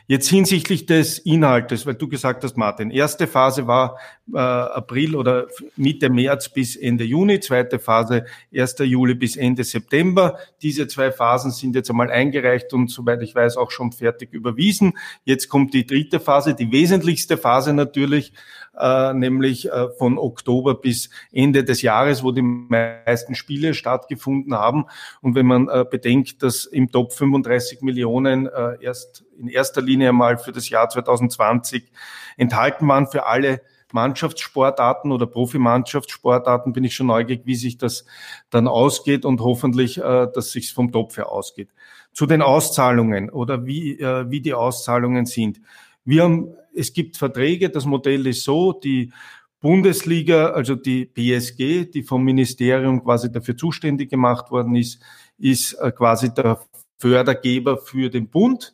Jetzt 0.10 0.30
hinsichtlich 0.30 0.86
des 0.86 1.20
Inhaltes, 1.20 1.86
weil 1.86 1.96
du 1.96 2.08
gesagt 2.08 2.42
hast, 2.46 2.56
Martin, 2.56 2.92
erste 2.92 3.28
Phase 3.28 3.68
war 3.68 3.98
äh, 4.34 4.38
April 4.38 5.18
oder 5.18 5.48
Mitte 5.76 6.10
März 6.10 6.48
bis 6.48 6.78
Ende 6.78 7.04
Juni, 7.04 7.42
zweite 7.42 7.78
Phase 7.78 8.24
1. 8.56 8.76
Juli 8.80 9.16
bis 9.16 9.36
Ende 9.36 9.66
September. 9.66 10.40
Diese 10.62 10.88
zwei 10.88 11.12
Phasen 11.12 11.52
sind 11.52 11.76
jetzt 11.76 11.90
einmal 11.90 12.10
eingereicht 12.10 12.72
und 12.72 12.90
soweit 12.90 13.22
ich 13.22 13.36
weiß 13.36 13.58
auch 13.58 13.70
schon 13.70 13.92
fertig 13.92 14.32
überwiesen. 14.32 14.98
Jetzt 15.26 15.50
kommt 15.50 15.74
die 15.74 15.86
dritte 15.86 16.22
Phase, 16.22 16.56
die 16.56 16.72
wesentlichste 16.72 17.36
Phase 17.36 17.74
natürlich, 17.74 18.32
äh, 18.80 19.14
nämlich 19.14 19.72
äh, 19.72 19.90
von 19.98 20.18
Oktober 20.18 20.76
bis 20.76 21.10
Ende 21.32 21.64
des 21.64 21.82
Jahres, 21.82 22.24
wo 22.24 22.32
die 22.32 22.42
meisten 22.42 23.36
Spiele 23.36 23.74
stattgefunden 23.74 24.54
haben. 24.54 24.86
Und 25.22 25.36
wenn 25.36 25.46
man 25.46 25.68
äh, 25.68 25.86
bedenkt, 25.90 26.44
dass 26.44 26.66
im 26.66 26.92
Top 26.92 27.14
35 27.14 27.82
Millionen 27.82 28.48
äh, 28.48 28.78
erst 28.82 29.26
in 29.38 29.48
erster 29.48 29.82
Linie 29.82 30.10
einmal 30.10 30.38
für 30.38 30.52
das 30.52 30.70
Jahr 30.70 30.90
2020 30.90 31.92
enthalten 32.38 32.88
waren 32.88 33.08
für 33.08 33.26
alle 33.26 33.62
Mannschaftssportarten 33.94 35.12
oder 35.12 35.28
Profimannschaftssportarten 35.28 36.74
bin 36.74 36.84
ich 36.84 36.94
schon 36.94 37.08
neugierig, 37.08 37.46
wie 37.46 37.56
sich 37.56 37.78
das 37.78 38.06
dann 38.50 38.68
ausgeht 38.68 39.24
und 39.24 39.40
hoffentlich, 39.40 39.96
dass 39.96 40.52
sich 40.52 40.74
vom 40.74 40.92
Topf 40.92 41.16
her 41.16 41.32
ausgeht. 41.32 41.70
Zu 42.12 42.26
den 42.26 42.42
Auszahlungen 42.42 43.30
oder 43.30 43.66
wie, 43.66 43.98
wie 44.00 44.42
die 44.42 44.54
Auszahlungen 44.54 45.26
sind. 45.26 45.62
Wir 46.08 46.24
haben, 46.24 46.56
es 46.74 46.94
gibt 46.94 47.18
Verträge, 47.18 47.70
das 47.70 47.86
Modell 47.86 48.28
ist 48.28 48.44
so, 48.44 48.72
die 48.72 49.12
Bundesliga, 49.60 50.52
also 50.52 50.76
die 50.76 51.04
BSG, 51.04 51.84
die 51.84 52.02
vom 52.02 52.24
Ministerium 52.24 53.04
quasi 53.04 53.30
dafür 53.30 53.58
zuständig 53.58 54.10
gemacht 54.10 54.50
worden 54.50 54.78
ist, 54.78 55.02
ist 55.38 55.74
äh, 55.74 55.92
quasi 55.92 56.34
der 56.34 56.62
Fördergeber 56.98 57.78
für 57.78 58.10
den 58.10 58.30
Bund. 58.30 58.74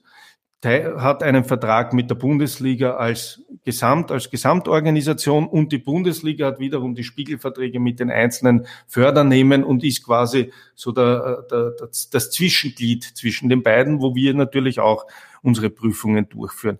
hat 0.63 1.23
einen 1.23 1.43
Vertrag 1.43 1.91
mit 1.93 2.11
der 2.11 2.15
Bundesliga 2.15 2.97
als 2.97 3.41
Gesamt, 3.65 4.11
als 4.11 4.29
Gesamtorganisation 4.29 5.47
und 5.47 5.71
die 5.71 5.79
Bundesliga 5.79 6.45
hat 6.45 6.59
wiederum 6.59 6.93
die 6.93 7.03
Spiegelverträge 7.03 7.79
mit 7.79 7.99
den 7.99 8.11
einzelnen 8.11 8.67
Fördernehmen 8.87 9.63
und 9.63 9.83
ist 9.83 10.05
quasi 10.05 10.53
so 10.75 10.91
der, 10.91 11.47
der, 11.49 11.71
das, 11.79 12.11
das 12.11 12.29
Zwischenglied 12.29 13.03
zwischen 13.03 13.49
den 13.49 13.63
beiden, 13.63 14.01
wo 14.01 14.13
wir 14.13 14.35
natürlich 14.35 14.79
auch 14.79 15.07
unsere 15.41 15.71
Prüfungen 15.71 16.29
durchführen. 16.29 16.77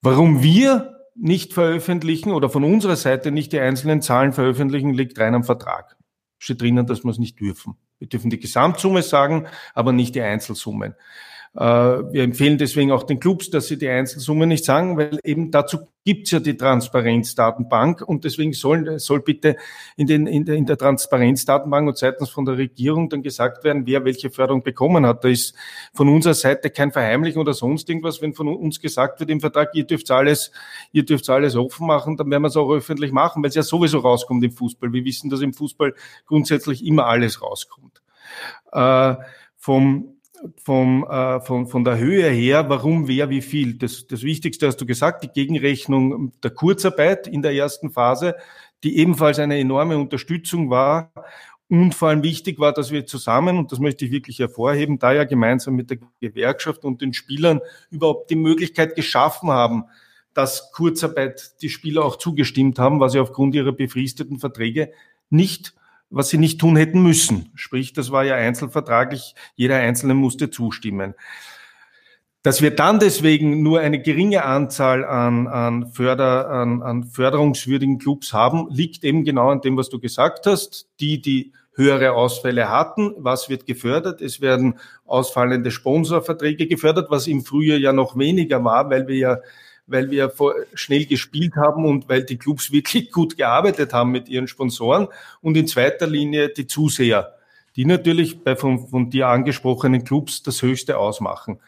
Warum 0.00 0.42
wir 0.42 0.94
nicht 1.16 1.52
veröffentlichen 1.52 2.30
oder 2.30 2.48
von 2.48 2.62
unserer 2.62 2.96
Seite 2.96 3.32
nicht 3.32 3.52
die 3.52 3.58
einzelnen 3.58 4.02
Zahlen 4.02 4.32
veröffentlichen, 4.32 4.94
liegt 4.94 5.18
rein 5.18 5.34
am 5.34 5.44
Vertrag. 5.44 5.96
Steht 6.38 6.62
drinnen, 6.62 6.86
dass 6.86 7.04
wir 7.04 7.10
es 7.10 7.18
nicht 7.18 7.40
dürfen. 7.40 7.76
Wir 7.98 8.08
dürfen 8.08 8.30
die 8.30 8.38
Gesamtsumme 8.38 9.02
sagen, 9.02 9.48
aber 9.74 9.92
nicht 9.92 10.14
die 10.14 10.22
Einzelsummen. 10.22 10.94
Äh, 11.54 11.60
wir 11.60 12.22
empfehlen 12.22 12.58
deswegen 12.58 12.92
auch 12.92 13.02
den 13.02 13.20
Clubs, 13.20 13.50
dass 13.50 13.66
sie 13.66 13.78
die 13.78 13.88
Einzelsumme 13.88 14.46
nicht 14.46 14.64
sagen, 14.64 14.96
weil 14.96 15.18
eben 15.24 15.50
dazu 15.50 15.78
gibt's 16.04 16.30
ja 16.30 16.40
die 16.40 16.56
Transparenzdatenbank 16.56 18.00
und 18.00 18.24
deswegen 18.24 18.54
soll, 18.54 18.98
soll 18.98 19.20
bitte 19.20 19.56
in, 19.96 20.06
den, 20.06 20.26
in, 20.26 20.46
der, 20.46 20.54
in 20.54 20.64
der 20.64 20.78
Transparenzdatenbank 20.78 21.86
und 21.86 21.98
seitens 21.98 22.30
von 22.30 22.46
der 22.46 22.56
Regierung 22.56 23.10
dann 23.10 23.22
gesagt 23.22 23.62
werden, 23.64 23.86
wer 23.86 24.04
welche 24.06 24.30
Förderung 24.30 24.62
bekommen 24.62 25.04
hat. 25.04 25.24
Da 25.24 25.28
ist 25.28 25.54
von 25.92 26.08
unserer 26.08 26.32
Seite 26.32 26.70
kein 26.70 26.92
Verheimlichen 26.92 27.40
oder 27.40 27.52
sonst 27.52 27.90
irgendwas. 27.90 28.22
Wenn 28.22 28.32
von 28.32 28.48
uns 28.48 28.80
gesagt 28.80 29.20
wird 29.20 29.28
im 29.28 29.40
Vertrag, 29.40 29.74
ihr 29.74 29.84
dürft 29.84 30.10
alles, 30.10 30.50
ihr 30.92 31.04
dürft 31.04 31.28
alles 31.28 31.56
offen 31.56 31.86
machen, 31.86 32.16
dann 32.16 32.30
werden 32.30 32.42
wir 32.42 32.48
es 32.48 32.56
auch 32.56 32.72
öffentlich 32.72 33.12
machen, 33.12 33.42
weil 33.42 33.50
es 33.50 33.56
ja 33.56 33.62
sowieso 33.62 33.98
rauskommt 33.98 34.42
im 34.42 34.52
Fußball. 34.52 34.92
Wir 34.92 35.04
wissen, 35.04 35.28
dass 35.28 35.42
im 35.42 35.52
Fußball 35.52 35.94
grundsätzlich 36.26 36.86
immer 36.86 37.06
alles 37.06 37.42
rauskommt. 37.42 38.00
Äh, 38.72 39.14
vom 39.56 40.17
vom, 40.62 41.04
äh, 41.08 41.40
von, 41.40 41.66
von 41.66 41.84
der 41.84 41.98
Höhe 41.98 42.28
her, 42.28 42.68
warum, 42.68 43.08
wer, 43.08 43.30
wie 43.30 43.42
viel. 43.42 43.74
Das, 43.74 44.06
das 44.06 44.22
Wichtigste 44.22 44.66
hast 44.66 44.80
du 44.80 44.86
gesagt, 44.86 45.24
die 45.24 45.28
Gegenrechnung 45.28 46.32
der 46.42 46.50
Kurzarbeit 46.50 47.26
in 47.26 47.42
der 47.42 47.52
ersten 47.52 47.90
Phase, 47.90 48.36
die 48.84 48.98
ebenfalls 48.98 49.38
eine 49.38 49.58
enorme 49.58 49.98
Unterstützung 49.98 50.70
war. 50.70 51.12
Und 51.68 51.94
vor 51.94 52.08
allem 52.08 52.22
wichtig 52.22 52.58
war, 52.58 52.72
dass 52.72 52.90
wir 52.90 53.04
zusammen, 53.04 53.58
und 53.58 53.72
das 53.72 53.78
möchte 53.78 54.04
ich 54.04 54.10
wirklich 54.10 54.38
hervorheben, 54.38 54.98
da 54.98 55.12
ja 55.12 55.24
gemeinsam 55.24 55.74
mit 55.74 55.90
der 55.90 55.98
Gewerkschaft 56.20 56.84
und 56.84 57.02
den 57.02 57.12
Spielern 57.12 57.60
überhaupt 57.90 58.30
die 58.30 58.36
Möglichkeit 58.36 58.94
geschaffen 58.94 59.50
haben, 59.50 59.84
dass 60.32 60.72
Kurzarbeit 60.72 61.60
die 61.60 61.68
Spieler 61.68 62.04
auch 62.04 62.16
zugestimmt 62.16 62.78
haben, 62.78 63.00
was 63.00 63.12
sie 63.12 63.20
aufgrund 63.20 63.54
ihrer 63.54 63.72
befristeten 63.72 64.38
Verträge 64.38 64.92
nicht 65.30 65.74
was 66.10 66.28
sie 66.28 66.38
nicht 66.38 66.60
tun 66.60 66.76
hätten 66.76 67.02
müssen. 67.02 67.50
Sprich, 67.54 67.92
das 67.92 68.10
war 68.10 68.24
ja 68.24 68.34
einzelvertraglich, 68.34 69.34
jeder 69.54 69.76
Einzelne 69.76 70.14
musste 70.14 70.50
zustimmen. 70.50 71.14
Dass 72.42 72.62
wir 72.62 72.74
dann 72.74 72.98
deswegen 72.98 73.62
nur 73.62 73.80
eine 73.80 74.00
geringe 74.00 74.44
Anzahl 74.44 75.04
an, 75.04 75.48
an, 75.48 75.86
Förder, 75.86 76.48
an, 76.48 76.82
an 76.82 77.04
förderungswürdigen 77.04 77.98
Clubs 77.98 78.32
haben, 78.32 78.68
liegt 78.70 79.04
eben 79.04 79.24
genau 79.24 79.50
an 79.50 79.60
dem, 79.60 79.76
was 79.76 79.88
du 79.88 79.98
gesagt 79.98 80.46
hast. 80.46 80.88
Die, 81.00 81.20
die 81.20 81.52
höhere 81.74 82.12
Ausfälle 82.12 82.68
hatten, 82.68 83.14
was 83.18 83.48
wird 83.48 83.66
gefördert? 83.66 84.20
Es 84.20 84.40
werden 84.40 84.78
ausfallende 85.04 85.70
Sponsorverträge 85.70 86.66
gefördert, 86.66 87.10
was 87.10 87.26
im 87.26 87.44
Frühjahr 87.44 87.78
ja 87.78 87.92
noch 87.92 88.16
weniger 88.16 88.62
war, 88.64 88.88
weil 88.90 89.06
wir 89.08 89.16
ja 89.16 89.38
weil 89.88 90.10
wir 90.10 90.32
schnell 90.74 91.06
gespielt 91.06 91.56
haben 91.56 91.84
und 91.84 92.08
weil 92.08 92.24
die 92.24 92.38
Clubs 92.38 92.70
wirklich 92.70 93.10
gut 93.12 93.36
gearbeitet 93.36 93.92
haben 93.92 94.12
mit 94.12 94.28
ihren 94.28 94.46
Sponsoren 94.46 95.08
und 95.40 95.56
in 95.56 95.66
zweiter 95.66 96.06
Linie 96.06 96.50
die 96.50 96.66
Zuseher, 96.66 97.34
die 97.74 97.84
natürlich 97.84 98.44
bei 98.44 98.54
von, 98.54 98.86
von 98.88 99.10
dir 99.10 99.28
angesprochenen 99.28 100.04
Clubs 100.04 100.42
das 100.42 100.62
Höchste 100.62 100.98
ausmachen. 100.98 101.58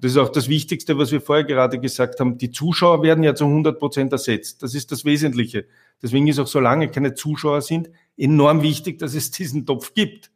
Das 0.00 0.12
ist 0.12 0.18
auch 0.18 0.30
das 0.30 0.48
Wichtigste, 0.48 0.98
was 0.98 1.12
wir 1.12 1.20
vorher 1.20 1.44
gerade 1.44 1.78
gesagt 1.78 2.20
haben. 2.20 2.36
Die 2.36 2.50
Zuschauer 2.50 3.02
werden 3.02 3.22
ja 3.24 3.34
zu 3.34 3.44
100 3.46 3.78
Prozent 3.78 4.12
ersetzt. 4.12 4.62
Das 4.62 4.74
ist 4.74 4.90
das 4.92 5.04
Wesentliche. 5.04 5.66
Deswegen 6.02 6.26
ist 6.26 6.38
auch, 6.38 6.46
solange 6.46 6.90
keine 6.90 7.14
Zuschauer 7.14 7.62
sind, 7.62 7.90
enorm 8.16 8.62
wichtig, 8.62 8.98
dass 8.98 9.14
es 9.14 9.30
diesen 9.30 9.64
Topf 9.64 9.94
gibt. 9.94 10.30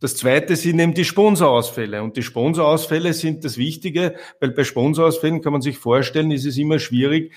Das 0.00 0.16
zweite 0.16 0.56
sind 0.56 0.80
eben 0.80 0.94
die 0.94 1.04
Sponsorausfälle. 1.04 2.02
Und 2.02 2.16
die 2.16 2.22
Sponsorausfälle 2.22 3.12
sind 3.12 3.44
das 3.44 3.58
Wichtige, 3.58 4.16
weil 4.40 4.50
bei 4.52 4.64
Sponsorausfällen 4.64 5.42
kann 5.42 5.52
man 5.52 5.60
sich 5.60 5.76
vorstellen, 5.76 6.30
ist 6.30 6.46
es 6.46 6.56
immer 6.56 6.78
schwierig. 6.78 7.34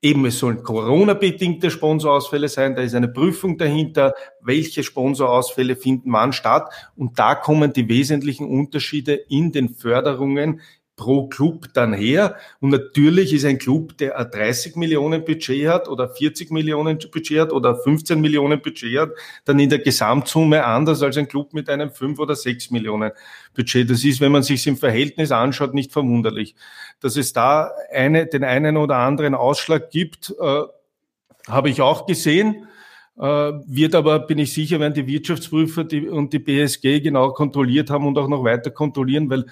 Eben, 0.00 0.24
es 0.26 0.38
sollen 0.38 0.62
Corona-bedingte 0.62 1.72
Sponsorausfälle 1.72 2.48
sein. 2.48 2.76
Da 2.76 2.82
ist 2.82 2.94
eine 2.94 3.08
Prüfung 3.08 3.58
dahinter, 3.58 4.14
welche 4.40 4.84
Sponsorausfälle 4.84 5.74
finden 5.74 6.12
wann 6.12 6.32
statt. 6.32 6.72
Und 6.94 7.18
da 7.18 7.34
kommen 7.34 7.72
die 7.72 7.88
wesentlichen 7.88 8.46
Unterschiede 8.46 9.14
in 9.14 9.50
den 9.50 9.68
Förderungen 9.68 10.60
pro 10.96 11.28
Club 11.28 11.68
dann 11.74 11.92
her. 11.92 12.36
Und 12.60 12.70
natürlich 12.70 13.32
ist 13.34 13.44
ein 13.44 13.58
Club, 13.58 13.96
der 13.98 14.18
ein 14.18 14.30
30 14.30 14.76
Millionen 14.76 15.24
Budget 15.24 15.68
hat 15.68 15.88
oder 15.88 16.08
40 16.08 16.50
Millionen 16.50 16.98
Budget 16.98 17.38
hat 17.38 17.52
oder 17.52 17.76
15 17.76 18.20
Millionen 18.20 18.60
Budget 18.60 18.98
hat, 18.98 19.10
dann 19.44 19.58
in 19.58 19.68
der 19.68 19.78
Gesamtsumme 19.78 20.64
anders 20.64 21.02
als 21.02 21.18
ein 21.18 21.28
Club 21.28 21.52
mit 21.52 21.68
einem 21.68 21.90
5 21.90 22.18
oder 22.18 22.34
6 22.34 22.70
Millionen 22.70 23.12
Budget. 23.54 23.88
Das 23.90 24.04
ist, 24.04 24.20
wenn 24.20 24.32
man 24.32 24.42
sich 24.42 24.66
im 24.66 24.78
Verhältnis 24.78 25.30
anschaut, 25.30 25.74
nicht 25.74 25.92
verwunderlich. 25.92 26.54
Dass 27.00 27.16
es 27.16 27.34
da 27.34 27.70
eine, 27.92 28.26
den 28.26 28.42
einen 28.42 28.78
oder 28.78 28.96
anderen 28.96 29.34
Ausschlag 29.34 29.90
gibt, 29.90 30.34
äh, 30.40 30.62
habe 31.46 31.68
ich 31.68 31.82
auch 31.82 32.06
gesehen. 32.06 32.66
Äh, 33.18 33.22
wird 33.22 33.94
aber, 33.94 34.18
bin 34.20 34.38
ich 34.38 34.52
sicher, 34.52 34.80
werden 34.80 34.94
die 34.94 35.06
Wirtschaftsprüfer 35.06 35.86
und 36.10 36.32
die 36.32 36.38
BSG 36.38 37.00
genau 37.00 37.32
kontrolliert 37.32 37.90
haben 37.90 38.06
und 38.06 38.18
auch 38.18 38.28
noch 38.28 38.44
weiter 38.44 38.70
kontrollieren, 38.70 39.30
weil 39.30 39.46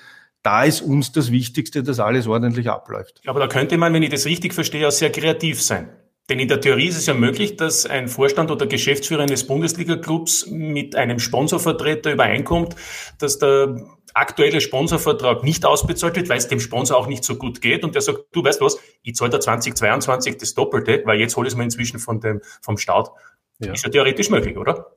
da 0.45 0.63
ist 0.65 0.83
uns 0.83 1.11
das 1.11 1.33
Wichtigste, 1.33 1.83
dass 1.83 1.99
alles 1.99 2.27
ordentlich 2.29 2.69
abläuft. 2.69 3.23
Aber 3.27 3.41
da 3.41 3.49
könnte 3.49 3.79
man, 3.79 3.93
wenn 3.95 4.03
ich 4.03 4.11
das 4.11 4.27
richtig 4.27 4.53
verstehe, 4.55 4.87
auch 4.87 4.93
sehr 4.93 5.11
kreativ 5.11 5.61
sein. 5.61 5.89
Denn 6.29 6.39
in 6.39 6.49
der 6.49 6.61
Theorie 6.61 6.87
ist 6.87 6.97
es 6.97 7.07
ja 7.07 7.15
möglich, 7.15 7.57
dass 7.57 7.87
ein 7.87 8.09
Vorstand 8.09 8.51
oder 8.51 8.67
Geschäftsführer 8.67 9.23
eines 9.23 9.47
Bundesliga-Clubs 9.47 10.47
mit 10.47 10.97
einem 10.97 11.19
Sponsorvertreter 11.19 12.13
übereinkommt, 12.13 12.77
dass 13.19 13.39
der 13.39 13.77
aktuelle 14.15 14.61
Sponsorvertrag 14.61 15.43
nicht 15.43 15.67
ausbezahlt 15.67 16.17
wird, 16.17 16.29
weil 16.29 16.39
es 16.39 16.49
dem 16.49 16.61
Sponsor 16.61 16.97
auch 16.97 17.09
nicht 17.09 17.25
so 17.25 17.37
gut 17.37 17.61
geht 17.61 17.83
und 17.83 17.95
der 17.95 18.03
sagt, 18.03 18.27
du 18.33 18.45
weißt 18.45 18.61
was, 18.61 18.79
ich 19.03 19.15
zahle 19.17 19.31
da 19.31 19.41
2022 19.41 20.37
das 20.37 20.55
Doppelte, 20.55 21.03
weil 21.05 21.21
jetzt 21.21 21.37
hole 21.37 21.47
ich 21.47 21.55
es 21.55 21.57
mir 21.57 21.65
inzwischen 21.65 21.99
von 21.99 22.21
dem, 22.21 22.41
vom 22.63 22.79
Staat. 22.79 23.11
Ja. 23.59 23.73
Ist 23.73 23.85
ja 23.85 23.91
theoretisch 23.91 24.31
möglich, 24.31 24.57
oder? 24.57 24.93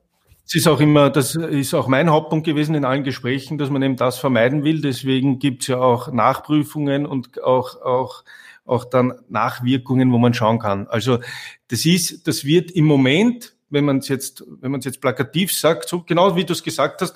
Es 0.50 0.54
ist 0.54 0.66
auch 0.66 0.80
immer, 0.80 1.10
das 1.10 1.34
ist 1.34 1.74
auch 1.74 1.88
mein 1.88 2.08
Hauptpunkt 2.08 2.46
gewesen 2.46 2.74
in 2.74 2.86
allen 2.86 3.04
Gesprächen, 3.04 3.58
dass 3.58 3.68
man 3.68 3.82
eben 3.82 3.96
das 3.96 4.18
vermeiden 4.18 4.64
will. 4.64 4.80
Deswegen 4.80 5.38
gibt 5.38 5.60
es 5.60 5.68
ja 5.68 5.76
auch 5.76 6.10
Nachprüfungen 6.10 7.04
und 7.04 7.42
auch, 7.42 7.82
auch, 7.82 8.24
auch 8.64 8.86
dann 8.86 9.12
Nachwirkungen, 9.28 10.10
wo 10.10 10.16
man 10.16 10.32
schauen 10.32 10.58
kann. 10.58 10.86
Also 10.86 11.18
das 11.68 11.84
ist, 11.84 12.26
das 12.26 12.46
wird 12.46 12.70
im 12.70 12.86
Moment, 12.86 13.56
wenn 13.68 13.84
man 13.84 13.98
es 13.98 14.08
jetzt, 14.08 14.42
wenn 14.62 14.70
man 14.70 14.78
es 14.78 14.86
jetzt 14.86 15.02
plakativ 15.02 15.52
sagt, 15.52 15.86
so 15.86 16.02
genau 16.02 16.34
wie 16.34 16.44
du 16.44 16.54
es 16.54 16.62
gesagt 16.62 17.02
hast, 17.02 17.14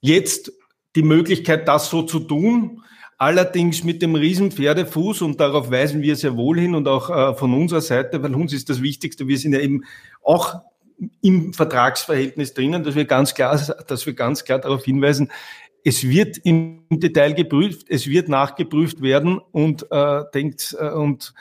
jetzt 0.00 0.52
die 0.94 1.02
Möglichkeit, 1.02 1.66
das 1.66 1.90
so 1.90 2.02
zu 2.02 2.20
tun. 2.20 2.84
Allerdings 3.18 3.82
mit 3.82 4.02
dem 4.02 4.14
riesen 4.14 4.52
Pferdefuß 4.52 5.22
und 5.22 5.40
darauf 5.40 5.72
weisen 5.72 6.00
wir 6.00 6.14
sehr 6.14 6.36
wohl 6.36 6.60
hin 6.60 6.76
und 6.76 6.86
auch 6.86 7.10
äh, 7.10 7.34
von 7.34 7.54
unserer 7.54 7.80
Seite, 7.80 8.22
weil 8.22 8.36
uns 8.36 8.52
ist 8.52 8.70
das 8.70 8.82
Wichtigste, 8.82 9.26
wir 9.26 9.38
sind 9.38 9.52
ja 9.52 9.58
eben 9.58 9.82
auch 10.22 10.62
im 11.20 11.52
Vertragsverhältnis 11.52 12.54
drinnen, 12.54 12.84
dass 12.84 12.94
wir 12.94 13.04
ganz 13.04 13.34
klar, 13.34 13.56
dass 13.86 14.06
wir 14.06 14.14
ganz 14.14 14.44
klar 14.44 14.58
darauf 14.58 14.84
hinweisen, 14.84 15.30
es 15.84 16.04
wird 16.04 16.38
im 16.38 16.84
Detail 16.90 17.34
geprüft, 17.34 17.86
es 17.88 18.06
wird 18.06 18.28
nachgeprüft 18.28 19.02
werden 19.02 19.38
und 19.38 19.90
äh, 19.90 20.22
denkt 20.32 20.76
äh, 20.78 20.90
und 20.90 21.34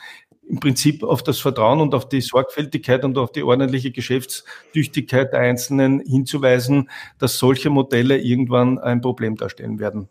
im 0.47 0.59
Prinzip 0.59 1.03
auf 1.03 1.23
das 1.23 1.39
Vertrauen 1.39 1.79
und 1.79 1.95
auf 1.95 2.09
die 2.09 2.21
Sorgfältigkeit 2.21 3.05
und 3.05 3.17
auf 3.17 3.31
die 3.31 3.43
ordentliche 3.43 3.91
Geschäftstüchtigkeit 3.91 5.31
der 5.31 5.39
Einzelnen 5.41 6.01
hinzuweisen, 6.01 6.89
dass 7.19 7.37
solche 7.37 7.69
Modelle 7.69 8.17
irgendwann 8.17 8.77
ein 8.77 8.99
Problem 8.99 9.37
darstellen 9.37 9.79
werden. 9.79 10.09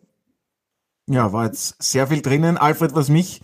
Ja, 1.09 1.33
war 1.33 1.47
jetzt 1.47 1.83
sehr 1.83 2.07
viel 2.07 2.23
drinnen. 2.23 2.57
Alfred, 2.57 2.95
was 2.95 3.09
mich 3.09 3.41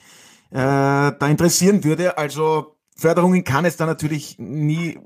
äh, 0.51 0.55
da 0.55 1.29
interessieren 1.29 1.85
würde, 1.85 2.17
also 2.17 2.77
Förderungen 2.97 3.45
kann 3.45 3.67
es 3.67 3.77
da 3.77 3.85
natürlich 3.85 4.39
nie 4.39 4.99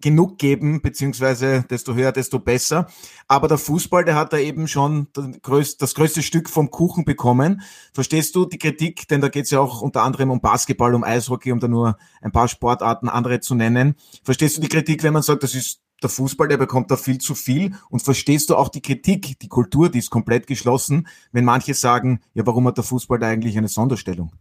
genug 0.00 0.38
geben, 0.38 0.82
beziehungsweise 0.82 1.64
desto 1.68 1.94
höher, 1.94 2.12
desto 2.12 2.38
besser. 2.38 2.86
Aber 3.28 3.48
der 3.48 3.58
Fußball, 3.58 4.04
der 4.04 4.14
hat 4.14 4.32
da 4.32 4.38
eben 4.38 4.68
schon 4.68 5.08
das 5.12 5.94
größte 5.94 6.22
Stück 6.22 6.48
vom 6.48 6.70
Kuchen 6.70 7.04
bekommen. 7.04 7.62
Verstehst 7.92 8.34
du 8.36 8.46
die 8.46 8.58
Kritik? 8.58 9.08
Denn 9.08 9.20
da 9.20 9.28
geht 9.28 9.44
es 9.44 9.50
ja 9.50 9.60
auch 9.60 9.82
unter 9.82 10.02
anderem 10.02 10.30
um 10.30 10.40
Basketball, 10.40 10.94
um 10.94 11.04
Eishockey, 11.04 11.52
um 11.52 11.60
da 11.60 11.68
nur 11.68 11.96
ein 12.20 12.32
paar 12.32 12.48
Sportarten 12.48 13.08
andere 13.08 13.40
zu 13.40 13.54
nennen. 13.54 13.94
Verstehst 14.24 14.56
du 14.56 14.60
die 14.60 14.68
Kritik, 14.68 15.02
wenn 15.02 15.12
man 15.12 15.22
sagt, 15.22 15.42
das 15.42 15.54
ist 15.54 15.80
der 16.02 16.10
Fußball, 16.10 16.48
der 16.48 16.56
bekommt 16.56 16.90
da 16.90 16.96
viel 16.96 17.18
zu 17.18 17.34
viel? 17.34 17.74
Und 17.90 18.02
verstehst 18.02 18.50
du 18.50 18.56
auch 18.56 18.68
die 18.68 18.82
Kritik, 18.82 19.38
die 19.38 19.48
Kultur, 19.48 19.90
die 19.90 19.98
ist 19.98 20.10
komplett 20.10 20.46
geschlossen, 20.46 21.06
wenn 21.32 21.44
manche 21.44 21.74
sagen, 21.74 22.20
ja, 22.34 22.46
warum 22.46 22.66
hat 22.66 22.76
der 22.76 22.84
Fußball 22.84 23.18
da 23.18 23.28
eigentlich 23.28 23.56
eine 23.58 23.68
Sonderstellung? 23.68 24.32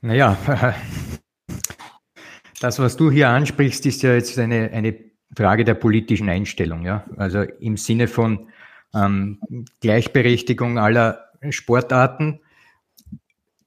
Naja, 0.00 0.36
das, 2.60 2.78
was 2.78 2.96
du 2.96 3.10
hier 3.10 3.28
ansprichst, 3.28 3.86
ist 3.86 4.02
ja 4.02 4.14
jetzt 4.14 4.38
eine, 4.38 4.70
eine 4.72 4.96
Frage 5.36 5.64
der 5.64 5.74
politischen 5.74 6.28
Einstellung. 6.28 6.84
Ja? 6.84 7.04
Also 7.16 7.42
im 7.42 7.76
Sinne 7.76 8.08
von 8.08 8.48
ähm, 8.94 9.40
Gleichberechtigung 9.80 10.78
aller 10.78 11.26
Sportarten 11.50 12.40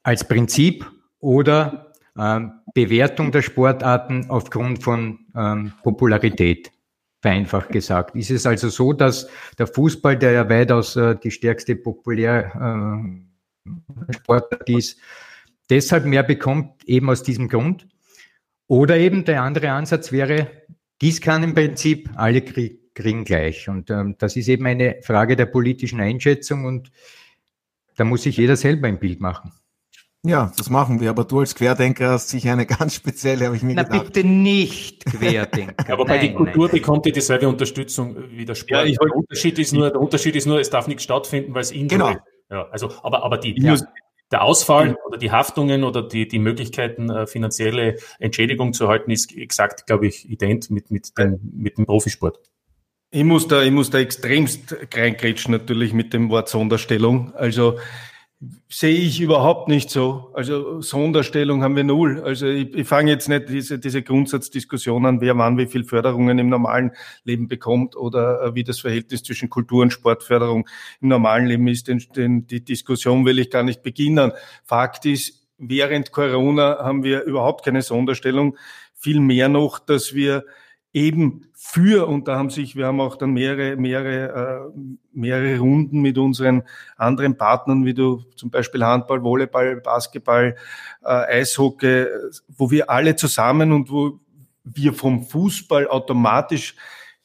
als 0.03 0.27
Prinzip 0.27 0.89
oder 1.19 1.93
ähm, 2.17 2.53
Bewertung 2.73 3.31
der 3.31 3.41
Sportarten 3.41 4.29
aufgrund 4.29 4.83
von 4.83 5.19
ähm, 5.35 5.73
Popularität, 5.83 6.71
vereinfacht 7.21 7.69
gesagt. 7.69 8.15
Ist 8.15 8.31
es 8.31 8.45
also 8.45 8.69
so, 8.69 8.93
dass 8.93 9.29
der 9.57 9.67
Fußball, 9.67 10.17
der 10.17 10.31
ja 10.31 10.49
weitaus 10.49 10.95
äh, 10.95 11.15
die 11.15 11.31
stärkste 11.31 11.75
populär 11.75 13.01
äh, 13.67 14.13
Sportart 14.13 14.69
ist, 14.69 14.99
deshalb 15.69 16.05
mehr 16.05 16.23
bekommt, 16.23 16.83
eben 16.85 17.09
aus 17.09 17.23
diesem 17.23 17.47
Grund? 17.49 17.87
Oder 18.69 18.97
eben 18.97 19.25
der 19.25 19.41
andere 19.41 19.71
Ansatz 19.71 20.11
wäre, 20.11 20.47
Gießkannenprinzip, 20.99 22.11
alle 22.15 22.41
kriegen 22.41 23.25
gleich. 23.25 23.67
Und 23.67 23.89
ähm, 23.89 24.15
das 24.19 24.35
ist 24.35 24.47
eben 24.47 24.65
eine 24.67 24.97
Frage 25.01 25.35
der 25.35 25.47
politischen 25.47 25.99
Einschätzung 25.99 26.65
und 26.65 26.91
da 27.97 28.03
muss 28.05 28.23
sich 28.23 28.37
jeder 28.37 28.55
selber 28.55 28.87
ein 28.87 28.99
Bild 28.99 29.21
machen. 29.21 29.51
Ja, 30.23 30.51
das 30.55 30.69
machen 30.69 30.99
wir. 30.99 31.09
Aber 31.09 31.23
du 31.23 31.39
als 31.39 31.55
Querdenker 31.55 32.11
hast 32.11 32.29
sicher 32.29 32.53
eine 32.53 32.67
ganz 32.67 32.93
spezielle, 32.93 33.47
habe 33.47 33.55
ich 33.55 33.63
mir 33.63 33.73
Na, 33.73 33.83
gedacht. 33.83 34.13
bitte 34.13 34.27
nicht 34.27 35.03
Querdenker. 35.05 35.91
aber 35.91 36.05
bei 36.05 36.19
der 36.19 36.35
Kultur 36.35 36.67
nein. 36.67 36.75
bekommt 36.75 37.07
ihr 37.07 37.13
dieselbe 37.13 37.47
Unterstützung 37.47 38.17
wie 38.29 38.45
der 38.45 38.53
Sport. 38.53 38.87
Ja, 38.87 38.95
der, 39.01 39.15
Unterschied 39.15 39.57
ist 39.57 39.73
nur, 39.73 39.89
der 39.89 39.99
Unterschied 39.99 40.35
ist 40.35 40.45
nur, 40.45 40.59
es 40.59 40.69
darf 40.69 40.87
nichts 40.87 41.03
stattfinden, 41.03 41.55
weil 41.55 41.61
es 41.61 41.71
in 41.71 41.87
Genau. 41.87 42.13
Ja, 42.51 42.67
also, 42.69 42.91
aber, 43.01 43.23
aber 43.23 43.39
die, 43.39 43.59
ja. 43.59 43.75
Der 44.31 44.43
Ausfall 44.43 44.95
oder 45.07 45.17
die 45.17 45.31
Haftungen 45.31 45.83
oder 45.83 46.01
die, 46.01 46.27
die 46.27 46.39
Möglichkeiten, 46.39 47.09
äh, 47.09 47.27
finanzielle 47.27 47.97
Entschädigung 48.19 48.73
zu 48.73 48.85
erhalten, 48.85 49.11
ist 49.11 49.35
exakt, 49.35 49.87
glaube 49.87 50.07
ich, 50.07 50.29
ident 50.29 50.69
mit, 50.69 50.91
mit, 50.91 51.17
dem, 51.17 51.39
mit 51.53 51.77
dem 51.77 51.85
Profisport. 51.85 52.39
Ich 53.11 53.23
muss 53.23 53.47
da, 53.47 53.63
ich 53.63 53.71
muss 53.71 53.89
da 53.89 53.97
extremst 53.97 54.75
reingrätschen 54.93 55.51
natürlich 55.51 55.93
mit 55.93 56.13
dem 56.13 56.29
Wort 56.29 56.47
Sonderstellung. 56.47 57.33
Also 57.33 57.79
sehe 58.69 58.97
ich 58.97 59.19
überhaupt 59.19 59.67
nicht 59.67 59.89
so. 59.89 60.31
Also 60.33 60.81
Sonderstellung 60.81 61.61
haben 61.61 61.75
wir 61.75 61.83
null. 61.83 62.21
Also 62.23 62.47
ich, 62.47 62.73
ich 62.73 62.87
fange 62.87 63.11
jetzt 63.11 63.27
nicht 63.27 63.49
diese, 63.49 63.79
diese 63.79 64.01
Grundsatzdiskussion 64.01 65.05
an, 65.05 65.19
wer 65.19 65.37
wann 65.37 65.57
wie 65.57 65.65
viel 65.65 65.83
Förderungen 65.83 66.39
im 66.39 66.47
normalen 66.47 66.91
Leben 67.25 67.49
bekommt 67.49 67.97
oder 67.97 68.41
äh, 68.41 68.55
wie 68.55 68.63
das 68.63 68.79
Verhältnis 68.79 69.23
zwischen 69.23 69.49
Kultur- 69.49 69.81
und 69.81 69.91
Sportförderung 69.91 70.69
im 71.01 71.09
normalen 71.09 71.47
Leben 71.47 71.67
ist. 71.67 71.89
Den, 71.89 72.01
den, 72.15 72.47
die 72.47 72.63
Diskussion 72.63 73.25
will 73.25 73.39
ich 73.39 73.49
gar 73.49 73.63
nicht 73.63 73.83
beginnen. 73.83 74.31
Fakt 74.63 75.05
ist, 75.05 75.45
während 75.57 76.13
Corona 76.13 76.77
haben 76.79 77.03
wir 77.03 77.23
überhaupt 77.23 77.65
keine 77.65 77.81
Sonderstellung. 77.81 78.57
Viel 78.93 79.19
mehr 79.19 79.49
noch, 79.49 79.79
dass 79.79 80.13
wir 80.13 80.45
eben 80.93 81.48
für, 81.71 82.07
und 82.07 82.27
da 82.27 82.35
haben 82.35 82.49
sich, 82.49 82.75
wir 82.75 82.87
haben 82.87 82.99
auch 82.99 83.15
dann 83.15 83.29
mehrere, 83.29 83.75
mehrere, 83.75 84.71
äh, 84.73 84.79
mehrere 85.13 85.59
Runden 85.59 86.01
mit 86.01 86.17
unseren 86.17 86.63
anderen 86.97 87.37
Partnern, 87.37 87.85
wie 87.85 87.93
du 87.93 88.23
zum 88.35 88.49
Beispiel 88.49 88.83
Handball, 88.83 89.21
Volleyball, 89.21 89.75
Basketball, 89.75 90.55
äh, 91.03 91.07
Eishockey, 91.07 92.07
wo 92.47 92.71
wir 92.71 92.89
alle 92.89 93.15
zusammen 93.15 93.71
und 93.71 93.91
wo 93.91 94.19
wir 94.63 94.93
vom 94.93 95.23
Fußball 95.23 95.87
automatisch 95.87 96.75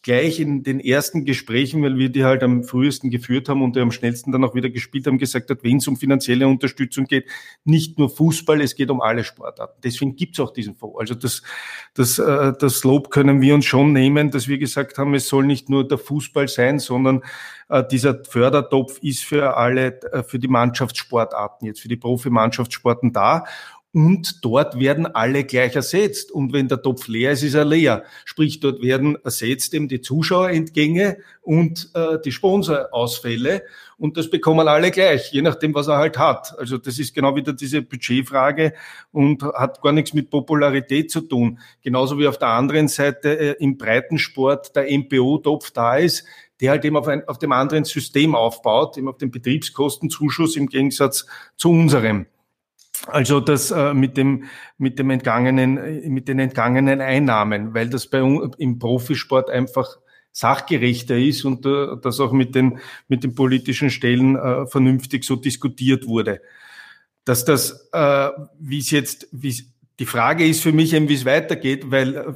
gleich 0.05 0.39
in 0.39 0.63
den 0.63 0.81
ersten 0.81 1.25
Gesprächen, 1.25 1.83
weil 1.83 1.97
wir 1.97 2.11
die 2.11 2.25
halt 2.25 2.43
am 2.43 2.63
frühesten 2.63 3.11
geführt 3.11 3.49
haben 3.49 3.63
und 3.63 3.77
am 3.79 3.91
schnellsten 3.91 4.33
dann 4.33 4.45
auch 4.45 4.55
wieder 4.55 4.69
gespielt 4.69 5.07
haben, 5.07 5.17
gesagt 5.17 5.49
hat, 5.49 5.65
wenn 5.65 5.79
es 5.79 5.89
um 5.89 5.97
finanzielle 5.97 6.47
Unterstützung 6.47 7.07
geht, 7.07 7.27
nicht 7.65 7.99
nur 7.99 8.11
Fußball, 8.11 8.61
es 8.61 8.77
geht 8.77 8.91
um 8.91 9.01
alle 9.01 9.25
Sportarten. 9.25 9.81
Deswegen 9.83 10.15
gibt's 10.15 10.39
auch 10.39 10.53
diesen 10.53 10.77
Fonds. 10.77 11.01
Also 11.01 11.15
das, 11.15 11.43
das, 11.95 12.19
äh, 12.19 12.53
das 12.59 12.85
Lob 12.85 13.11
können 13.11 13.41
wir 13.41 13.55
uns 13.55 13.65
schon 13.65 13.95
nehmen, 13.95 14.31
dass 14.31 14.47
wir 14.47 14.59
gesagt 14.59 14.99
haben, 14.99 15.15
es 15.15 15.27
soll 15.27 15.47
nicht 15.47 15.71
nur 15.71 15.89
der 15.89 15.99
Fußball 15.99 16.49
sein, 16.49 16.79
sondern 16.79 17.23
äh, 17.71 17.83
dieser 17.91 18.23
Fördertopf 18.25 18.99
ist 19.01 19.25
für 19.25 19.57
alle, 19.57 20.03
äh, 20.13 20.23
für 20.23 20.39
die 20.39 20.49
Mannschaftssportarten, 20.49 21.67
jetzt 21.67 21.81
für 21.81 21.89
die 21.89 21.97
Profimannschaftssporten 21.97 23.15
da 23.15 23.45
und 23.95 24.45
dort 24.45 24.81
werden 24.81 25.07
alle 25.07 25.45
gleich 25.45 25.77
ersetzt. 25.77 26.33
Und 26.33 26.53
wenn 26.53 26.67
der 26.67 26.83
Topf 26.83 27.07
leer 27.07 27.31
ist, 27.31 27.45
ist 27.45 27.55
er 27.55 27.65
leer. 27.65 28.03
Sprich, 28.25 28.59
dort 28.59 28.83
werden 28.83 29.17
ersetzt 29.23 29.73
eben 29.73 29.87
die 29.87 30.01
Zuschauerentgänge 30.01 31.19
und 31.43 31.91
äh, 31.95 32.19
die 32.25 32.33
Sponsorausfälle. 32.33 33.63
Und 33.97 34.17
das 34.17 34.31
bekommen 34.31 34.67
alle 34.67 34.91
gleich, 34.91 35.33
je 35.33 35.43
nachdem, 35.43 35.77
was 35.77 35.87
er 35.87 35.99
halt 35.99 36.19
hat. 36.19 36.59
Also 36.59 36.77
das 36.77 36.99
ist 36.99 37.15
genau 37.15 37.37
wieder 37.37 37.53
diese 37.53 37.83
Budgetfrage 37.83 38.75
und 39.13 39.45
hat 39.45 39.81
gar 39.81 39.93
nichts 39.93 40.13
mit 40.13 40.29
Popularität 40.29 41.13
zu 41.13 41.21
tun. 41.21 41.61
Genauso 41.81 42.19
wie 42.19 42.27
auf 42.27 42.39
der 42.39 42.49
anderen 42.49 42.89
Seite 42.89 43.39
äh, 43.39 43.63
im 43.63 43.79
Breitensport 43.79 44.75
der 44.75 44.91
MPO-Topf 44.91 45.71
da 45.71 45.99
ist, 45.99 46.25
der 46.61 46.73
halt 46.73 46.85
eben 46.85 46.97
auf, 46.97 47.07
ein, 47.07 47.29
auf 47.29 47.39
dem 47.39 47.53
anderen 47.53 47.85
System 47.85 48.35
aufbaut, 48.35 48.99
eben 48.99 49.09
auf 49.09 49.19
den 49.19 49.31
Betriebskostenzuschuss 49.31 50.57
im 50.57 50.67
Gegensatz 50.67 51.27
zu 51.57 51.71
unserem. 51.71 52.27
Also 53.07 53.41
das 53.41 53.71
äh, 53.71 53.93
mit 53.93 54.17
dem 54.17 54.45
mit 54.79 54.99
dem 54.99 55.11
entgangenen 55.11 55.77
äh, 55.77 56.09
mit 56.09 56.29
den 56.29 56.39
entgangenen 56.39 57.01
Einnahmen, 57.01 57.75
weil 57.75 57.89
das 57.89 58.07
bei 58.07 58.19
im 58.19 58.79
Profisport 58.79 59.51
einfach 59.51 59.99
sachgerechter 60.33 61.17
ist 61.17 61.45
und 61.45 61.67
äh, 61.67 61.97
das 62.03 62.21
auch 62.21 62.33
mit 62.33 62.55
den 62.55 62.79
mit 63.09 63.23
den 63.23 63.35
politischen 63.35 63.91
Stellen 63.91 64.37
äh, 64.37 64.67
vernünftig 64.67 65.25
so 65.25 65.37
diskutiert 65.37 66.07
wurde. 66.07 66.41
Dass 67.25 67.45
das 67.45 67.89
äh, 67.93 68.31
wie 68.59 68.79
es 68.79 68.91
jetzt 68.91 69.29
wie 69.33 69.55
die 69.99 70.07
Frage 70.07 70.47
ist 70.47 70.63
für 70.63 70.73
mich 70.73 70.93
eben 70.93 71.09
wie 71.09 71.15
es 71.15 71.25
weitergeht, 71.25 71.91
weil 71.91 72.17
äh, 72.17 72.33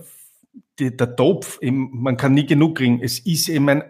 die, 0.79 0.97
der 0.97 1.17
Topf 1.17 1.59
eben, 1.61 1.91
man 2.03 2.17
kann 2.17 2.35
nie 2.35 2.47
genug 2.47 2.79
kriegen. 2.79 3.01
Es 3.03 3.19
ist 3.21 3.49
eben 3.49 3.69
ein, 3.69 3.83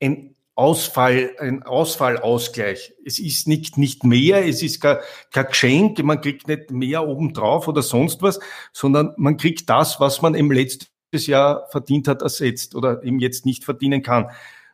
ein 0.00 0.31
Ausfall, 0.62 1.32
ein 1.40 1.64
Ausfallausgleich. 1.64 2.94
Es 3.04 3.18
ist 3.18 3.48
nicht, 3.48 3.78
nicht 3.78 4.04
mehr, 4.04 4.46
es 4.46 4.62
ist 4.62 4.80
kein, 4.80 4.98
kein 5.32 5.46
Geschenk, 5.46 6.00
man 6.04 6.20
kriegt 6.20 6.46
nicht 6.46 6.70
mehr 6.70 7.08
obendrauf 7.08 7.66
oder 7.66 7.82
sonst 7.82 8.22
was, 8.22 8.38
sondern 8.72 9.12
man 9.16 9.38
kriegt 9.38 9.68
das, 9.68 9.98
was 9.98 10.22
man 10.22 10.36
im 10.36 10.52
letztes 10.52 11.26
Jahr 11.26 11.66
verdient 11.70 12.06
hat, 12.06 12.22
ersetzt 12.22 12.76
oder 12.76 13.02
eben 13.02 13.18
jetzt 13.18 13.44
nicht 13.44 13.64
verdienen 13.64 14.04
kann. 14.04 14.30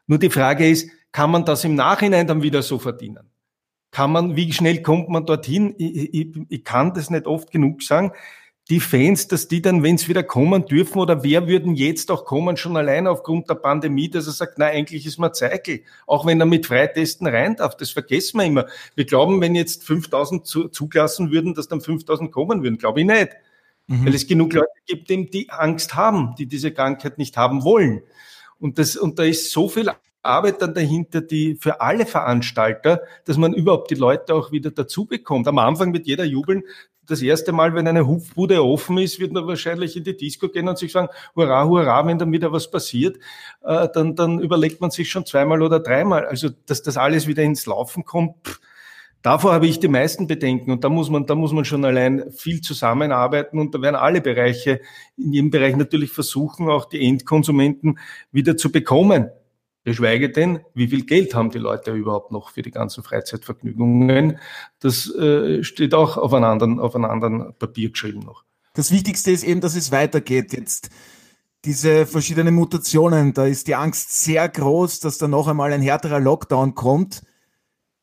Nur 0.06 0.18
die 0.18 0.28
Frage 0.28 0.68
ist, 0.68 0.90
kann 1.10 1.30
man 1.30 1.46
das 1.46 1.64
im 1.64 1.74
Nachhinein 1.74 2.26
dann 2.26 2.42
wieder 2.42 2.62
so 2.62 2.78
verdienen? 2.78 3.30
Kann 3.90 4.12
man, 4.12 4.36
wie 4.36 4.52
schnell 4.52 4.82
kommt 4.82 5.08
man 5.08 5.24
dorthin? 5.24 5.74
Ich, 5.78 6.12
ich, 6.12 6.36
ich 6.50 6.64
kann 6.64 6.92
das 6.92 7.08
nicht 7.08 7.26
oft 7.26 7.50
genug 7.50 7.82
sagen 7.82 8.12
die 8.70 8.80
Fans, 8.80 9.28
dass 9.28 9.48
die 9.48 9.62
dann, 9.62 9.82
wenn 9.82 9.94
es 9.94 10.08
wieder 10.08 10.22
kommen 10.22 10.66
dürfen, 10.66 10.98
oder 10.98 11.22
wer 11.22 11.48
würden 11.48 11.74
jetzt 11.74 12.10
auch 12.10 12.26
kommen, 12.26 12.56
schon 12.58 12.76
allein 12.76 13.06
aufgrund 13.06 13.48
der 13.48 13.54
Pandemie, 13.54 14.10
dass 14.10 14.26
er 14.26 14.32
sagt, 14.32 14.58
na, 14.58 14.66
eigentlich 14.66 15.06
ist 15.06 15.18
man 15.18 15.32
Zeichel, 15.32 15.80
auch 16.06 16.26
wenn 16.26 16.38
er 16.40 16.46
mit 16.46 16.66
Freitesten 16.66 17.26
rein 17.26 17.56
darf. 17.56 17.76
Das 17.76 17.90
vergessen 17.90 18.38
wir 18.38 18.44
immer. 18.44 18.66
Wir 18.94 19.06
glauben, 19.06 19.40
wenn 19.40 19.54
jetzt 19.54 19.84
5000 19.84 20.46
zu, 20.46 20.68
zugelassen 20.68 21.30
würden, 21.30 21.54
dass 21.54 21.68
dann 21.68 21.80
5000 21.80 22.30
kommen 22.30 22.62
würden. 22.62 22.76
Glaube 22.76 23.00
ich 23.00 23.06
nicht. 23.06 23.30
Mhm. 23.86 24.04
Weil 24.04 24.14
es 24.14 24.26
genug 24.26 24.52
Leute 24.52 24.68
gibt, 24.86 25.08
die 25.08 25.48
Angst 25.48 25.94
haben, 25.94 26.34
die 26.36 26.46
diese 26.46 26.70
Krankheit 26.70 27.16
nicht 27.16 27.38
haben 27.38 27.64
wollen. 27.64 28.02
Und 28.60 28.78
das, 28.78 28.96
und 28.96 29.18
da 29.18 29.22
ist 29.22 29.50
so 29.50 29.70
viel 29.70 29.90
Arbeit 30.22 30.60
dann 30.60 30.74
dahinter, 30.74 31.22
die 31.22 31.56
für 31.56 31.80
alle 31.80 32.04
Veranstalter, 32.04 33.02
dass 33.24 33.38
man 33.38 33.54
überhaupt 33.54 33.90
die 33.90 33.94
Leute 33.94 34.34
auch 34.34 34.52
wieder 34.52 34.70
dazu 34.70 35.06
bekommt. 35.06 35.48
Am 35.48 35.58
Anfang 35.58 35.94
wird 35.94 36.06
jeder 36.06 36.24
jubeln, 36.24 36.64
das 37.08 37.22
erste 37.22 37.52
Mal, 37.52 37.74
wenn 37.74 37.88
eine 37.88 38.06
Hupfbude 38.06 38.62
offen 38.62 38.98
ist, 38.98 39.18
wird 39.18 39.32
man 39.32 39.46
wahrscheinlich 39.46 39.96
in 39.96 40.04
die 40.04 40.16
Disco 40.16 40.48
gehen 40.48 40.68
und 40.68 40.78
sich 40.78 40.92
sagen, 40.92 41.08
hurra, 41.34 41.66
hurra, 41.66 42.06
wenn 42.06 42.18
dann 42.18 42.32
wieder 42.32 42.52
was 42.52 42.70
passiert, 42.70 43.18
äh, 43.62 43.88
dann, 43.92 44.14
dann 44.14 44.40
überlegt 44.40 44.80
man 44.80 44.90
sich 44.90 45.10
schon 45.10 45.26
zweimal 45.26 45.62
oder 45.62 45.80
dreimal. 45.80 46.26
Also, 46.26 46.50
dass 46.66 46.82
das 46.82 46.96
alles 46.96 47.26
wieder 47.26 47.42
ins 47.42 47.66
Laufen 47.66 48.04
kommt, 48.04 48.36
pff, 48.46 48.60
davor 49.22 49.52
habe 49.52 49.66
ich 49.66 49.80
die 49.80 49.88
meisten 49.88 50.26
Bedenken 50.26 50.70
und 50.70 50.84
da 50.84 50.88
muss 50.88 51.10
man, 51.10 51.26
da 51.26 51.34
muss 51.34 51.52
man 51.52 51.64
schon 51.64 51.84
allein 51.84 52.30
viel 52.30 52.60
zusammenarbeiten 52.60 53.58
und 53.58 53.74
da 53.74 53.82
werden 53.82 53.96
alle 53.96 54.20
Bereiche, 54.20 54.80
in 55.16 55.32
jedem 55.32 55.50
Bereich 55.50 55.76
natürlich 55.76 56.12
versuchen, 56.12 56.68
auch 56.68 56.84
die 56.84 57.06
Endkonsumenten 57.06 57.98
wieder 58.32 58.56
zu 58.56 58.70
bekommen. 58.70 59.30
Geschweige 59.88 60.30
denn, 60.30 60.60
wie 60.74 60.88
viel 60.88 61.04
Geld 61.04 61.34
haben 61.34 61.50
die 61.50 61.58
Leute 61.58 61.92
überhaupt 61.92 62.30
noch 62.30 62.50
für 62.50 62.62
die 62.62 62.70
ganzen 62.70 63.02
Freizeitvergnügungen? 63.02 64.38
Das 64.80 65.12
äh, 65.14 65.64
steht 65.64 65.94
auch 65.94 66.16
auf 66.16 66.32
einem, 66.34 66.44
anderen, 66.44 66.78
auf 66.78 66.94
einem 66.94 67.06
anderen 67.06 67.54
Papier 67.58 67.90
geschrieben 67.90 68.20
noch. 68.20 68.44
Das 68.74 68.92
Wichtigste 68.92 69.30
ist 69.30 69.44
eben, 69.44 69.60
dass 69.60 69.74
es 69.74 69.90
weitergeht. 69.90 70.52
Jetzt 70.52 70.90
diese 71.64 72.06
verschiedenen 72.06 72.54
Mutationen, 72.54 73.32
da 73.34 73.46
ist 73.46 73.66
die 73.66 73.74
Angst 73.74 74.22
sehr 74.22 74.48
groß, 74.48 75.00
dass 75.00 75.18
da 75.18 75.26
noch 75.26 75.48
einmal 75.48 75.72
ein 75.72 75.82
härterer 75.82 76.20
Lockdown 76.20 76.74
kommt. 76.74 77.22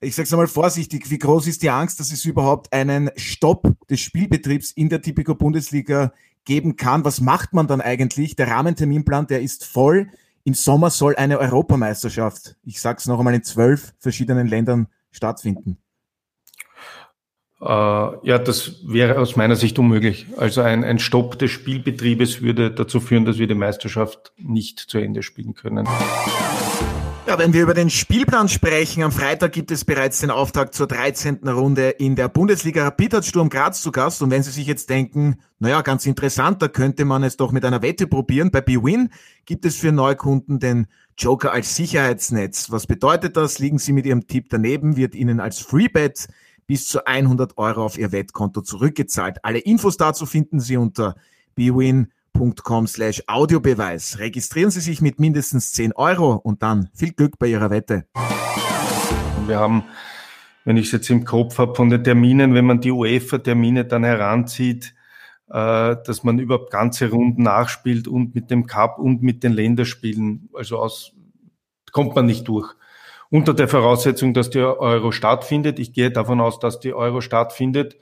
Ich 0.02 0.16
sage 0.16 0.26
es 0.26 0.34
einmal 0.34 0.48
vorsichtig, 0.48 1.10
wie 1.10 1.20
groß 1.20 1.48
ist 1.48 1.64
die 1.64 1.70
Angst, 1.70 2.00
dass 2.00 2.12
es 2.12 2.26
überhaupt 2.26 2.74
einen 2.74 3.12
Stopp 3.16 3.76
des 3.90 4.02
Spielbetriebs 4.02 4.72
in 4.72 4.90
der 4.90 5.02
Tipico 5.02 5.36
Bundesliga 5.36 6.14
geben 6.44 6.76
kann? 6.76 7.06
Was 7.06 7.22
macht 7.22 7.54
man 7.54 7.68
dann 7.68 7.82
eigentlich? 7.82 8.36
Der 8.36 8.48
Rahmenterminplan, 8.48 9.28
der 9.28 9.42
ist 9.42 9.66
voll. 9.66 10.10
Im 10.46 10.54
Sommer 10.54 10.92
soll 10.92 11.16
eine 11.16 11.40
Europameisterschaft, 11.40 12.56
ich 12.64 12.80
sage 12.80 13.00
es 13.00 13.08
noch 13.08 13.18
einmal, 13.18 13.34
in 13.34 13.44
zwölf 13.44 13.96
verschiedenen 13.98 14.46
Ländern 14.46 14.88
stattfinden. 15.12 15.80
Äh, 17.60 17.66
ja, 17.66 18.38
das 18.38 18.76
wäre 18.86 19.18
aus 19.18 19.36
meiner 19.36 19.56
Sicht 19.56 19.80
unmöglich. 19.80 20.28
Also 20.38 20.62
ein, 20.62 20.84
ein 20.84 21.00
Stopp 21.00 21.40
des 21.40 21.50
Spielbetriebes 21.50 22.44
würde 22.44 22.70
dazu 22.70 23.00
führen, 23.00 23.26
dass 23.26 23.40
wir 23.40 23.48
die 23.48 23.56
Meisterschaft 23.56 24.34
nicht 24.38 24.80
zu 24.80 25.00
Ende 25.00 25.24
spielen 25.24 25.56
können. 25.56 25.88
Ja, 27.36 27.42
wenn 27.42 27.52
wir 27.52 27.64
über 27.64 27.74
den 27.74 27.90
Spielplan 27.90 28.48
sprechen, 28.48 29.04
am 29.04 29.12
Freitag 29.12 29.52
gibt 29.52 29.70
es 29.70 29.84
bereits 29.84 30.22
den 30.22 30.32
Auftakt 30.32 30.74
zur 30.74 30.88
13. 30.88 31.46
Runde 31.50 31.90
in 31.90 32.16
der 32.16 32.30
Bundesliga. 32.30 32.86
Rapid 32.86 33.14
hat 33.14 33.26
Sturm 33.26 33.50
Graz 33.50 33.82
zu 33.82 33.92
Gast 33.92 34.22
und 34.22 34.32
wenn 34.32 34.42
Sie 34.42 34.52
sich 34.52 34.66
jetzt 34.68 34.90
denken, 34.90 35.36
naja, 35.60 35.82
ganz 35.82 36.06
interessant, 36.06 36.62
da 36.62 36.70
könnte 36.70 37.04
man 37.04 37.24
es 37.24 37.36
doch 37.36 37.52
mit 37.52 37.66
einer 37.66 37.82
Wette 37.82 38.08
probieren. 38.08 38.52
Bei 38.52 38.62
BWin 38.62 39.10
gibt 39.46 39.66
es 39.66 39.76
für 39.76 39.92
Neukunden 39.92 40.62
den 40.62 40.88
Joker 41.18 41.52
als 41.52 41.76
Sicherheitsnetz. 41.76 42.72
Was 42.72 42.88
bedeutet 42.88 43.36
das? 43.36 43.60
Liegen 43.60 43.80
Sie 43.80 43.92
mit 43.92 44.06
Ihrem 44.06 44.28
Tipp 44.28 44.46
daneben, 44.50 44.96
wird 44.96 45.14
Ihnen 45.14 45.42
als 45.42 45.60
Freebet 45.60 46.30
bis 46.68 46.86
zu 46.86 47.06
100 47.06 47.58
Euro 47.58 47.84
auf 47.84 47.98
Ihr 47.98 48.14
Wettkonto 48.14 48.62
zurückgezahlt. 48.62 49.40
Alle 49.44 49.60
Infos 49.60 49.98
dazu 49.98 50.26
finden 50.26 50.62
Sie 50.62 50.78
unter 50.78 51.16
bwin.com 51.56 52.15
patreon.com 52.36 52.88
slash 52.88 53.24
Audiobeweis. 53.28 54.20
Registrieren 54.20 54.72
Sie 54.72 54.82
sich 54.82 55.02
mit 55.02 55.20
mindestens 55.20 55.72
10 55.74 55.94
Euro 55.94 56.34
und 56.34 56.62
dann 56.62 56.90
viel 56.94 57.14
Glück 57.14 57.40
bei 57.40 57.48
Ihrer 57.48 57.70
Wette. 57.70 58.06
Wir 59.48 59.60
haben, 59.60 59.84
wenn 60.66 60.78
ich 60.78 60.88
es 60.88 60.92
jetzt 60.92 61.10
im 61.10 61.26
Kopf 61.26 61.58
habe, 61.58 61.76
von 61.76 61.90
den 61.90 62.04
Terminen, 62.04 62.54
wenn 62.54 62.66
man 62.66 62.82
die 62.82 62.92
UEFA-Termine 62.92 63.86
dann 63.86 64.04
heranzieht, 64.04 64.96
äh, 65.50 65.96
dass 66.06 66.24
man 66.24 66.40
überhaupt 66.40 66.72
ganze 66.72 67.10
Runden 67.10 67.44
nachspielt 67.44 68.08
und 68.08 68.36
mit 68.36 68.52
dem 68.52 68.66
Cup 68.66 69.00
und 69.00 69.22
mit 69.22 69.44
den 69.44 69.54
Länderspielen, 69.54 70.50
also 70.54 70.80
aus, 70.80 71.14
kommt 71.92 72.16
man 72.16 72.26
nicht 72.26 72.48
durch. 72.48 72.74
Unter 73.30 73.54
der 73.54 73.68
Voraussetzung, 73.68 74.34
dass 74.34 74.50
die 74.50 74.60
Euro 74.60 75.12
stattfindet. 75.12 75.80
Ich 75.80 75.94
gehe 75.94 76.12
davon 76.12 76.40
aus, 76.42 76.60
dass 76.60 76.80
die 76.80 76.94
Euro 76.94 77.22
stattfindet. 77.22 77.98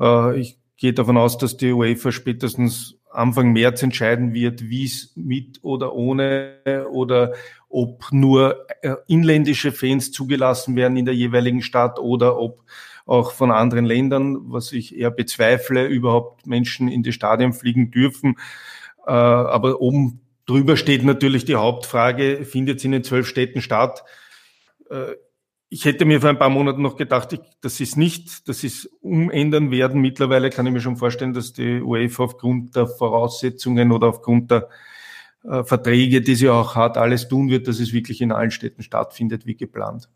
Äh, 0.00 0.38
ich 0.38 0.58
gehe 0.76 0.92
davon 0.92 1.16
aus, 1.16 1.36
dass 1.38 1.56
die 1.56 1.72
UEFA 1.72 2.12
spätestens 2.12 2.97
Anfang 3.10 3.52
März 3.52 3.82
entscheiden 3.82 4.34
wird, 4.34 4.68
wie 4.68 4.84
es 4.84 5.12
mit 5.16 5.60
oder 5.62 5.94
ohne 5.94 6.86
oder 6.90 7.34
ob 7.68 8.06
nur 8.10 8.66
äh, 8.82 8.96
inländische 9.06 9.72
Fans 9.72 10.12
zugelassen 10.12 10.76
werden 10.76 10.96
in 10.96 11.04
der 11.04 11.14
jeweiligen 11.14 11.62
Stadt 11.62 11.98
oder 11.98 12.38
ob 12.38 12.62
auch 13.06 13.32
von 13.32 13.50
anderen 13.50 13.86
Ländern, 13.86 14.52
was 14.52 14.72
ich 14.72 14.96
eher 14.96 15.10
bezweifle, 15.10 15.86
überhaupt 15.86 16.46
Menschen 16.46 16.88
in 16.88 17.02
die 17.02 17.12
Stadien 17.12 17.52
fliegen 17.52 17.90
dürfen. 17.90 18.36
Äh, 19.06 19.12
aber 19.12 19.80
oben 19.80 20.20
drüber 20.46 20.76
steht 20.76 21.04
natürlich 21.04 21.44
die 21.44 21.56
Hauptfrage, 21.56 22.44
findet 22.44 22.78
es 22.78 22.84
in 22.84 22.92
den 22.92 23.04
zwölf 23.04 23.26
Städten 23.26 23.62
statt? 23.62 24.04
Ich 25.70 25.84
hätte 25.84 26.06
mir 26.06 26.20
vor 26.20 26.30
ein 26.30 26.38
paar 26.38 26.48
Monaten 26.48 26.80
noch 26.80 26.96
gedacht, 26.96 27.34
ich, 27.34 27.40
das 27.60 27.78
ist 27.80 27.96
nicht, 27.96 28.48
das 28.48 28.64
ist 28.64 28.86
umändern 29.00 29.70
werden. 29.70 30.00
Mittlerweile 30.00 30.48
kann 30.48 30.66
ich 30.66 30.72
mir 30.72 30.80
schon 30.80 30.96
vorstellen, 30.96 31.34
dass 31.34 31.52
die 31.52 31.82
UEFA 31.82 32.24
aufgrund 32.24 32.74
der 32.74 32.86
Voraussetzungen 32.86 33.92
oder 33.92 34.08
aufgrund 34.08 34.50
der 34.50 34.68
äh, 35.44 35.64
Verträge, 35.64 36.22
die 36.22 36.34
sie 36.34 36.48
auch 36.48 36.74
hat, 36.74 36.96
alles 36.96 37.28
tun 37.28 37.48
wird, 37.48 37.68
dass 37.68 37.80
es 37.80 37.92
wirklich 37.92 38.20
in 38.22 38.32
allen 38.32 38.50
Städten 38.50 38.82
stattfindet, 38.82 39.44
wie 39.44 39.56
geplant. 39.56 40.08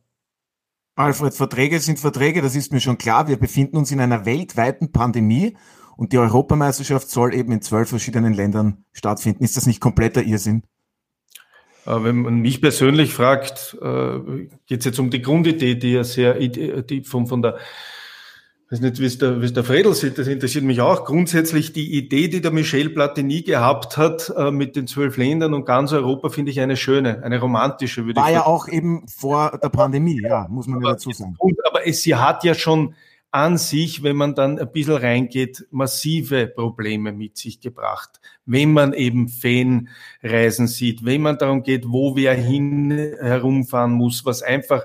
Alfred, 0.94 1.34
Verträge 1.34 1.80
sind 1.80 1.98
Verträge, 1.98 2.42
das 2.42 2.54
ist 2.54 2.72
mir 2.72 2.80
schon 2.80 2.98
klar. 2.98 3.28
Wir 3.28 3.38
befinden 3.38 3.76
uns 3.76 3.90
in 3.90 4.00
einer 4.00 4.26
weltweiten 4.26 4.92
Pandemie 4.92 5.56
und 5.96 6.12
die 6.12 6.18
Europameisterschaft 6.18 7.08
soll 7.08 7.34
eben 7.34 7.52
in 7.52 7.62
zwölf 7.62 7.88
verschiedenen 7.88 8.34
Ländern 8.34 8.84
stattfinden. 8.92 9.44
Ist 9.44 9.56
das 9.56 9.66
nicht 9.66 9.80
kompletter 9.80 10.22
Irrsinn? 10.22 10.64
Äh, 11.86 12.04
wenn 12.04 12.22
man 12.22 12.40
mich 12.40 12.60
persönlich 12.60 13.12
fragt, 13.12 13.76
äh, 13.80 14.46
geht 14.66 14.80
es 14.80 14.84
jetzt 14.84 14.98
um 14.98 15.10
die 15.10 15.22
Grundidee, 15.22 15.74
die 15.74 15.92
ja 15.92 16.04
sehr, 16.04 16.34
die 16.34 17.02
von, 17.02 17.26
von 17.26 17.42
der, 17.42 17.56
ich 18.66 18.72
weiß 18.72 18.80
nicht, 18.80 19.00
wie 19.00 19.04
es 19.04 19.18
der, 19.18 19.40
wie 19.42 19.44
es 19.44 19.52
der 19.52 19.64
Fredel 19.64 19.92
sieht, 19.94 20.16
das 20.16 20.28
interessiert 20.28 20.64
mich 20.64 20.80
auch. 20.80 21.04
Grundsätzlich 21.04 21.72
die 21.72 21.94
Idee, 21.94 22.28
die 22.28 22.40
der 22.40 22.52
Michel 22.52 22.88
Platini 22.90 23.42
gehabt 23.42 23.96
hat 23.96 24.32
äh, 24.36 24.50
mit 24.50 24.76
den 24.76 24.86
zwölf 24.86 25.16
Ländern 25.16 25.54
und 25.54 25.66
ganz 25.66 25.92
Europa, 25.92 26.30
finde 26.30 26.52
ich 26.52 26.60
eine 26.60 26.76
schöne, 26.76 27.22
eine 27.22 27.40
romantische. 27.40 28.06
Würde 28.06 28.20
War 28.20 28.28
ich 28.28 28.34
ja 28.34 28.46
auch 28.46 28.68
eben 28.68 29.06
vor 29.08 29.58
der 29.62 29.68
Pandemie, 29.68 30.22
ja, 30.22 30.46
muss 30.48 30.66
man 30.66 30.80
ja 30.82 30.92
dazu 30.92 31.10
sagen. 31.10 31.36
aber 31.68 31.86
es, 31.86 32.02
sie 32.02 32.14
hat 32.14 32.44
ja 32.44 32.54
schon 32.54 32.94
an 33.32 33.56
sich, 33.56 34.02
wenn 34.02 34.16
man 34.16 34.34
dann 34.34 34.58
ein 34.58 34.70
bisschen 34.70 34.96
reingeht, 34.96 35.66
massive 35.70 36.46
Probleme 36.46 37.12
mit 37.12 37.38
sich 37.38 37.60
gebracht. 37.60 38.20
Wenn 38.44 38.72
man 38.72 38.92
eben 38.92 39.28
Fanreisen 39.28 40.68
sieht, 40.68 41.04
wenn 41.04 41.22
man 41.22 41.38
darum 41.38 41.62
geht, 41.62 41.88
wo 41.88 42.14
wer 42.14 42.34
hin 42.34 42.90
herumfahren 42.90 43.92
muss, 43.92 44.24
was 44.26 44.42
einfach 44.42 44.84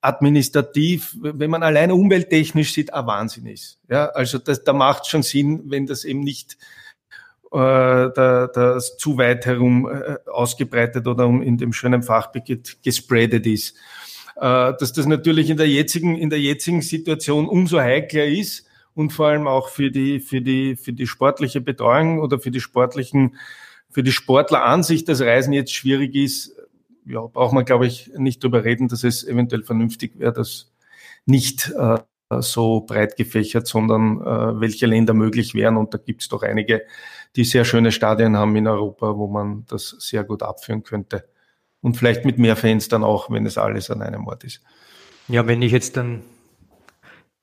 administrativ, 0.00 1.16
wenn 1.20 1.50
man 1.50 1.62
alleine 1.62 1.94
umwelttechnisch 1.94 2.72
sieht, 2.72 2.92
ein 2.92 3.06
Wahnsinn 3.06 3.46
ist. 3.46 3.78
Ja, 3.88 4.06
also 4.06 4.38
das, 4.38 4.64
da 4.64 4.72
macht 4.72 5.06
schon 5.06 5.22
Sinn, 5.22 5.62
wenn 5.66 5.86
das 5.86 6.04
eben 6.04 6.20
nicht 6.20 6.58
äh, 7.52 8.10
da, 8.14 8.48
das 8.52 8.96
zu 8.96 9.16
weit 9.16 9.46
herum 9.46 9.88
äh, 9.88 10.16
ausgebreitet 10.28 11.06
oder 11.06 11.26
in 11.26 11.56
dem 11.56 11.72
schönen 11.72 12.02
Fachbegriff 12.02 12.82
gespreadet 12.82 13.46
ist. 13.46 13.76
Äh, 14.36 14.74
dass 14.78 14.92
das 14.92 15.06
natürlich 15.06 15.48
in 15.48 15.56
der 15.56 15.68
jetzigen, 15.68 16.14
in 16.16 16.28
der 16.28 16.40
jetzigen 16.40 16.82
Situation 16.82 17.48
umso 17.48 17.78
heikler 17.78 18.26
ist 18.26 18.66
und 18.94 19.10
vor 19.10 19.28
allem 19.28 19.46
auch 19.46 19.68
für 19.68 19.90
die, 19.90 20.20
für 20.20 20.42
die, 20.42 20.76
für 20.76 20.92
die 20.92 21.06
sportliche 21.06 21.62
Betreuung 21.62 22.20
oder 22.20 22.38
für 22.38 22.50
die 22.50 22.60
sportlichen, 22.60 23.36
für 23.90 24.02
die 24.02 24.12
Sportler 24.12 24.64
an 24.64 24.82
sich 24.82 25.04
das 25.04 25.22
Reisen 25.22 25.54
jetzt 25.54 25.72
schwierig 25.72 26.14
ist, 26.14 26.54
ja, 27.06 27.20
braucht 27.20 27.54
man, 27.54 27.64
glaube 27.64 27.86
ich, 27.86 28.10
nicht 28.18 28.44
drüber 28.44 28.64
reden, 28.64 28.88
dass 28.88 29.04
es 29.04 29.26
eventuell 29.26 29.62
vernünftig 29.62 30.18
wäre, 30.18 30.34
das 30.34 30.70
nicht 31.24 31.72
äh, 31.74 31.98
so 32.40 32.80
breit 32.82 33.16
gefächert, 33.16 33.66
sondern 33.66 34.20
äh, 34.20 34.60
welche 34.60 34.86
Länder 34.86 35.14
möglich 35.14 35.54
wären. 35.54 35.78
Und 35.78 35.94
da 35.94 35.98
gibt 35.98 36.22
es 36.22 36.28
doch 36.28 36.42
einige, 36.42 36.82
die 37.36 37.44
sehr 37.44 37.64
schöne 37.64 37.90
Stadien 37.90 38.36
haben 38.36 38.54
in 38.56 38.66
Europa, 38.66 39.16
wo 39.16 39.28
man 39.28 39.64
das 39.68 39.96
sehr 39.98 40.24
gut 40.24 40.42
abführen 40.42 40.82
könnte 40.82 41.24
und 41.86 41.96
vielleicht 41.96 42.24
mit 42.24 42.36
mehr 42.36 42.56
Fans 42.56 42.88
dann 42.88 43.04
auch, 43.04 43.30
wenn 43.30 43.46
es 43.46 43.58
alles 43.58 43.92
an 43.92 44.02
einem 44.02 44.26
Ort 44.26 44.42
ist. 44.42 44.60
Ja, 45.28 45.46
wenn 45.46 45.62
ich 45.62 45.70
jetzt 45.70 45.96
dann, 45.96 46.22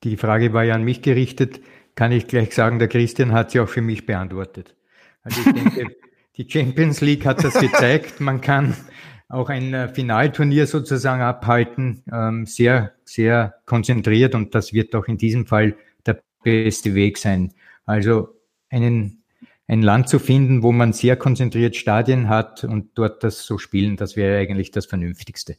die 0.02 0.18
Frage 0.18 0.52
war 0.52 0.64
ja 0.64 0.74
an 0.74 0.84
mich 0.84 1.00
gerichtet, 1.00 1.62
kann 1.94 2.12
ich 2.12 2.26
gleich 2.26 2.54
sagen, 2.54 2.78
der 2.78 2.88
Christian 2.88 3.32
hat 3.32 3.52
sie 3.52 3.60
auch 3.60 3.70
für 3.70 3.80
mich 3.80 4.04
beantwortet. 4.04 4.76
Also 5.22 5.40
ich 5.40 5.54
denke, 5.54 5.96
die 6.36 6.46
Champions 6.46 7.00
League 7.00 7.24
hat 7.24 7.42
das 7.42 7.54
gezeigt. 7.58 8.20
Man 8.20 8.42
kann 8.42 8.76
auch 9.30 9.48
ein 9.48 9.72
äh, 9.72 9.88
Finalturnier 9.88 10.66
sozusagen 10.66 11.22
abhalten, 11.22 12.02
ähm, 12.12 12.44
sehr, 12.44 12.92
sehr 13.06 13.54
konzentriert 13.64 14.34
und 14.34 14.54
das 14.54 14.74
wird 14.74 14.94
auch 14.94 15.06
in 15.06 15.16
diesem 15.16 15.46
Fall 15.46 15.74
der 16.04 16.20
beste 16.42 16.94
Weg 16.94 17.16
sein. 17.16 17.54
Also 17.86 18.28
einen 18.68 19.23
ein 19.66 19.82
Land 19.82 20.08
zu 20.08 20.18
finden, 20.18 20.62
wo 20.62 20.72
man 20.72 20.92
sehr 20.92 21.16
konzentriert 21.16 21.76
Stadien 21.76 22.28
hat 22.28 22.64
und 22.64 22.90
dort 22.94 23.24
das 23.24 23.44
so 23.46 23.58
spielen, 23.58 23.96
das 23.96 24.16
wäre 24.16 24.38
eigentlich 24.38 24.70
das 24.70 24.86
Vernünftigste. 24.86 25.56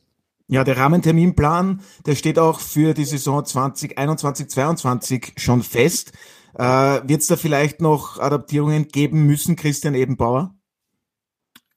Ja, 0.47 0.63
der 0.63 0.77
Rahmenterminplan, 0.77 1.81
der 2.05 2.15
steht 2.15 2.37
auch 2.37 2.59
für 2.59 2.93
die 2.93 3.05
Saison 3.05 3.43
2021, 3.43 4.47
2022 4.49 5.33
schon 5.37 5.63
fest. 5.63 6.11
Äh, 6.53 6.63
Wird 6.63 7.21
es 7.21 7.27
da 7.27 7.35
vielleicht 7.35 7.81
noch 7.81 8.19
Adaptierungen 8.19 8.87
geben 8.87 9.25
müssen, 9.25 9.55
Christian 9.55 9.95
Ebenbauer? 9.95 10.53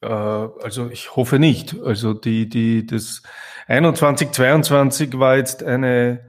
Äh, 0.03 0.07
also 0.07 0.91
ich 0.91 1.17
hoffe 1.17 1.39
nicht. 1.39 1.81
Also 1.83 2.13
die, 2.13 2.49
die, 2.49 2.85
das 2.85 3.23
21, 3.69 4.33
22 4.33 5.19
war 5.19 5.39
jetzt 5.39 5.63
eine 5.63 6.28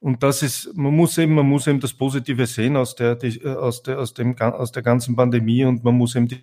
und 0.00 0.22
das 0.22 0.42
ist, 0.42 0.74
man 0.74 0.94
muss 0.94 1.18
eben, 1.18 1.34
man 1.34 1.46
muss 1.46 1.66
eben 1.66 1.78
das 1.78 1.92
Positive 1.92 2.46
sehen 2.46 2.76
aus 2.76 2.94
der, 2.94 3.16
die, 3.16 3.44
aus 3.44 3.82
der, 3.82 3.98
aus 3.98 4.14
dem, 4.14 4.36
aus 4.38 4.72
der 4.72 4.82
ganzen 4.82 5.14
Pandemie 5.14 5.64
und 5.64 5.84
man 5.84 5.94
muss 5.94 6.16
eben 6.16 6.26
die 6.26 6.42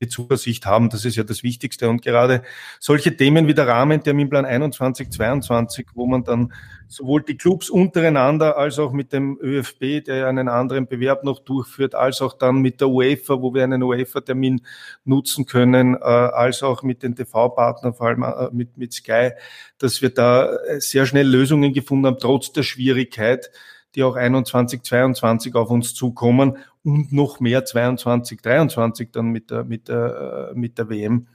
die 0.00 0.08
Zuversicht 0.08 0.66
haben. 0.66 0.88
Das 0.88 1.04
ist 1.04 1.16
ja 1.16 1.24
das 1.24 1.42
Wichtigste. 1.42 1.88
Und 1.88 2.02
gerade 2.02 2.42
solche 2.78 3.16
Themen 3.16 3.46
wie 3.46 3.54
der 3.54 3.68
Rahmenterminplan 3.68 4.44
21, 4.44 5.10
22, 5.10 5.88
wo 5.94 6.06
man 6.06 6.24
dann 6.24 6.52
sowohl 6.88 7.22
die 7.22 7.36
Clubs 7.36 7.70
untereinander 7.70 8.56
als 8.56 8.78
auch 8.78 8.92
mit 8.92 9.12
dem 9.12 9.38
ÖFB, 9.40 10.04
der 10.04 10.26
einen 10.26 10.48
anderen 10.48 10.88
Bewerb 10.88 11.22
noch 11.22 11.38
durchführt, 11.38 11.94
als 11.94 12.20
auch 12.20 12.32
dann 12.32 12.56
mit 12.56 12.80
der 12.80 12.88
UEFA, 12.88 13.40
wo 13.40 13.54
wir 13.54 13.62
einen 13.62 13.82
UEFA-Termin 13.82 14.62
nutzen 15.04 15.46
können, 15.46 15.94
äh, 15.94 15.98
als 15.98 16.62
auch 16.62 16.82
mit 16.82 17.02
den 17.02 17.14
TV-Partnern, 17.14 17.94
vor 17.94 18.08
allem 18.08 18.22
äh, 18.24 18.48
mit, 18.52 18.76
mit 18.76 18.92
Sky, 18.92 19.30
dass 19.78 20.02
wir 20.02 20.10
da 20.10 20.50
sehr 20.78 21.06
schnell 21.06 21.28
Lösungen 21.28 21.72
gefunden 21.72 22.06
haben, 22.06 22.18
trotz 22.18 22.52
der 22.52 22.64
Schwierigkeit, 22.64 23.50
die 23.94 24.02
auch 24.02 24.16
21, 24.16 24.82
22 24.82 25.54
auf 25.54 25.70
uns 25.70 25.94
zukommen 25.94 26.58
und 26.84 27.12
noch 27.12 27.40
mehr 27.40 27.64
22, 27.64 28.40
23 28.40 29.10
dann 29.12 29.26
mit 29.26 29.50
der, 29.50 29.64
mit 29.64 29.88
der, 29.88 30.50
äh, 30.52 30.58
mit 30.58 30.78
der 30.78 30.88
WM. 30.88 31.26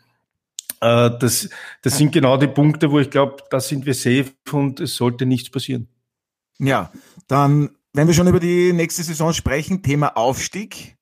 Äh, 0.82 1.12
das, 1.20 1.50
das 1.82 1.98
sind 1.98 2.12
genau 2.12 2.38
die 2.38 2.48
Punkte, 2.48 2.92
wo 2.92 3.00
ich 3.00 3.10
glaube, 3.10 3.38
da 3.50 3.60
sind 3.60 3.86
wir 3.86 3.94
safe 3.94 4.32
und 4.52 4.80
es 4.80 4.96
sollte 4.96 5.26
nichts 5.26 5.50
passieren. 5.50 5.88
Ja, 6.60 6.92
dann, 7.28 7.72
wenn 7.94 8.08
wir 8.08 8.14
schon 8.14 8.28
über 8.28 8.40
die 8.40 8.74
nächste 8.74 9.04
Saison 9.04 9.34
sprechen, 9.34 9.84
Thema 9.84 10.16
Aufstieg. 10.18 10.96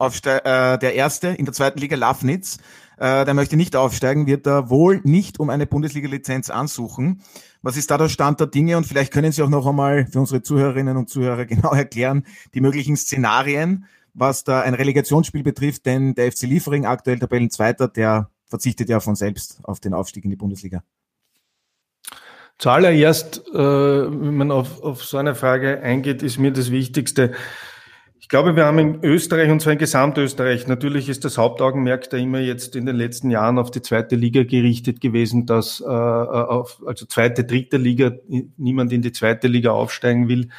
Aufste 0.00 0.44
äh, 0.44 0.78
der 0.78 0.94
erste 0.94 1.28
in 1.28 1.44
der 1.44 1.52
zweiten 1.52 1.80
Liga, 1.80 1.96
Lafnitz, 1.96 2.58
äh, 2.98 3.24
der 3.24 3.34
möchte 3.34 3.56
nicht 3.56 3.74
aufsteigen, 3.74 4.28
wird 4.28 4.46
da 4.46 4.70
wohl 4.70 5.00
nicht 5.02 5.40
um 5.40 5.50
eine 5.50 5.66
Bundesliga-Lizenz 5.66 6.50
ansuchen. 6.50 7.22
Was 7.68 7.76
ist 7.76 7.90
da 7.90 7.98
der 7.98 8.08
Stand 8.08 8.40
der 8.40 8.46
Dinge? 8.46 8.78
Und 8.78 8.86
vielleicht 8.86 9.12
können 9.12 9.30
Sie 9.30 9.42
auch 9.42 9.50
noch 9.50 9.66
einmal 9.66 10.06
für 10.06 10.20
unsere 10.20 10.40
Zuhörerinnen 10.40 10.96
und 10.96 11.10
Zuhörer 11.10 11.44
genau 11.44 11.72
erklären, 11.72 12.24
die 12.54 12.62
möglichen 12.62 12.96
Szenarien, 12.96 13.84
was 14.14 14.42
da 14.42 14.62
ein 14.62 14.72
Relegationsspiel 14.72 15.42
betrifft, 15.42 15.84
denn 15.84 16.14
der 16.14 16.32
FC 16.32 16.44
Liefering, 16.44 16.86
aktuell 16.86 17.18
Tabellenzweiter, 17.18 17.86
der 17.86 18.30
verzichtet 18.46 18.88
ja 18.88 19.00
von 19.00 19.16
selbst 19.16 19.60
auf 19.64 19.80
den 19.80 19.92
Aufstieg 19.92 20.24
in 20.24 20.30
die 20.30 20.36
Bundesliga. 20.36 20.82
Zuallererst, 22.56 23.46
äh, 23.48 23.58
wenn 23.58 24.38
man 24.38 24.50
auf, 24.50 24.82
auf 24.82 25.04
so 25.04 25.18
eine 25.18 25.34
Frage 25.34 25.82
eingeht, 25.82 26.22
ist 26.22 26.38
mir 26.38 26.52
das 26.52 26.70
Wichtigste. 26.70 27.32
Ich 28.28 28.30
glaube, 28.30 28.56
wir 28.56 28.66
haben 28.66 28.78
in 28.78 29.02
Österreich 29.02 29.50
und 29.50 29.62
zwar 29.62 29.72
in 29.72 29.78
Gesamtösterreich, 29.78 30.66
natürlich 30.66 31.08
ist 31.08 31.24
das 31.24 31.38
Hauptaugenmerk 31.38 32.10
da 32.10 32.18
immer 32.18 32.40
jetzt 32.40 32.76
in 32.76 32.84
den 32.84 32.94
letzten 32.94 33.30
Jahren 33.30 33.58
auf 33.58 33.70
die 33.70 33.80
zweite 33.80 34.16
Liga 34.16 34.42
gerichtet 34.42 35.00
gewesen, 35.00 35.46
dass 35.46 35.80
äh, 35.80 35.86
auf, 35.86 36.82
also 36.86 37.06
zweite, 37.06 37.44
dritte 37.44 37.78
Liga 37.78 38.12
niemand 38.58 38.92
in 38.92 39.00
die 39.00 39.12
zweite 39.12 39.48
Liga 39.48 39.70
aufsteigen 39.70 40.28
will. 40.28 40.50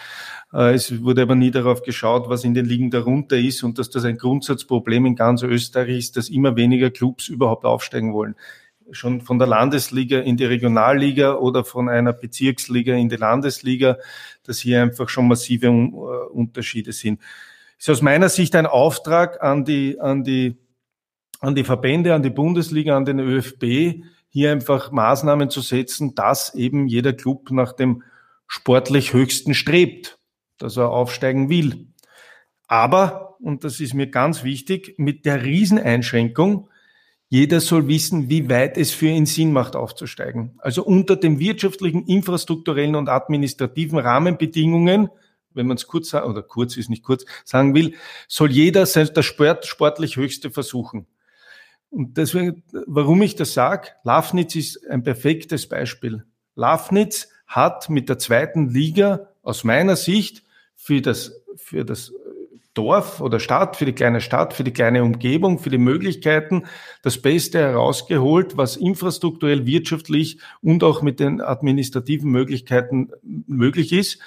Äh, 0.52 0.74
es 0.74 1.04
wurde 1.04 1.22
aber 1.22 1.36
nie 1.36 1.52
darauf 1.52 1.84
geschaut, 1.84 2.28
was 2.28 2.44
in 2.44 2.56
den 2.56 2.66
Ligen 2.66 2.90
darunter 2.90 3.38
ist 3.38 3.62
und 3.62 3.78
dass 3.78 3.92
das 3.92 4.04
ein 4.04 4.18
Grundsatzproblem 4.18 5.06
in 5.06 5.16
ganz 5.16 5.44
Österreich 5.44 5.96
ist, 5.96 6.18
dass 6.18 6.28
immer 6.30 6.56
weniger 6.56 6.90
Clubs 6.90 7.28
überhaupt 7.28 7.66
aufsteigen 7.66 8.14
wollen 8.14 8.34
schon 8.92 9.22
von 9.22 9.38
der 9.38 9.48
Landesliga 9.48 10.18
in 10.18 10.36
die 10.36 10.46
Regionalliga 10.46 11.36
oder 11.36 11.64
von 11.64 11.90
einer 11.90 12.12
Bezirksliga 12.12 12.96
in 12.96 13.08
die 13.08 13.18
Landesliga, 13.18 13.98
dass 14.44 14.58
hier 14.58 14.82
einfach 14.82 15.10
schon 15.10 15.28
massive 15.28 15.68
äh, 15.68 15.70
Unterschiede 15.70 16.92
sind. 16.92 17.20
Ist 17.80 17.90
aus 17.90 18.02
meiner 18.02 18.28
Sicht 18.28 18.56
ein 18.56 18.66
Auftrag 18.66 19.42
an 19.42 19.64
die, 19.64 20.00
an 20.02 20.26
die, 20.26 20.58
an 21.40 21.56
die 21.56 21.64
Verbände, 21.64 22.14
an 22.14 22.22
die 22.22 22.30
Bundesliga, 22.30 22.98
an 22.98 23.06
den 23.06 23.20
ÖFB, 23.20 24.04
hier 24.28 24.52
einfach 24.52 24.92
Maßnahmen 24.92 25.50
zu 25.50 25.62
setzen, 25.62 26.14
dass 26.14 26.54
eben 26.54 26.88
jeder 26.88 27.14
Club 27.14 27.52
nach 27.52 27.72
dem 27.72 28.04
sportlich 28.48 29.14
Höchsten 29.14 29.54
strebt, 29.54 30.20
dass 30.58 30.76
er 30.76 30.90
aufsteigen 30.90 31.50
will. 31.50 31.88
Aber, 32.68 33.38
und 33.40 33.64
das 33.64 33.80
ist 33.80 33.94
mir 33.94 34.08
ganz 34.08 34.44
wichtig, 34.44 34.96
mit 34.98 35.26
der 35.26 35.44
Rieseneinschränkung, 35.44 36.70
jeder 37.30 37.62
soll 37.62 37.88
wissen, 37.88 38.30
wie 38.30 38.50
weit 38.50 38.78
es 38.78 38.92
für 38.92 39.08
ihn 39.08 39.26
Sinn 39.26 39.54
macht, 39.54 39.76
aufzusteigen. 39.76 40.56
Also 40.58 40.84
unter 40.84 41.16
den 41.16 41.40
wirtschaftlichen, 41.40 42.06
infrastrukturellen 42.06 42.96
und 42.96 43.08
administrativen 43.08 44.00
Rahmenbedingungen, 44.00 45.10
wenn 45.54 45.68
man 45.68 45.78
es 45.78 45.88
kurz 45.88 46.14
oder 46.14 46.42
kurz 46.42 46.78
ist 46.78 46.90
nicht 46.90 47.04
kurz 47.04 47.26
sagen 47.44 47.74
will, 47.76 47.96
soll 48.28 48.52
jeder 48.52 48.86
das 48.86 49.26
Sport, 49.26 49.66
sportlich 49.66 50.16
Höchste 50.18 50.52
versuchen. 50.52 51.08
Und 51.90 52.18
deswegen, 52.18 52.64
warum 52.86 53.22
ich 53.22 53.36
das 53.36 53.54
sage, 53.54 53.90
Lafnitz 54.04 54.56
ist 54.56 54.88
ein 54.88 55.04
perfektes 55.04 55.68
Beispiel. 55.68 56.24
Lafnitz 56.56 57.30
hat 57.48 57.90
mit 57.90 58.10
der 58.10 58.20
zweiten 58.20 58.70
Liga 58.70 59.30
aus 59.42 59.64
meiner 59.64 59.96
Sicht 59.96 60.44
für 60.76 61.02
das, 61.02 61.42
für 61.56 61.84
das 61.84 62.12
Dorf 62.76 63.20
oder 63.20 63.40
Stadt, 63.40 63.76
für 63.76 63.86
die 63.86 63.94
kleine 63.94 64.22
Stadt, 64.22 64.54
für 64.54 64.64
die 64.64 64.72
kleine 64.72 65.04
Umgebung, 65.04 65.58
für 65.58 65.72
die 65.72 65.80
Möglichkeiten 65.80 66.66
das 67.02 67.22
Beste 67.22 67.60
herausgeholt, 67.60 68.56
was 68.56 68.78
infrastrukturell, 68.78 69.66
wirtschaftlich 69.66 70.40
und 70.62 70.84
auch 70.84 71.02
mit 71.02 71.20
den 71.20 71.42
administrativen 71.42 72.30
Möglichkeiten 72.30 73.10
möglich 73.24 73.92
ist 73.92 74.20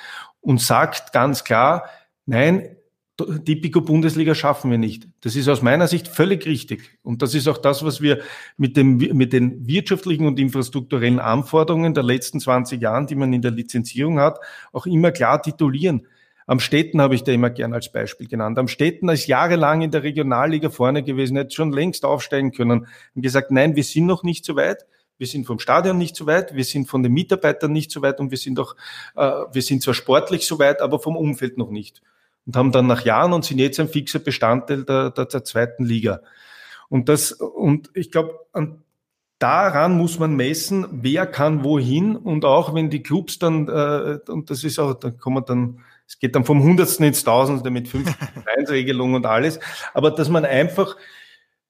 und 0.43 0.61
sagt 0.61 1.12
ganz 1.12 1.45
klar, 1.45 1.88
nein, 2.26 2.76
die 3.20 3.57
Pico-Bundesliga 3.57 4.34
schaffen 4.34 4.70
wir 4.70 4.78
nicht. 4.78 5.09
Das 5.20 5.36
ist 5.36 5.49
aus 5.49 5.62
meiner 5.62 5.86
Sicht 5.86 6.09
völlig 6.09 6.47
richtig. 6.47 6.99
Und 7.03 7.22
das 7.22 7.34
ist 7.34 7.47
auch 7.47 7.59
das, 7.59 7.84
was 7.84 8.01
wir 8.01 8.20
mit, 8.57 8.76
dem, 8.76 8.97
mit 8.97 9.32
den 9.32 9.66
wirtschaftlichen 9.66 10.26
und 10.26 10.38
infrastrukturellen 10.38 11.20
Anforderungen 11.20 11.95
der 11.95 12.03
letzten 12.03 12.40
20 12.40 12.80
Jahren, 12.80 13.07
die 13.07 13.14
man 13.14 13.32
in 13.32 13.43
der 13.43 13.51
Lizenzierung 13.51 14.18
hat, 14.18 14.40
auch 14.72 14.86
immer 14.86 15.12
klar 15.12 15.40
titulieren. 15.40 16.07
Am 16.47 16.59
Städten 16.59 17.01
habe 17.01 17.14
ich 17.14 17.22
da 17.22 17.32
immer 17.32 17.51
gern 17.51 17.72
als 17.72 17.93
Beispiel 17.93 18.26
genannt. 18.26 18.59
Am 18.59 18.66
Städten 18.66 19.09
ist 19.11 19.26
jahrelang 19.26 19.82
in 19.82 19.90
der 19.90 20.03
Regionalliga 20.03 20.70
vorne 20.70 21.05
gewesen, 21.05 21.36
hätte 21.36 21.55
schon 21.55 21.72
längst 21.72 22.05
aufsteigen 22.05 22.51
können. 22.51 22.86
Und 23.14 23.22
gesagt, 23.22 23.51
nein, 23.51 23.76
wir 23.76 23.84
sind 23.84 24.07
noch 24.07 24.22
nicht 24.22 24.45
so 24.45 24.57
weit. 24.57 24.84
Wir 25.22 25.28
sind 25.28 25.46
vom 25.46 25.60
Stadion 25.60 25.98
nicht 25.98 26.16
so 26.16 26.26
weit, 26.26 26.52
wir 26.52 26.64
sind 26.64 26.88
von 26.88 27.04
den 27.04 27.12
Mitarbeitern 27.12 27.70
nicht 27.70 27.92
so 27.92 28.02
weit 28.02 28.18
und 28.18 28.32
wir 28.32 28.38
sind 28.38 28.58
auch, 28.58 28.74
äh, 29.14 29.44
wir 29.52 29.62
sind 29.62 29.80
zwar 29.80 29.94
sportlich 29.94 30.44
so 30.44 30.58
weit, 30.58 30.82
aber 30.82 30.98
vom 30.98 31.16
Umfeld 31.16 31.58
noch 31.58 31.70
nicht. 31.70 32.02
Und 32.44 32.56
haben 32.56 32.72
dann 32.72 32.88
nach 32.88 33.04
Jahren 33.04 33.32
und 33.32 33.44
sind 33.44 33.60
jetzt 33.60 33.78
ein 33.78 33.86
fixer 33.86 34.18
Bestandteil 34.18 34.82
der, 34.82 35.10
der, 35.10 35.26
der 35.26 35.44
zweiten 35.44 35.84
Liga. 35.84 36.22
Und 36.88 37.08
das, 37.08 37.30
und 37.30 37.88
ich 37.94 38.10
glaube, 38.10 38.36
daran 39.38 39.96
muss 39.96 40.18
man 40.18 40.34
messen, 40.34 40.88
wer 40.90 41.26
kann 41.26 41.62
wohin 41.62 42.16
und 42.16 42.44
auch 42.44 42.74
wenn 42.74 42.90
die 42.90 43.04
Clubs 43.04 43.38
dann, 43.38 43.68
äh, 43.68 44.18
und 44.28 44.50
das 44.50 44.64
ist 44.64 44.80
auch, 44.80 44.94
da 44.94 45.12
kommen 45.12 45.44
dann 45.46 45.84
es 46.08 46.18
geht 46.18 46.34
dann 46.34 46.44
vom 46.44 46.64
Hundertsten 46.64 47.06
ins 47.06 47.22
Tausendste 47.22 47.70
mit 47.70 47.86
fünf 47.86 48.12
Regelung 48.68 49.14
und 49.14 49.24
alles. 49.24 49.60
Aber 49.94 50.10
dass 50.10 50.28
man 50.28 50.44
einfach 50.44 50.96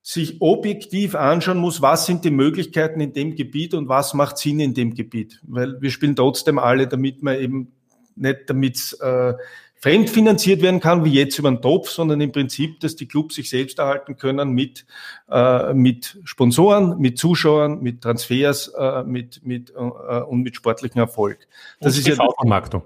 sich 0.03 0.41
objektiv 0.41 1.15
anschauen 1.15 1.59
muss, 1.59 1.81
was 1.81 2.07
sind 2.07 2.25
die 2.25 2.31
Möglichkeiten 2.31 3.01
in 3.01 3.13
dem 3.13 3.37
Gebiet 3.37 3.73
und 3.73 3.89
was 3.89 4.15
macht 4.15 4.37
Sinn 4.37 4.59
in 4.59 4.75
dem 4.75 4.95
Gebiet. 4.95 5.41
Weil 5.47 5.81
wir 5.81 5.91
spielen 5.91 6.17
trotzdem 6.17 6.59
alle, 6.59 6.89
damit 6.89 7.23
man 7.23 7.39
eben 7.39 7.73
nicht 8.17 8.41
damit 8.49 8.97
äh, 9.01 9.35
fremdfinanziert 9.77 10.63
werden 10.63 10.81
kann, 10.81 11.05
wie 11.05 11.13
jetzt 11.13 11.39
über 11.39 11.51
den 11.51 11.61
Topf, 11.61 11.89
sondern 11.89 12.21
im 12.21 12.31
Prinzip, 12.31 12.81
dass 12.81 12.95
die 12.95 13.07
Clubs 13.07 13.37
sich 13.37 13.51
selbst 13.51 13.79
erhalten 13.79 14.17
können 14.17 14.51
mit, 14.51 14.87
äh, 15.29 15.73
mit 15.73 16.21
Sponsoren, 16.25 16.99
mit 16.99 17.19
Zuschauern, 17.19 17.81
mit 17.81 18.01
Transfers 18.01 18.69
äh, 18.69 19.03
mit, 19.05 19.45
mit, 19.45 19.71
äh, 19.71 20.21
und 20.21 20.43
mit 20.43 20.57
sportlichem 20.57 21.01
Erfolg. 21.01 21.49
Das 21.81 21.95
und 21.95 22.01
ist 22.01 22.17
ja 22.17 22.29
Vermarktung. 22.39 22.83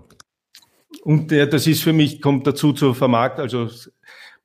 Und 1.02 1.30
das 1.30 1.66
ist 1.66 1.82
für 1.82 1.92
mich, 1.92 2.20
kommt 2.20 2.46
dazu 2.46 2.72
zur 2.72 2.94
Vermarkt, 2.94 3.38
also 3.38 3.68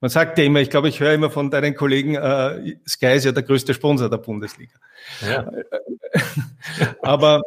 man 0.02 0.10
sagt 0.10 0.38
ja 0.40 0.44
immer, 0.44 0.60
ich 0.60 0.70
glaube, 0.72 0.90
ich 0.90 1.00
höre 1.00 1.14
immer 1.14 1.30
von 1.30 1.52
deinen 1.52 1.76
Kollegen, 1.76 2.16
äh, 2.16 2.76
Sky 2.88 3.14
ist 3.14 3.26
ja 3.26 3.32
der 3.32 3.44
größte 3.44 3.74
Sponsor 3.74 4.10
der 4.10 4.18
Bundesliga. 4.18 4.78
Ja. 5.26 5.50
Aber 7.02 7.44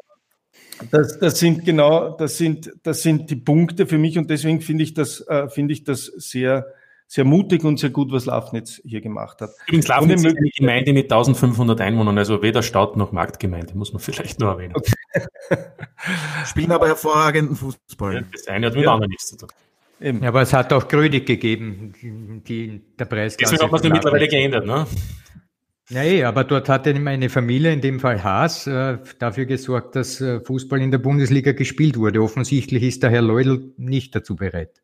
das, 0.90 1.18
das 1.18 1.38
sind 1.38 1.64
genau, 1.64 2.16
das 2.16 2.38
sind, 2.38 2.72
das 2.84 3.02
sind 3.02 3.28
die 3.30 3.36
Punkte 3.36 3.86
für 3.86 3.98
mich 3.98 4.18
und 4.18 4.30
deswegen 4.30 4.60
finde 4.60 4.84
ich 4.84 4.94
das, 4.94 5.20
äh, 5.26 5.48
finde 5.48 5.72
ich 5.72 5.82
das 5.82 6.06
sehr, 6.06 6.66
sehr 7.08 7.24
mutig 7.24 7.64
und 7.64 7.78
sehr 7.78 7.90
gut, 7.90 8.12
was 8.12 8.26
Lafnitz 8.26 8.80
hier 8.84 9.00
gemacht 9.00 9.40
hat. 9.40 9.50
Übrigens, 9.66 9.88
Lafnitz 9.88 10.24
ist 10.24 10.36
eine 10.36 10.50
Gemeinde 10.50 10.92
mit 10.92 11.04
1500 11.12 11.80
Einwohnern, 11.80 12.18
also 12.18 12.40
weder 12.40 12.62
Stadt 12.62 12.96
noch 12.96 13.10
Marktgemeinde, 13.10 13.76
muss 13.76 13.92
man 13.92 14.00
vielleicht 14.00 14.38
nur 14.38 14.50
erwähnen. 14.50 14.74
Okay. 14.76 14.92
Spielen 16.46 16.70
aber 16.70 16.86
hervorragenden 16.86 17.56
Fußball. 17.56 18.14
Ja, 18.14 18.22
das 18.32 18.46
eine 18.46 18.66
hat 18.66 18.74
mit 18.74 18.84
ja. 18.84 18.90
dem 18.90 18.94
anderen 18.94 19.10
nichts 19.10 19.26
zu 19.26 19.36
tun. 19.38 19.48
Eben. 20.00 20.22
Ja, 20.22 20.28
aber 20.28 20.42
es 20.42 20.52
hat 20.52 20.72
auch 20.72 20.88
Grödig 20.88 21.26
gegeben, 21.26 21.92
die 22.46 22.82
der 22.98 23.04
Preis. 23.04 23.36
Deswegen 23.36 23.62
hat 23.62 23.70
man 23.70 23.80
es 23.80 23.88
mittlerweile 23.88 24.28
geändert, 24.28 24.66
ne? 24.66 24.86
Nee, 25.90 26.24
aber 26.24 26.44
dort 26.44 26.68
hatte 26.70 26.94
eine 26.94 27.28
Familie, 27.28 27.72
in 27.72 27.82
dem 27.82 28.00
Fall 28.00 28.24
Haas, 28.24 28.66
äh, 28.66 28.98
dafür 29.18 29.44
gesorgt, 29.44 29.94
dass 29.96 30.20
äh, 30.20 30.40
Fußball 30.40 30.80
in 30.80 30.90
der 30.90 30.98
Bundesliga 30.98 31.52
gespielt 31.52 31.98
wurde. 31.98 32.22
Offensichtlich 32.22 32.82
ist 32.82 33.02
der 33.02 33.10
Herr 33.10 33.20
Leudl 33.20 33.74
nicht 33.76 34.14
dazu 34.16 34.34
bereit. 34.34 34.82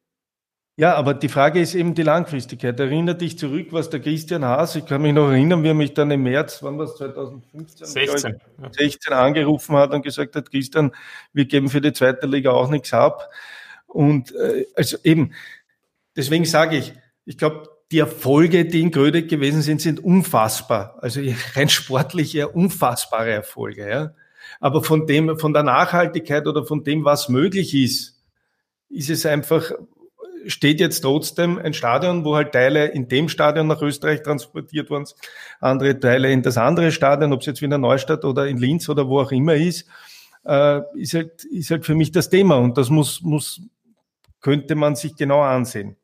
Ja, 0.77 0.95
aber 0.95 1.15
die 1.15 1.29
Frage 1.29 1.61
ist 1.61 1.75
eben 1.75 1.95
die 1.95 2.03
Langfristigkeit. 2.03 2.79
Erinnert 2.81 3.21
dich 3.21 3.39
zurück, 3.39 3.69
was 3.71 3.91
der 3.91 4.01
Christian 4.01 4.45
Haas, 4.45 4.77
ich 4.77 4.87
kann 4.87 5.03
mich 5.03 5.13
noch 5.13 5.31
erinnern, 5.31 5.63
wie 5.63 5.69
er 5.69 5.75
mich 5.75 5.95
dann 5.95 6.11
im 6.11 6.23
März, 6.23 6.63
wann 6.63 6.79
war 6.79 6.85
es, 6.85 6.97
2015? 6.97 7.87
16. 7.87 8.37
Ich, 8.71 8.79
16 8.79 9.13
angerufen 9.13 9.77
hat 9.77 9.93
und 9.93 10.03
gesagt 10.03 10.37
hat, 10.37 10.51
Christian, 10.51 10.93
wir 11.33 11.47
geben 11.47 11.69
für 11.69 11.81
die 11.81 11.93
zweite 11.93 12.27
Liga 12.27 12.53
auch 12.53 12.71
nichts 12.71 12.93
ab. 12.93 13.31
Und 13.93 14.35
äh, 14.35 14.67
also 14.75 14.97
eben, 15.05 15.33
deswegen 16.17 16.45
sage 16.45 16.77
ich, 16.77 16.93
ich 17.25 17.39
glaube, 17.39 17.69
die 17.91 17.99
Erfolge, 17.99 18.65
die 18.65 18.81
in 18.81 18.93
Grödeck 18.93 19.29
gewesen 19.29 19.63
sind, 19.63 19.81
sind 19.81 20.03
unfassbar. 20.03 20.99
Also 21.01 21.21
rein 21.55 21.69
sportlich 21.69 22.33
ja 22.33 22.47
unfassbare 22.47 23.31
Erfolge. 23.31 23.89
Ja. 23.89 24.15
Aber 24.61 24.83
von 24.83 25.07
dem, 25.07 25.39
von 25.39 25.53
der 25.53 25.63
Nachhaltigkeit 25.63 26.47
oder 26.47 26.65
von 26.65 26.85
dem, 26.85 27.05
was 27.05 27.29
möglich 27.29 27.75
ist, 27.75 28.21
ist 28.89 29.11
es 29.11 29.27
einfach 29.27 29.73
steht 30.47 30.81
jetzt 30.81 31.01
trotzdem 31.01 31.59
ein 31.59 31.75
Stadion, 31.75 32.25
wo 32.25 32.35
halt 32.35 32.53
Teile 32.53 32.87
in 32.87 33.09
dem 33.09 33.29
Stadion 33.29 33.67
nach 33.67 33.83
Österreich 33.83 34.23
transportiert 34.23 34.91
wurden, 34.91 35.05
andere 35.61 35.99
Teile 35.99 36.31
in 36.33 36.43
das 36.43 36.57
andere 36.57 36.93
Stadion, 36.93 37.33
ob 37.33 37.41
es 37.41 37.47
jetzt 37.47 37.63
Wiener 37.63 37.79
Neustadt 37.79 38.25
oder 38.25 38.47
in 38.47 38.59
Linz 38.59 38.89
oder 38.89 39.09
wo 39.09 39.21
auch 39.21 39.33
immer 39.33 39.55
ist, 39.55 39.87
äh, 40.45 40.81
ist, 40.95 41.15
halt, 41.15 41.45
ist 41.45 41.71
halt 41.71 41.85
für 41.85 41.95
mich 41.95 42.13
das 42.13 42.31
Thema 42.31 42.57
und 42.57 42.79
das 42.79 42.91
muss, 42.91 43.21
muss 43.23 43.61
könnte 44.41 44.75
man 44.75 44.97
sich 44.97 45.17
genau 45.17 45.43
ansehen. 45.43 45.97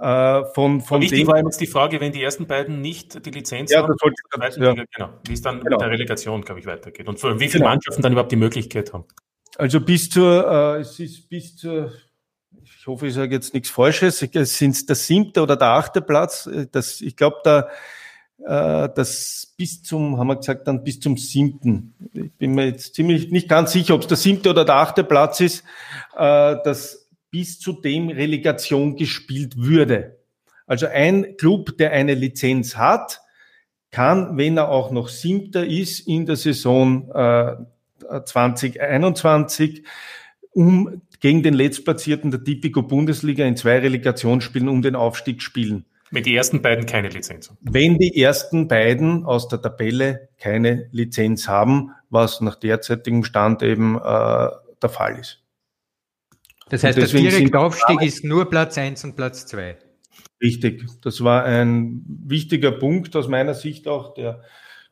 Äh, 0.00 0.44
von, 0.54 0.80
von 0.80 1.00
wichtig 1.00 1.26
war 1.26 1.38
jetzt 1.38 1.60
die 1.60 1.66
Frage, 1.66 2.00
wenn 2.00 2.12
die 2.12 2.22
ersten 2.22 2.46
beiden 2.46 2.80
nicht 2.80 3.24
die 3.24 3.30
Lizenz 3.30 3.70
ja, 3.70 3.82
haben, 3.82 3.94
das 4.40 4.56
ja. 4.56 4.74
genau, 4.74 5.10
wie 5.26 5.32
es 5.32 5.42
dann 5.42 5.60
genau. 5.60 5.70
mit 5.70 5.80
der 5.80 5.90
Relegation, 5.90 6.42
glaube 6.42 6.60
ich, 6.60 6.66
weitergeht 6.66 7.06
und 7.08 7.22
wie 7.22 7.48
viele 7.48 7.52
genau. 7.52 7.68
Mannschaften 7.68 8.02
dann 8.02 8.12
überhaupt 8.12 8.32
die 8.32 8.36
Möglichkeit 8.36 8.92
haben. 8.92 9.04
Also 9.58 9.80
bis 9.80 10.10
zur, 10.10 10.76
äh, 10.76 10.80
es 10.80 10.98
ist 10.98 11.28
bis 11.28 11.56
zur 11.56 11.92
ich 12.64 12.86
hoffe, 12.88 13.06
ich 13.06 13.14
sage 13.14 13.32
jetzt 13.32 13.54
nichts 13.54 13.70
Falsches, 13.70 14.18
sind 14.18 14.88
der 14.88 14.96
siebte 14.96 15.40
oder 15.40 15.54
der 15.54 15.68
achte 15.68 16.02
Platz. 16.02 16.50
Das, 16.72 17.00
ich 17.00 17.16
glaube, 17.16 17.36
da 17.44 17.68
äh, 18.44 18.88
das 18.94 19.54
bis 19.56 19.82
zum, 19.82 20.18
haben 20.18 20.26
wir 20.26 20.36
gesagt, 20.36 20.66
dann 20.66 20.82
bis 20.82 20.98
zum 20.98 21.16
siebten. 21.16 21.94
Ich 22.12 22.32
bin 22.32 22.54
mir 22.54 22.66
jetzt 22.66 22.94
ziemlich 22.94 23.30
nicht 23.30 23.48
ganz 23.48 23.72
sicher, 23.72 23.94
ob 23.94 24.00
es 24.00 24.08
der 24.08 24.16
siebte 24.16 24.50
oder 24.50 24.64
der 24.64 24.76
achte 24.76 25.04
Platz 25.04 25.40
ist, 25.40 25.64
äh, 26.16 26.56
dass 26.64 27.01
bis 27.32 27.58
zu 27.58 27.72
dem 27.72 28.10
Relegation 28.10 28.94
gespielt 28.94 29.56
würde. 29.56 30.18
Also 30.66 30.86
ein 30.86 31.36
Club, 31.36 31.76
der 31.78 31.90
eine 31.90 32.14
Lizenz 32.14 32.76
hat, 32.76 33.20
kann, 33.90 34.36
wenn 34.36 34.56
er 34.56 34.68
auch 34.68 34.92
noch 34.92 35.08
siebter 35.08 35.66
ist 35.66 36.06
in 36.06 36.26
der 36.26 36.36
Saison, 36.36 37.10
äh, 37.10 37.56
2021, 38.24 39.84
um 40.52 41.02
gegen 41.20 41.42
den 41.42 41.54
Letztplatzierten 41.54 42.30
der 42.30 42.44
Tipico 42.44 42.82
Bundesliga 42.82 43.44
in 43.44 43.56
zwei 43.56 43.78
Relegationsspielen 43.78 44.68
um 44.68 44.82
den 44.82 44.96
Aufstieg 44.96 45.40
spielen. 45.42 45.86
Mit 46.10 46.26
die 46.26 46.36
ersten 46.36 46.60
beiden 46.60 46.84
keine 46.84 47.08
Lizenz. 47.08 47.54
Wenn 47.62 47.96
die 47.96 48.20
ersten 48.20 48.68
beiden 48.68 49.24
aus 49.24 49.48
der 49.48 49.62
Tabelle 49.62 50.28
keine 50.38 50.88
Lizenz 50.92 51.48
haben, 51.48 51.92
was 52.10 52.42
nach 52.42 52.56
derzeitigem 52.56 53.24
Stand 53.24 53.62
eben 53.62 53.96
äh, 53.96 54.48
der 54.82 54.90
Fall 54.90 55.18
ist. 55.18 55.41
Das 56.68 56.84
heißt, 56.84 56.98
der 56.98 57.06
Direktaufstieg 57.06 58.02
ist 58.02 58.24
nur 58.24 58.48
Platz 58.48 58.78
1 58.78 59.04
und 59.04 59.16
Platz 59.16 59.46
2. 59.46 59.76
Richtig. 60.40 60.84
Das 61.02 61.22
war 61.22 61.44
ein 61.44 62.02
wichtiger 62.06 62.72
Punkt 62.72 63.14
aus 63.14 63.28
meiner 63.28 63.54
Sicht 63.54 63.86
auch, 63.88 64.14
der 64.14 64.42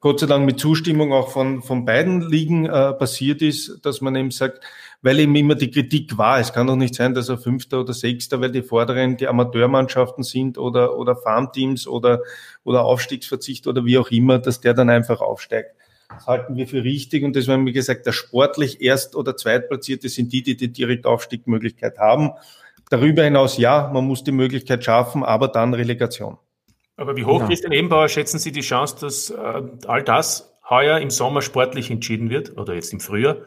Gott 0.01 0.19
sei 0.19 0.27
Dank 0.27 0.47
mit 0.47 0.59
Zustimmung 0.59 1.13
auch 1.13 1.31
von, 1.31 1.61
von 1.61 1.85
beiden 1.85 2.23
Ligen 2.23 2.65
äh, 2.65 2.95
passiert 2.95 3.43
ist, 3.43 3.85
dass 3.85 4.01
man 4.01 4.17
eben 4.17 4.31
sagt, 4.31 4.65
weil 5.03 5.19
eben 5.19 5.37
immer 5.37 5.55
die 5.55 5.71
Kritik 5.71 6.17
war, 6.17 6.41
es 6.41 6.55
kann 6.55 6.67
doch 6.67 6.77
nicht 6.77 6.95
sein, 6.95 7.13
dass 7.13 7.29
er 7.29 7.37
Fünfter 7.37 7.81
oder 7.81 7.93
Sechster, 7.93 8.41
weil 8.41 8.51
die 8.51 8.63
Vorderen 8.63 9.19
die 9.19 9.29
Amateurmannschaften 9.29 10.25
sind 10.25 10.57
oder, 10.57 10.97
oder 10.97 11.17
Farmteams 11.17 11.87
oder, 11.87 12.23
oder 12.65 12.83
Aufstiegsverzicht 12.85 13.67
oder 13.67 13.85
wie 13.85 13.99
auch 13.99 14.11
immer, 14.11 14.39
dass 14.39 14.63
der 14.63 14.73
dann 14.73 14.89
einfach 14.89 15.21
aufsteigt. 15.21 15.75
Das 16.13 16.27
halten 16.27 16.57
wir 16.57 16.67
für 16.67 16.85
richtig 16.85 17.25
und 17.25 17.37
deswegen 17.37 17.59
haben 17.59 17.67
wir 17.67 17.73
gesagt, 17.73 18.07
der 18.07 18.13
sportlich 18.13 18.81
Erst- 18.81 19.17
oder 19.17 19.37
Zweitplatzierte 19.37 20.09
sind 20.09 20.33
die, 20.33 20.43
die 20.43 20.57
die 20.57 20.73
Direktaufstiegmöglichkeit 20.73 21.99
haben. 21.99 22.33
Darüber 22.91 23.23
hinaus, 23.23 23.57
ja, 23.57 23.91
man 23.93 24.05
muss 24.05 24.25
die 24.25 24.33
Möglichkeit 24.33 24.85
schaffen, 24.85 25.23
aber 25.23 25.49
dann 25.49 25.75
Relegation. 25.75 26.39
Aber 26.97 27.17
wie 27.17 27.25
hoch, 27.25 27.41
ja. 27.41 27.47
Christian 27.47 27.73
Ebenbauer, 27.73 28.09
schätzen 28.09 28.39
Sie 28.39 28.53
die 28.53 28.61
Chance, 28.61 28.97
dass 29.01 29.31
äh, 29.31 29.63
all 29.87 30.03
das 30.03 30.53
heuer 30.69 30.99
im 30.99 31.11
Sommer 31.11 31.43
sportlich 31.43 31.91
entschieden 31.91 32.31
wird 32.31 32.57
oder 32.57 32.75
jetzt 32.75 32.93
im 32.93 33.01
Frühjahr 33.01 33.39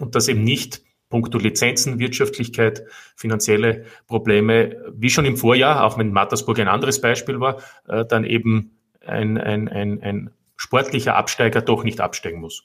und 0.00 0.14
dass 0.14 0.28
eben 0.28 0.42
nicht 0.42 0.82
puncto 1.08 1.38
Lizenzen, 1.38 1.98
Wirtschaftlichkeit, 1.98 2.84
finanzielle 3.14 3.84
Probleme, 4.06 4.76
wie 4.92 5.10
schon 5.10 5.24
im 5.24 5.36
Vorjahr, 5.36 5.84
auch 5.84 5.98
wenn 5.98 6.12
Mattersburg 6.12 6.58
ein 6.58 6.68
anderes 6.68 7.00
Beispiel 7.00 7.38
war, 7.40 7.60
äh, 7.86 8.04
dann 8.04 8.24
eben 8.24 8.78
ein, 9.04 9.38
ein, 9.38 9.68
ein, 9.68 10.02
ein 10.02 10.30
sportlicher 10.56 11.16
Absteiger 11.16 11.62
doch 11.62 11.84
nicht 11.84 12.00
absteigen 12.00 12.40
muss? 12.40 12.64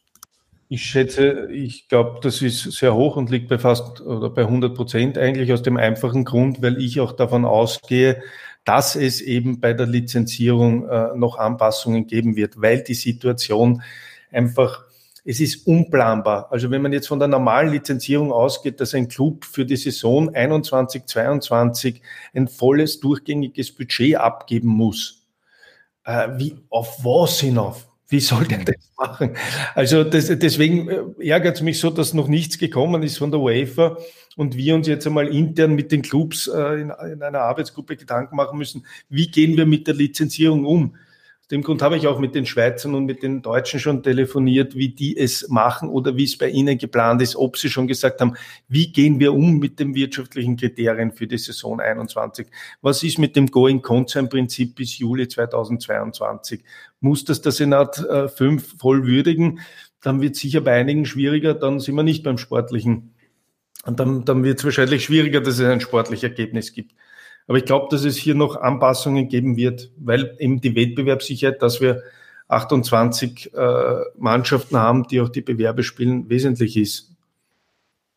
Ich 0.69 0.83
schätze, 0.85 1.51
ich 1.51 1.89
glaube, 1.89 2.19
das 2.23 2.41
ist 2.41 2.63
sehr 2.71 2.95
hoch 2.95 3.17
und 3.17 3.29
liegt 3.29 3.49
bei 3.49 3.57
fast 3.57 3.99
oder 3.99 4.29
bei 4.29 4.43
100 4.43 4.73
Prozent 4.73 5.17
eigentlich 5.17 5.51
aus 5.51 5.63
dem 5.63 5.75
einfachen 5.75 6.23
Grund, 6.23 6.61
weil 6.61 6.81
ich 6.81 7.01
auch 7.01 7.11
davon 7.11 7.43
ausgehe, 7.43 8.23
dass 8.63 8.95
es 8.95 9.19
eben 9.19 9.59
bei 9.59 9.73
der 9.73 9.87
Lizenzierung 9.87 10.87
äh, 10.87 11.09
noch 11.15 11.37
Anpassungen 11.37 12.07
geben 12.07 12.37
wird, 12.37 12.61
weil 12.61 12.83
die 12.83 12.93
Situation 12.93 13.81
einfach, 14.31 14.85
es 15.25 15.39
ist 15.39 15.67
unplanbar. 15.67 16.47
Also 16.51 16.71
wenn 16.71 16.81
man 16.81 16.93
jetzt 16.93 17.07
von 17.07 17.19
der 17.19 17.27
normalen 17.27 17.71
Lizenzierung 17.71 18.31
ausgeht, 18.31 18.79
dass 18.79 18.93
ein 18.93 19.07
Club 19.07 19.45
für 19.45 19.65
die 19.65 19.75
Saison 19.75 20.33
21, 20.33 21.05
22 21.05 22.01
ein 22.33 22.47
volles 22.47 22.99
durchgängiges 22.99 23.75
Budget 23.75 24.15
abgeben 24.15 24.69
muss, 24.69 25.20
äh, 26.05 26.29
wie, 26.37 26.57
auf 26.69 27.03
was 27.03 27.39
hinauf? 27.39 27.87
Wie 28.09 28.19
soll 28.19 28.45
der 28.45 28.65
das 28.65 28.91
machen? 28.97 29.37
Also 29.73 30.03
das, 30.03 30.27
deswegen 30.27 30.89
äh, 30.89 31.29
ärgert 31.29 31.55
es 31.55 31.61
mich 31.61 31.79
so, 31.79 31.89
dass 31.89 32.13
noch 32.13 32.27
nichts 32.27 32.57
gekommen 32.57 33.03
ist 33.03 33.17
von 33.17 33.31
der 33.31 33.39
UEFA 33.39 33.97
und 34.35 34.57
wir 34.57 34.75
uns 34.75 34.87
jetzt 34.87 35.07
einmal 35.07 35.27
intern 35.29 35.73
mit 35.73 35.91
den 35.91 36.01
Clubs 36.01 36.47
äh, 36.47 36.81
in, 36.81 36.91
in 37.13 37.23
einer 37.23 37.39
Arbeitsgruppe 37.39 37.95
Gedanken 37.95 38.35
machen 38.35 38.57
müssen, 38.57 38.85
wie 39.07 39.27
gehen 39.27 39.55
wir 39.55 39.65
mit 39.65 39.87
der 39.87 39.93
Lizenzierung 39.93 40.65
um? 40.65 40.95
Dem 41.51 41.63
Grund 41.63 41.81
habe 41.81 41.97
ich 41.97 42.07
auch 42.07 42.17
mit 42.17 42.33
den 42.33 42.45
Schweizern 42.45 42.95
und 42.95 43.05
mit 43.05 43.23
den 43.23 43.41
Deutschen 43.41 43.79
schon 43.79 44.03
telefoniert, 44.03 44.75
wie 44.75 44.89
die 44.89 45.17
es 45.17 45.49
machen 45.49 45.89
oder 45.89 46.15
wie 46.15 46.23
es 46.23 46.37
bei 46.37 46.47
ihnen 46.47 46.77
geplant 46.77 47.21
ist, 47.21 47.35
ob 47.35 47.57
sie 47.57 47.69
schon 47.69 47.87
gesagt 47.87 48.21
haben, 48.21 48.35
wie 48.69 48.91
gehen 48.91 49.19
wir 49.19 49.33
um 49.33 49.59
mit 49.59 49.77
den 49.77 49.93
wirtschaftlichen 49.93 50.55
Kriterien 50.55 51.11
für 51.11 51.27
die 51.27 51.37
Saison 51.37 51.81
21? 51.81 52.47
Was 52.81 53.03
ist 53.03 53.19
mit 53.19 53.35
dem 53.35 53.47
Going-Concern-Prinzip 53.47 54.75
bis 54.75 54.97
Juli 54.97 55.27
2022? 55.27 56.63
Muss 57.01 57.25
das 57.25 57.41
der 57.41 57.51
Senat 57.51 57.99
äh, 57.99 58.29
5 58.29 58.77
voll 58.79 59.05
würdigen? 59.05 59.59
Dann 60.01 60.21
wird 60.21 60.35
es 60.35 60.41
sicher 60.41 60.61
bei 60.61 60.71
einigen 60.71 61.05
schwieriger, 61.05 61.53
dann 61.53 61.81
sind 61.81 61.95
wir 61.95 62.03
nicht 62.03 62.23
beim 62.23 62.37
Sportlichen. 62.37 63.13
Und 63.83 63.99
dann, 63.99 64.23
dann 64.23 64.43
wird 64.43 64.59
es 64.59 64.65
wahrscheinlich 64.65 65.03
schwieriger, 65.03 65.41
dass 65.41 65.59
es 65.59 65.65
ein 65.65 65.81
sportliches 65.81 66.23
Ergebnis 66.23 66.71
gibt. 66.71 66.93
Aber 67.47 67.57
ich 67.57 67.65
glaube, 67.65 67.87
dass 67.91 68.05
es 68.05 68.15
hier 68.15 68.35
noch 68.35 68.55
Anpassungen 68.55 69.27
geben 69.27 69.57
wird, 69.57 69.91
weil 69.97 70.35
eben 70.39 70.61
die 70.61 70.75
Wettbewerbssicherheit, 70.75 71.61
dass 71.61 71.81
wir 71.81 72.01
28 72.47 73.53
äh, 73.53 73.95
Mannschaften 74.17 74.77
haben, 74.77 75.07
die 75.07 75.21
auch 75.21 75.29
die 75.29 75.41
Bewerbe 75.41 75.83
spielen, 75.83 76.29
wesentlich 76.29 76.77
ist. 76.77 77.11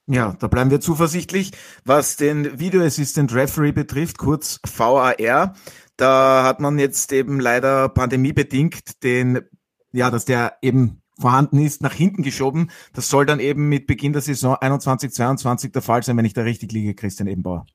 Ja, 0.06 0.36
da 0.38 0.48
bleiben 0.48 0.70
wir 0.70 0.80
zuversichtlich. 0.80 1.52
Was 1.84 2.16
den 2.16 2.58
Video 2.58 2.82
Assistant 2.82 3.34
Referee 3.34 3.72
betrifft, 3.72 4.18
kurz 4.18 4.60
VAR, 4.76 5.54
da 5.96 6.42
hat 6.44 6.60
man 6.60 6.78
jetzt 6.78 7.12
eben 7.12 7.40
leider 7.40 7.88
pandemiebedingt 7.88 9.02
den, 9.02 9.40
ja, 9.92 10.10
dass 10.10 10.24
der 10.26 10.58
eben 10.60 11.00
vorhanden 11.18 11.58
ist, 11.58 11.80
nach 11.80 11.94
hinten 11.94 12.22
geschoben. 12.22 12.70
Das 12.92 13.08
soll 13.08 13.24
dann 13.24 13.40
eben 13.40 13.68
mit 13.68 13.86
Beginn 13.86 14.12
der 14.12 14.20
Saison 14.20 14.56
21-22 14.56 15.72
der 15.72 15.82
Fall 15.82 16.02
sein, 16.02 16.16
wenn 16.16 16.24
ich 16.24 16.34
da 16.34 16.42
richtig 16.42 16.72
liege, 16.72 16.94
Christian 16.94 17.28
Ebenbauer. 17.28 17.66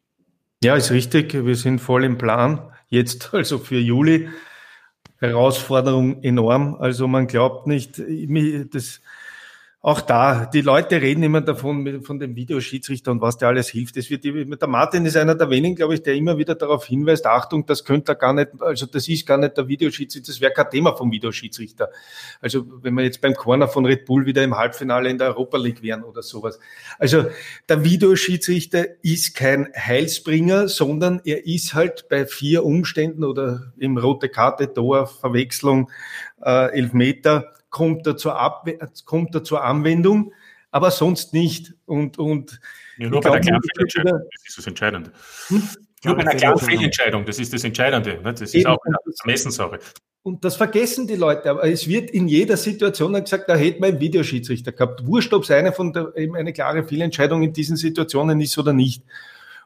Ja, 0.62 0.76
ist 0.76 0.92
richtig. 0.92 1.34
Wir 1.34 1.56
sind 1.56 1.80
voll 1.80 2.04
im 2.04 2.18
Plan. 2.18 2.72
Jetzt 2.90 3.34
also 3.34 3.60
für 3.60 3.80
Juli. 3.80 4.30
Herausforderung 5.20 6.24
enorm. 6.24 6.76
Also 6.76 7.08
man 7.08 7.28
glaubt 7.28 7.68
nicht, 7.68 8.02
das, 8.74 9.02
auch 9.82 10.02
da, 10.02 10.46
die 10.46 10.60
Leute 10.60 11.02
reden 11.02 11.24
immer 11.24 11.40
davon, 11.40 12.04
von 12.04 12.20
dem 12.20 12.36
Videoschiedsrichter 12.36 13.12
und 13.12 13.22
was 13.22 13.38
der 13.38 13.48
alles 13.48 13.70
hilft. 13.70 13.96
Das 13.96 14.10
wird, 14.10 14.26
der 14.26 14.68
Martin 14.68 15.06
ist 15.06 15.16
einer 15.16 15.36
der 15.36 15.50
wenigen, 15.50 15.76
glaube 15.76 15.94
ich, 15.94 16.04
der 16.04 16.16
immer 16.16 16.38
wieder 16.38 16.56
darauf 16.56 16.86
hinweist, 16.86 17.26
Achtung, 17.26 17.66
das 17.66 17.86
könnte 17.86 18.14
gar 18.18 18.34
nicht, 18.34 18.50
also 18.60 18.86
das 18.86 19.08
ist 19.08 19.26
gar 19.26 19.38
nicht 19.38 19.56
der 19.56 19.70
Videoschiedsrichter, 19.70 20.34
das 20.34 20.42
wäre 20.42 20.52
kein 20.52 20.70
Thema 20.70 20.98
vom 20.98 21.14
Videoschiedsrichter. 21.14 21.90
Also 22.42 22.66
wenn 22.82 22.94
wir 22.96 23.06
jetzt 23.06 23.22
beim 23.22 23.34
Corner 23.34 23.70
von 23.70 23.86
Red 23.86 24.06
Bull 24.06 24.26
wieder 24.26 24.44
im 24.44 24.58
Halbfinale 24.58 25.10
in 25.10 25.18
der 25.18 25.30
Europa 25.30 25.58
League 25.58 25.82
wären 25.82 26.04
oder 26.04 26.24
sowas. 26.24 26.60
Also 26.98 27.28
der 27.70 27.86
Videoschiedsrichter 27.86 28.86
ist 29.02 29.34
kein 29.34 29.70
Heilsbringer, 29.74 30.68
sondern 30.68 31.22
er 31.24 31.46
ist 31.46 31.74
halt 31.74 32.10
bei 32.10 32.26
vier 32.26 32.66
Umständen 32.66 33.24
oder 33.24 33.72
im 33.78 33.98
rote 33.98 34.28
Karte, 34.28 34.74
Tor, 34.74 35.08
Verwechslung, 35.08 35.90
äh, 36.44 36.78
Elfmeter, 36.78 37.54
kommt 37.70 38.06
er 38.08 38.18
zur, 38.18 38.40
Ab 38.40 38.68
kommt 39.06 39.36
er 39.36 39.44
zur 39.44 39.64
Anwendung, 39.64 40.34
aber 40.72 40.92
sonst 40.92 41.34
nicht. 41.34 41.74
Und, 41.86 42.18
und 42.18 42.60
ja, 42.98 43.10
nur 43.10 43.22
bei 43.22 43.32
einer 43.32 43.40
klaren 43.40 43.62
Fehlentscheidung, 43.62 44.22
das 44.32 44.44
ist 44.48 44.58
das 44.58 44.68
Entscheidende. 44.68 45.12
Hm? 45.48 45.70
Nur 46.04 46.16
bei 46.16 46.22
einer 46.22 46.36
klaren 46.36 46.60
Fehlentscheidung, 46.60 47.26
das 47.26 47.40
ist 47.40 47.54
das 47.54 47.64
Entscheidende. 47.64 48.22
Ne? 48.22 48.34
Das 48.34 48.54
ist 48.54 48.66
auch 48.66 48.78
eine 48.86 48.96
Ermessenssache. 49.24 49.80
Und 50.22 50.44
das 50.44 50.58
vergessen 50.58 51.08
die 51.08 51.16
Leute, 51.16 51.50
aber 51.50 51.64
es 51.64 51.88
wird 51.88 52.12
in 52.12 52.28
jeder 52.28 52.58
Situation 52.58 53.14
dann 53.14 53.24
gesagt, 53.24 53.50
da 53.50 53.56
hätte 53.56 53.80
man 53.80 53.92
einen 53.92 54.00
Videoschiedsrichter 54.00 54.74
gehabt. 54.74 55.06
Wurscht, 55.06 55.34
ob 55.34 55.44
es 55.44 55.52
eine 55.52 55.72
von 55.72 55.94
der, 55.94 56.16
eben 56.16 56.36
eine 56.36 56.54
klare 56.54 56.84
Fehlentscheidung 56.84 57.42
in 57.42 57.54
diesen 57.54 57.78
Situationen 57.78 58.40
ist 58.42 58.58
oder 58.58 58.74
nicht. 58.74 59.04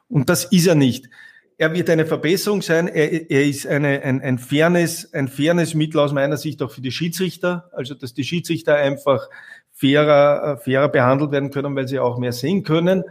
Und 0.08 0.28
das 0.28 0.44
ist 0.44 0.66
er 0.66 0.74
nicht 0.74 1.08
er 1.56 1.72
wird 1.74 1.90
eine 1.90 2.06
Verbesserung 2.06 2.62
sein. 2.62 2.88
Er, 2.88 3.30
er 3.30 3.44
ist 3.44 3.66
eine, 3.66 4.02
ein, 4.02 4.20
ein, 4.20 4.38
fairness, 4.38 5.12
ein 5.12 5.28
fairness 5.28 5.74
Mittel 5.74 6.00
aus 6.00 6.12
meiner 6.12 6.36
Sicht 6.36 6.62
auch 6.62 6.70
für 6.70 6.80
die 6.80 6.92
Schiedsrichter. 6.92 7.70
Also, 7.72 7.94
dass 7.94 8.14
die 8.14 8.24
Schiedsrichter 8.24 8.76
einfach 8.76 9.28
fairer, 9.72 10.58
fairer 10.58 10.88
behandelt 10.88 11.32
werden 11.32 11.50
können, 11.50 11.76
weil 11.76 11.88
sie 11.88 11.98
auch 11.98 12.18
mehr 12.18 12.32
sehen 12.32 12.62
können 12.62 13.04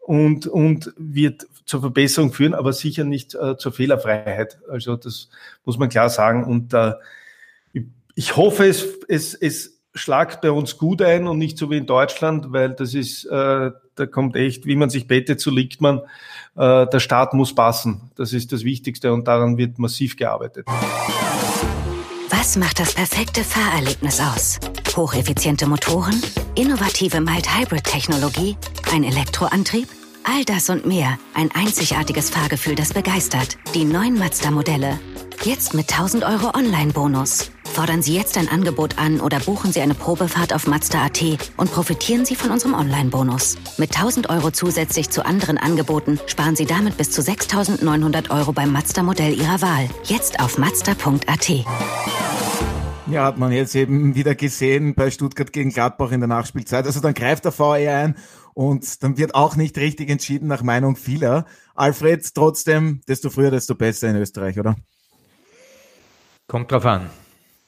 und, 0.00 0.46
und 0.46 0.92
wird 0.96 1.46
zur 1.64 1.80
Verbesserung 1.80 2.32
führen, 2.32 2.54
aber 2.54 2.72
sicher 2.72 3.04
nicht 3.04 3.34
äh, 3.34 3.56
zur 3.56 3.72
Fehlerfreiheit. 3.72 4.58
Also, 4.68 4.96
das 4.96 5.30
muss 5.64 5.78
man 5.78 5.88
klar 5.88 6.10
sagen. 6.10 6.44
Und 6.44 6.74
äh, 6.74 6.92
ich 8.14 8.36
hoffe, 8.36 8.66
es, 8.66 8.86
es, 9.08 9.34
es 9.34 9.79
schlagt 9.94 10.40
bei 10.40 10.50
uns 10.50 10.78
gut 10.78 11.02
ein 11.02 11.26
und 11.26 11.38
nicht 11.38 11.58
so 11.58 11.70
wie 11.70 11.78
in 11.78 11.86
Deutschland, 11.86 12.52
weil 12.52 12.70
das 12.70 12.94
ist, 12.94 13.24
äh, 13.24 13.70
da 13.94 14.06
kommt 14.06 14.36
echt, 14.36 14.66
wie 14.66 14.76
man 14.76 14.90
sich 14.90 15.06
bettet, 15.06 15.40
so 15.40 15.50
liegt 15.50 15.80
man. 15.80 16.00
Äh, 16.56 16.86
der 16.86 17.00
Staat 17.00 17.34
muss 17.34 17.54
passen. 17.54 18.10
Das 18.16 18.32
ist 18.32 18.52
das 18.52 18.64
Wichtigste 18.64 19.12
und 19.12 19.26
daran 19.26 19.56
wird 19.58 19.78
massiv 19.78 20.16
gearbeitet. 20.16 20.66
Was 22.30 22.56
macht 22.56 22.80
das 22.80 22.94
perfekte 22.94 23.42
Fahrerlebnis 23.44 24.20
aus? 24.20 24.58
Hocheffiziente 24.96 25.66
Motoren, 25.66 26.20
innovative 26.54 27.20
Mild-Hybrid-Technologie, 27.20 28.56
ein 28.92 29.04
Elektroantrieb? 29.04 29.88
All 30.24 30.44
das 30.44 30.68
und 30.68 30.86
mehr. 30.86 31.18
Ein 31.34 31.50
einzigartiges 31.52 32.30
Fahrgefühl, 32.30 32.74
das 32.74 32.92
begeistert. 32.92 33.56
Die 33.74 33.84
neuen 33.84 34.18
Mazda-Modelle. 34.18 34.98
Jetzt 35.42 35.74
mit 35.74 35.90
1000 35.90 36.24
Euro 36.24 36.54
Online-Bonus. 36.54 37.50
Fordern 37.64 38.02
Sie 38.02 38.14
jetzt 38.14 38.36
ein 38.36 38.48
Angebot 38.48 38.98
an 38.98 39.20
oder 39.20 39.40
buchen 39.40 39.72
Sie 39.72 39.80
eine 39.80 39.94
Probefahrt 39.94 40.52
auf 40.52 40.66
Mazda.at 40.66 41.22
und 41.56 41.72
profitieren 41.72 42.24
Sie 42.24 42.34
von 42.34 42.50
unserem 42.50 42.74
Online-Bonus. 42.74 43.56
Mit 43.78 43.96
1000 43.96 44.28
Euro 44.28 44.50
zusätzlich 44.50 45.08
zu 45.10 45.24
anderen 45.24 45.56
Angeboten 45.56 46.20
sparen 46.26 46.56
Sie 46.56 46.66
damit 46.66 46.96
bis 46.96 47.10
zu 47.10 47.22
6900 47.22 48.30
Euro 48.30 48.52
beim 48.52 48.72
Mazda-Modell 48.72 49.38
Ihrer 49.38 49.62
Wahl. 49.62 49.88
Jetzt 50.04 50.40
auf 50.40 50.58
Mazda.at. 50.58 51.50
Ja, 53.10 53.24
hat 53.24 53.38
man 53.38 53.50
jetzt 53.50 53.74
eben 53.74 54.14
wieder 54.14 54.36
gesehen 54.36 54.94
bei 54.94 55.10
Stuttgart 55.10 55.52
gegen 55.52 55.70
Gladbach 55.70 56.12
in 56.12 56.20
der 56.20 56.28
Nachspielzeit. 56.28 56.86
Also 56.86 57.00
dann 57.00 57.14
greift 57.14 57.44
der 57.44 57.50
VR 57.50 57.96
ein 57.96 58.16
und 58.54 59.02
dann 59.02 59.18
wird 59.18 59.34
auch 59.34 59.56
nicht 59.56 59.78
richtig 59.78 60.10
entschieden 60.10 60.48
nach 60.48 60.62
Meinung 60.62 60.96
vieler. 60.96 61.46
Alfred, 61.74 62.34
trotzdem, 62.34 63.00
desto 63.08 63.30
früher, 63.30 63.50
desto 63.50 63.74
besser 63.74 64.10
in 64.10 64.16
Österreich, 64.16 64.58
oder? 64.58 64.76
Kommt 66.46 66.72
drauf 66.72 66.84
an. 66.84 67.10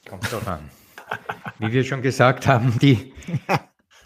Kommt 0.08 0.30
drauf 0.30 0.46
an. 0.46 0.70
Wie 1.58 1.72
wir 1.72 1.84
schon 1.84 2.02
gesagt 2.02 2.46
haben, 2.46 2.78
die, 2.80 3.12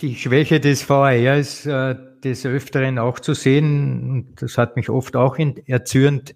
die 0.01 0.17
Schwäche 0.17 0.61
des 0.61 0.89
VAR 0.89 1.15
ist 1.15 1.67
äh, 1.67 1.95
des 2.23 2.45
Öfteren 2.45 2.99
auch 2.99 3.21
zu 3.21 3.35
sehen, 3.35 4.11
und 4.11 4.43
das 4.43 4.59
hat 4.59 4.77
mich 4.77 4.91
oft 4.91 5.17
auch 5.17 5.39
erzürnt, 5.67 6.35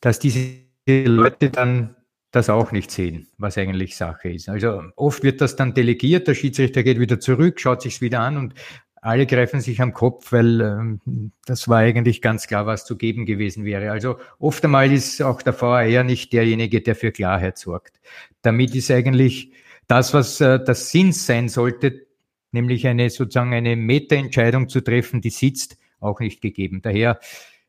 dass 0.00 0.18
diese 0.18 0.56
Leute 0.86 1.50
dann 1.50 1.96
das 2.32 2.48
auch 2.48 2.72
nicht 2.72 2.90
sehen, 2.90 3.28
was 3.36 3.58
eigentlich 3.58 3.96
Sache 3.96 4.30
ist. 4.30 4.48
Also 4.48 4.82
oft 4.96 5.22
wird 5.22 5.40
das 5.40 5.54
dann 5.54 5.74
delegiert, 5.74 6.26
der 6.26 6.34
Schiedsrichter 6.34 6.82
geht 6.82 6.98
wieder 6.98 7.20
zurück, 7.20 7.60
schaut 7.60 7.82
sich's 7.82 8.00
wieder 8.00 8.20
an 8.20 8.38
und 8.38 8.54
alle 9.02 9.26
greifen 9.26 9.60
sich 9.60 9.82
am 9.82 9.92
Kopf, 9.92 10.30
weil 10.30 10.60
ähm, 10.60 11.32
das 11.44 11.68
war 11.68 11.78
eigentlich 11.78 12.22
ganz 12.22 12.46
klar, 12.46 12.66
was 12.66 12.84
zu 12.84 12.96
geben 12.96 13.26
gewesen 13.26 13.64
wäre. 13.64 13.90
Also 13.90 14.16
oft 14.38 14.64
einmal 14.64 14.92
ist 14.92 15.20
auch 15.20 15.42
der 15.42 15.60
VAR 15.60 16.04
nicht 16.04 16.32
derjenige, 16.32 16.80
der 16.80 16.94
für 16.94 17.10
Klarheit 17.10 17.58
sorgt. 17.58 18.00
Damit 18.42 18.76
ist 18.76 18.92
eigentlich 18.92 19.52
das, 19.88 20.14
was 20.14 20.40
äh, 20.40 20.62
das 20.64 20.90
Sinn 20.90 21.12
sein 21.12 21.48
sollte, 21.48 22.06
nämlich 22.52 22.86
eine 22.86 23.10
sozusagen 23.10 23.52
eine 23.52 23.74
Meta-Entscheidung 23.74 24.68
zu 24.68 24.80
treffen, 24.80 25.20
die 25.20 25.30
sitzt, 25.30 25.78
auch 25.98 26.20
nicht 26.20 26.40
gegeben. 26.40 26.80
Daher 26.80 27.18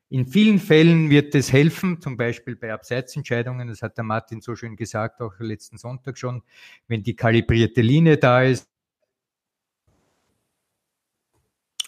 in 0.10 0.28
vielen 0.28 0.60
Fällen 0.60 1.10
wird 1.10 1.34
es 1.34 1.52
helfen, 1.52 2.00
zum 2.00 2.16
Beispiel 2.16 2.56
bei 2.56 2.72
Abseitsentscheidungen, 2.72 3.70
das 3.70 3.82
hat 3.82 3.98
der 3.98 4.04
Martin 4.04 4.42
so 4.42 4.56
schön 4.56 4.76
gesagt, 4.76 5.20
auch 5.20 5.34
letzten 5.40 5.80
Sonntag 5.80 6.20
schon, 6.20 6.44
wenn 6.88 7.02
die 7.02 7.16
kalibrierte 7.16 7.82
Linie 7.82 8.18
da 8.18 8.44
ist, 8.44 8.70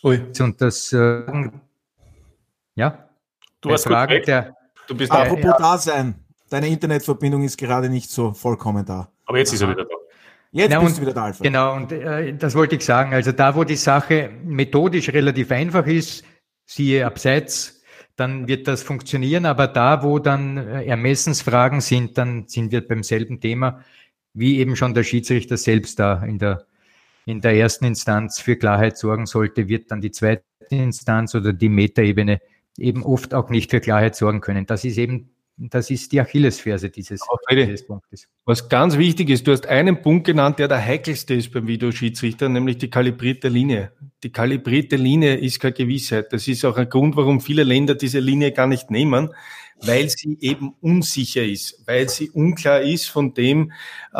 Ui. 0.06 0.22
Und 0.39 0.62
das, 0.62 0.93
äh, 0.93 1.24
ja. 2.76 3.10
Du 3.60 3.72
hast 3.72 3.86
Frage 3.86 4.22
der, 4.22 4.56
Du 4.88 4.95
bist 4.95 5.12
Apropos 5.12 5.43
ja, 5.43 5.58
da 5.58 5.78
sein. 5.78 6.16
Deine 6.49 6.68
Internetverbindung 6.68 7.43
ist 7.43 7.58
gerade 7.58 7.89
nicht 7.89 8.10
so 8.10 8.34
vollkommen 8.34 8.86
da. 8.86 9.10
Aber 9.26 9.39
jetzt 9.39 9.53
ist 9.53 9.62
er 9.62 9.70
wieder 9.70 9.86
da. 9.86 9.95
Jetzt 10.51 10.72
Na, 10.72 10.80
bist 10.80 10.91
und, 10.91 10.97
du 10.97 11.01
wieder 11.01 11.14
da, 11.14 11.26
Alfred. 11.26 11.43
Genau, 11.43 11.76
und 11.76 11.91
äh, 11.91 12.34
das 12.36 12.56
wollte 12.56 12.76
ich 12.76 12.86
sagen. 12.86 13.14
Also 13.14 13.32
da, 13.32 13.56
wo 13.56 13.64
die 13.64 13.76
Sache 13.76 14.30
methodisch 14.43 15.10
relativ 15.10 15.51
einfach 15.51 15.88
ist, 15.88 16.24
siehe 16.66 17.06
Abseits, 17.06 17.82
dann 18.16 18.47
wird 18.47 18.68
das 18.68 18.84
funktionieren. 18.84 19.45
Aber 19.45 19.68
da, 19.68 20.03
wo 20.03 20.20
dann 20.20 20.58
äh, 20.58 20.86
Ermessensfragen 20.86 21.82
sind, 21.82 22.18
dann 22.18 22.47
sind 22.47 22.72
wir 22.72 22.88
beim 22.88 23.03
selben 23.03 23.41
Thema, 23.41 23.82
wie 24.34 24.60
eben 24.60 24.76
schon 24.76 24.93
der 24.93 25.03
Schiedsrichter 25.03 25.58
selbst 25.58 25.99
da 25.99 26.24
in 26.24 26.38
der 26.38 26.68
in 27.26 27.41
der 27.41 27.53
ersten 27.55 27.86
Instanz 27.86 28.39
für 28.39 28.55
Klarheit 28.55 28.97
sorgen 28.97 29.26
sollte, 29.26 29.67
wird 29.67 29.91
dann 29.91 30.01
die 30.01 30.11
zweite 30.11 30.43
Instanz 30.69 31.36
oder 31.36 31.53
die 31.53 31.69
Metaebene 31.69 32.39
eben 32.78 33.03
oft 33.03 33.34
auch 33.34 33.49
nicht 33.49 33.71
für 33.71 33.80
Klarheit 33.80 34.15
sorgen 34.15 34.41
können. 34.41 34.65
Das 34.65 34.86
ist 34.86 34.97
eben 34.97 35.32
das 35.57 35.89
ist 35.89 36.11
die 36.11 36.19
Achillesferse 36.19 36.89
dieses, 36.89 37.21
dieses, 37.49 37.88
Punktes. 37.88 38.28
Was 38.43 38.67
ganz 38.67 38.97
wichtig 38.97 39.30
ist, 39.30 39.47
du 39.47 39.53
hast 39.53 39.65
einen 39.67 40.01
Punkt 40.01 40.28
genannt, 40.28 40.59
der 40.59 40.67
der 40.67 40.84
heikelste 40.84 41.34
ist 41.34 41.53
beim 41.53 41.65
Videoschiedsrichter, 41.65 42.49
nämlich 42.49 42.78
die 42.78 42.89
kalibrierte 42.89 43.47
Linie. 43.47 43.93
Die 44.23 44.32
kalibrierte 44.32 44.97
Linie 44.97 45.36
ist 45.36 45.61
keine 45.61 45.73
Gewissheit. 45.73 46.34
Das 46.34 46.47
ist 46.49 46.65
auch 46.65 46.76
ein 46.76 46.89
Grund, 46.89 47.15
warum 47.15 47.39
viele 47.39 47.63
Länder 47.63 47.95
diese 47.95 48.19
Linie 48.19 48.51
gar 48.51 48.67
nicht 48.67 48.91
nehmen, 48.91 49.30
weil 49.82 50.09
sie 50.09 50.38
eben 50.41 50.73
unsicher 50.82 51.43
ist, 51.43 51.84
weil 51.86 52.09
sie 52.09 52.30
unklar 52.30 52.82
ist 52.82 53.07
von 53.09 53.34
dem, 53.34 53.71
äh, 54.13 54.19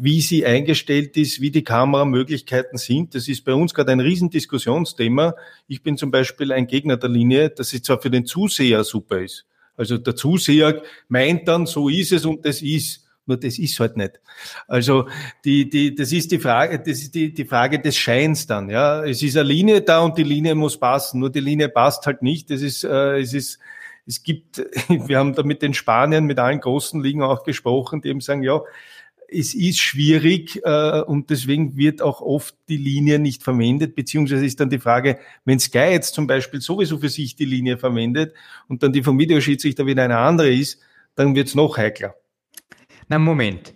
wie 0.00 0.20
sie 0.20 0.44
eingestellt 0.44 1.16
ist, 1.16 1.40
wie 1.40 1.50
die 1.50 1.64
Kameramöglichkeiten 1.64 2.78
sind. 2.78 3.14
Das 3.14 3.28
ist 3.28 3.44
bei 3.44 3.54
uns 3.54 3.74
gerade 3.74 3.92
ein 3.92 4.00
Riesendiskussionsthema. 4.00 5.34
Ich 5.66 5.82
bin 5.82 5.96
zum 5.96 6.10
Beispiel 6.10 6.52
ein 6.52 6.66
Gegner 6.66 6.96
der 6.96 7.10
Linie, 7.10 7.50
dass 7.50 7.70
sie 7.70 7.82
zwar 7.82 8.00
für 8.00 8.10
den 8.10 8.26
Zuseher 8.26 8.84
super 8.84 9.20
ist. 9.20 9.46
Also 9.76 9.96
der 9.96 10.16
Zuseher 10.16 10.82
meint 11.08 11.46
dann, 11.46 11.66
so 11.66 11.88
ist 11.88 12.12
es 12.12 12.24
und 12.24 12.44
das 12.44 12.62
ist. 12.62 13.04
Nur 13.26 13.36
das 13.36 13.58
ist 13.58 13.78
halt 13.78 13.98
nicht. 13.98 14.20
Also 14.66 15.06
die, 15.44 15.68
die, 15.68 15.94
das 15.94 16.12
ist 16.12 16.32
die 16.32 16.38
Frage, 16.38 16.78
das 16.78 17.02
ist 17.02 17.14
die, 17.14 17.34
die 17.34 17.44
Frage 17.44 17.78
des 17.78 17.94
Scheins 17.94 18.46
dann. 18.46 18.70
Ja, 18.70 19.04
es 19.04 19.22
ist 19.22 19.36
eine 19.36 19.46
Linie 19.46 19.82
da 19.82 20.00
und 20.00 20.16
die 20.16 20.22
Linie 20.22 20.54
muss 20.54 20.80
passen. 20.80 21.20
Nur 21.20 21.30
die 21.30 21.40
Linie 21.40 21.68
passt 21.68 22.06
halt 22.06 22.22
nicht. 22.22 22.50
Das 22.50 22.62
ist, 22.62 22.84
äh, 22.84 23.20
es 23.20 23.34
ist 23.34 23.58
es 24.08 24.22
gibt, 24.22 24.58
wir 24.88 25.18
haben 25.18 25.34
da 25.34 25.42
mit 25.42 25.62
den 25.62 25.74
Spaniern, 25.74 26.24
mit 26.24 26.38
allen 26.38 26.60
großen 26.60 27.00
Ligen 27.00 27.22
auch 27.22 27.44
gesprochen, 27.44 28.00
die 28.00 28.08
eben 28.08 28.20
sagen, 28.20 28.42
ja, 28.42 28.62
es 29.30 29.54
ist 29.54 29.78
schwierig 29.78 30.58
äh, 30.64 31.02
und 31.02 31.28
deswegen 31.28 31.76
wird 31.76 32.00
auch 32.00 32.22
oft 32.22 32.56
die 32.70 32.78
Linie 32.78 33.18
nicht 33.18 33.42
verwendet, 33.42 33.94
beziehungsweise 33.94 34.46
ist 34.46 34.58
dann 34.58 34.70
die 34.70 34.78
Frage, 34.78 35.18
wenn 35.44 35.60
Sky 35.60 35.90
jetzt 35.90 36.14
zum 36.14 36.26
Beispiel 36.26 36.62
sowieso 36.62 36.96
für 36.98 37.10
sich 37.10 37.36
die 37.36 37.44
Linie 37.44 37.76
verwendet 37.76 38.32
und 38.68 38.82
dann 38.82 38.92
die 38.92 39.02
vom 39.02 39.18
Videoschiedsrichter 39.18 39.84
wieder 39.84 40.04
eine 40.04 40.16
andere 40.16 40.50
ist, 40.50 40.80
dann 41.14 41.34
wird 41.34 41.48
es 41.48 41.54
noch 41.54 41.76
heikler. 41.76 42.14
Na 43.08 43.18
Moment, 43.18 43.74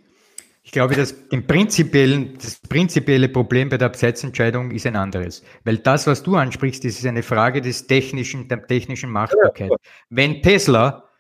ich 0.73 0.75
glaube, 0.75 0.95
das, 0.95 1.29
den 1.29 1.47
prinzipiellen, 1.47 2.39
das 2.39 2.59
prinzipielle 2.59 3.29
Problem 3.29 3.69
bei 3.69 3.77
der 3.77 3.89
Abseitsentscheidung 3.89 4.71
ist 4.71 4.87
ein 4.87 4.97
anderes. 4.97 5.43
Weil 5.65 5.77
das, 5.77 6.07
was 6.07 6.23
du 6.23 6.35
ansprichst, 6.35 6.83
das 6.83 6.95
ist 6.95 7.05
eine 7.05 7.23
Frage 7.23 7.61
des 7.61 7.87
technischen, 7.87 8.49
der 8.49 8.67
technischen 8.67 9.11
Machbarkeit. 9.11 9.71
Wenn 10.09 10.41
Tesla 10.41 11.11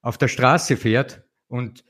auf 0.00 0.16
der 0.16 0.28
Straße 0.28 0.76
fährt 0.76 1.24
und 1.48 1.82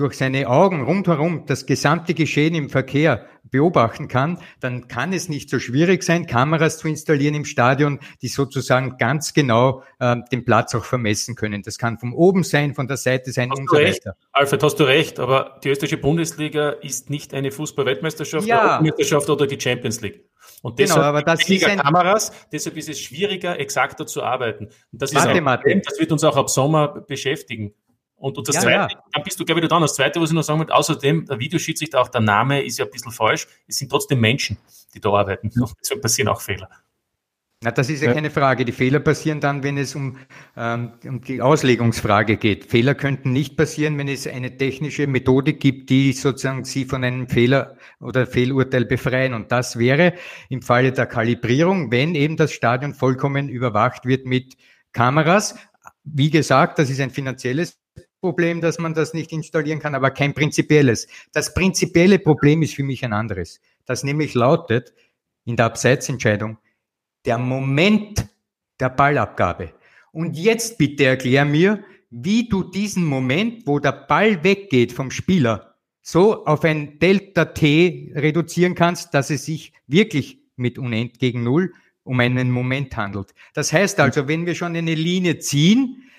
durch 0.00 0.14
seine 0.14 0.48
Augen 0.48 0.82
rundherum 0.82 1.44
das 1.46 1.66
gesamte 1.66 2.14
Geschehen 2.14 2.54
im 2.54 2.70
Verkehr 2.70 3.26
beobachten 3.50 4.08
kann, 4.08 4.38
dann 4.58 4.88
kann 4.88 5.12
es 5.12 5.28
nicht 5.28 5.50
so 5.50 5.58
schwierig 5.58 6.02
sein, 6.02 6.26
Kameras 6.26 6.78
zu 6.78 6.88
installieren 6.88 7.34
im 7.34 7.44
Stadion, 7.44 8.00
die 8.22 8.28
sozusagen 8.28 8.96
ganz 8.96 9.34
genau 9.34 9.82
äh, 9.98 10.16
den 10.32 10.46
Platz 10.46 10.74
auch 10.74 10.84
vermessen 10.84 11.34
können. 11.34 11.62
Das 11.62 11.76
kann 11.76 11.98
von 11.98 12.14
oben 12.14 12.44
sein, 12.44 12.74
von 12.74 12.88
der 12.88 12.96
Seite 12.96 13.30
sein 13.30 13.50
hast 13.50 13.58
und 13.58 13.68
so 13.68 13.76
weiter. 13.76 14.16
Alfred, 14.32 14.62
hast 14.62 14.76
du 14.76 14.84
recht, 14.84 15.20
aber 15.20 15.60
die 15.62 15.68
österreichische 15.68 15.98
Bundesliga 16.00 16.70
ist 16.70 17.10
nicht 17.10 17.34
eine 17.34 17.50
Fußball-Weltmeisterschaft, 17.50 18.46
ja. 18.46 18.80
oder 18.80 19.46
die 19.46 19.60
Champions 19.60 20.00
League. 20.00 20.24
Und 20.62 20.76
genau, 20.76 20.86
deshalb 20.86 20.96
genau, 20.96 21.08
aber 21.08 21.22
das 21.22 21.46
ist 21.46 21.64
ein 21.66 21.78
Kameras, 21.78 22.32
deshalb 22.50 22.76
ist 22.78 22.88
es 22.88 22.98
schwieriger, 22.98 23.58
exakter 23.58 24.06
zu 24.06 24.22
arbeiten. 24.22 24.70
Und 24.92 25.02
das 25.02 25.12
ist 25.12 25.26
Mathe, 25.42 25.70
ein 25.70 25.82
das 25.82 25.98
wird 25.98 26.10
uns 26.10 26.24
auch 26.24 26.36
ab 26.36 26.48
Sommer 26.48 27.04
beschäftigen. 27.06 27.74
Und, 28.20 28.36
und 28.36 28.46
das 28.46 28.56
ja, 28.56 28.62
Zweite, 28.62 28.94
ja. 28.94 29.02
dann 29.12 29.22
bist 29.22 29.40
du, 29.40 29.46
glaube 29.46 29.62
ich, 29.62 29.68
dran. 29.68 29.80
Das 29.80 29.94
Zweite, 29.94 30.20
was 30.20 30.28
ich 30.28 30.34
noch 30.34 30.42
sagen 30.42 30.58
wollte, 30.58 30.74
außerdem, 30.74 31.24
der 31.24 31.38
Videoschiedsrichter, 31.38 32.00
auch 32.00 32.08
der 32.08 32.20
Name 32.20 32.62
ist 32.62 32.78
ja 32.78 32.84
ein 32.84 32.90
bisschen 32.90 33.12
falsch. 33.12 33.48
Es 33.66 33.78
sind 33.78 33.90
trotzdem 33.90 34.20
Menschen, 34.20 34.58
die 34.94 35.00
da 35.00 35.10
arbeiten. 35.10 35.50
Ja. 35.54 35.66
Deshalb 35.80 36.02
passieren 36.02 36.28
auch 36.28 36.40
Fehler. 36.40 36.68
Na, 37.62 37.70
das 37.70 37.88
ist 37.88 38.02
ja, 38.02 38.12
keine 38.12 38.30
Frage. 38.30 38.66
Die 38.66 38.72
Fehler 38.72 39.00
passieren 39.00 39.40
dann, 39.40 39.62
wenn 39.62 39.78
es 39.78 39.94
um, 39.94 40.18
ähm, 40.56 40.92
um 41.04 41.22
die 41.22 41.40
Auslegungsfrage 41.40 42.36
geht. 42.36 42.66
Fehler 42.66 42.94
könnten 42.94 43.32
nicht 43.32 43.56
passieren, 43.56 43.96
wenn 43.96 44.08
es 44.08 44.26
eine 44.26 44.56
technische 44.56 45.06
Methode 45.06 45.54
gibt, 45.54 45.88
die 45.88 46.12
sozusagen 46.12 46.64
Sie 46.64 46.84
von 46.84 47.02
einem 47.04 47.26
Fehler 47.28 47.76
oder 48.00 48.26
Fehlurteil 48.26 48.84
befreien. 48.84 49.32
Und 49.32 49.50
das 49.50 49.78
wäre 49.78 50.12
im 50.50 50.60
Falle 50.60 50.92
der 50.92 51.06
Kalibrierung, 51.06 51.90
wenn 51.90 52.14
eben 52.14 52.36
das 52.36 52.52
Stadion 52.52 52.92
vollkommen 52.92 53.48
überwacht 53.48 54.04
wird 54.04 54.26
mit 54.26 54.56
Kameras. 54.92 55.54
Wie 56.04 56.30
gesagt, 56.30 56.78
das 56.78 56.90
ist 56.90 57.00
ein 57.00 57.10
finanzielles 57.10 57.79
Problem, 58.20 58.60
dass 58.60 58.78
man 58.78 58.92
das 58.92 59.14
nicht 59.14 59.32
installieren 59.32 59.78
kann, 59.78 59.94
aber 59.94 60.10
kein 60.10 60.34
prinzipielles. 60.34 61.08
Das 61.32 61.54
prinzipielle 61.54 62.18
Problem 62.18 62.62
ist 62.62 62.74
für 62.74 62.82
mich 62.82 63.04
ein 63.04 63.12
anderes. 63.12 63.60
Das 63.86 64.04
nämlich 64.04 64.34
lautet 64.34 64.92
in 65.44 65.56
der 65.56 65.66
Abseitsentscheidung 65.66 66.58
der 67.24 67.38
Moment 67.38 68.26
der 68.78 68.90
Ballabgabe. 68.90 69.72
Und 70.12 70.36
jetzt 70.36 70.76
bitte 70.78 71.04
erklär 71.04 71.44
mir, 71.44 71.82
wie 72.10 72.48
du 72.48 72.64
diesen 72.64 73.04
Moment, 73.04 73.66
wo 73.66 73.78
der 73.78 73.92
Ball 73.92 74.42
weggeht 74.44 74.92
vom 74.92 75.10
Spieler, 75.10 75.76
so 76.02 76.44
auf 76.44 76.64
ein 76.64 76.98
Delta 76.98 77.46
T 77.46 78.12
reduzieren 78.14 78.74
kannst, 78.74 79.14
dass 79.14 79.30
es 79.30 79.44
sich 79.44 79.72
wirklich 79.86 80.38
mit 80.56 80.78
Unend 80.78 81.18
gegen 81.18 81.42
Null 81.42 81.72
um 82.02 82.20
einen 82.20 82.50
Moment 82.50 82.96
handelt. 82.96 83.34
Das 83.54 83.72
heißt 83.72 84.00
also, 84.00 84.26
wenn 84.26 84.46
wir 84.46 84.54
schon 84.54 84.74
eine 84.74 84.94
Linie 84.94 85.38
ziehen, 85.38 86.10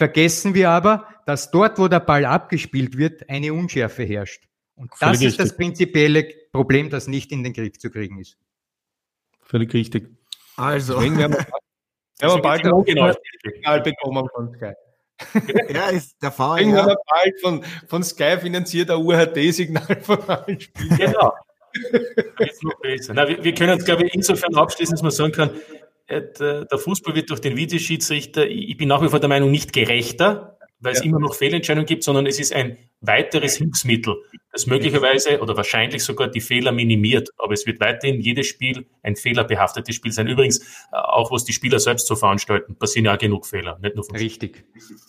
Vergessen 0.00 0.54
wir 0.54 0.70
aber, 0.70 1.06
dass 1.30 1.52
dort, 1.52 1.78
wo 1.78 1.86
der 1.86 2.00
Ball 2.00 2.24
abgespielt 2.24 2.98
wird, 2.98 3.30
eine 3.30 3.54
Unschärfe 3.54 4.02
herrscht. 4.02 4.48
Und 4.74 4.90
das 4.90 4.98
Völlig 4.98 5.14
ist 5.14 5.24
richtig. 5.24 5.38
das 5.38 5.56
prinzipielle 5.56 6.28
Problem, 6.50 6.90
das 6.90 7.06
nicht 7.06 7.30
in 7.30 7.44
den 7.44 7.52
Griff 7.52 7.78
zu 7.78 7.88
kriegen 7.88 8.18
ist. 8.18 8.36
Völlig 9.40 9.72
richtig. 9.72 10.10
Also. 10.56 10.94
Deswegen 10.94 11.18
werden 11.18 11.34
wir, 11.34 11.38
werden 12.18 12.36
wir 12.36 12.42
bald 12.42 12.66
ein 12.66 13.14
Signal 13.44 13.80
bekommen 13.80 14.28
von 14.34 14.52
Sky. 14.52 14.72
ja, 15.72 15.90
ist 15.90 16.20
der 16.20 16.32
Fall. 16.32 16.62
Irgendwann 16.62 16.88
ja. 16.88 16.96
bald 17.06 17.40
von, 17.40 17.64
von 17.86 18.02
Sky 18.02 18.36
finanziert 18.40 18.90
ein 18.90 18.96
UHD-Signal 18.96 20.00
von 20.02 20.20
allen 20.24 20.60
Spielen. 20.60 20.96
Genau. 20.96 21.32
Na, 23.12 23.28
wir, 23.28 23.44
wir 23.44 23.54
können 23.54 23.74
uns, 23.74 23.84
glaube 23.84 24.04
ich, 24.04 24.14
insofern 24.14 24.56
abschließen, 24.56 24.94
dass 24.94 25.02
man 25.02 25.12
sagen 25.12 25.30
kann, 25.30 25.50
äh, 26.08 26.22
der 26.40 26.78
Fußball 26.78 27.14
wird 27.14 27.30
durch 27.30 27.40
den 27.40 27.56
Videoschiedsrichter, 27.56 28.48
ich 28.48 28.76
bin 28.76 28.88
nach 28.88 29.00
wie 29.00 29.08
vor 29.08 29.20
der 29.20 29.28
Meinung, 29.28 29.52
nicht 29.52 29.72
gerechter, 29.72 30.49
weil 30.80 30.94
es 30.94 31.02
immer 31.02 31.18
noch 31.18 31.34
Fehlentscheidungen 31.34 31.86
gibt, 31.86 32.02
sondern 32.02 32.26
es 32.26 32.40
ist 32.40 32.52
ein 32.52 32.76
weiteres 33.00 33.56
Hilfsmittel, 33.56 34.16
das 34.52 34.66
möglicherweise 34.66 35.40
oder 35.40 35.56
wahrscheinlich 35.56 36.02
sogar 36.02 36.28
die 36.28 36.40
Fehler 36.40 36.72
minimiert. 36.72 37.30
Aber 37.38 37.52
es 37.52 37.66
wird 37.66 37.80
weiterhin 37.80 38.20
jedes 38.20 38.46
Spiel 38.46 38.86
ein 39.02 39.16
fehlerbehaftetes 39.16 39.94
Spiel 39.94 40.12
sein. 40.12 40.26
Übrigens, 40.26 40.58
äh, 40.58 40.96
auch 40.96 41.30
was 41.30 41.44
die 41.44 41.52
Spieler 41.52 41.78
selbst 41.78 42.06
so 42.06 42.16
veranstalten, 42.16 42.76
passieren 42.76 43.06
ja 43.06 43.16
genug 43.16 43.46
Fehler, 43.46 43.78
nicht 43.80 43.94
nur 43.94 44.04
von 44.04 44.16
Richtig. 44.16 44.64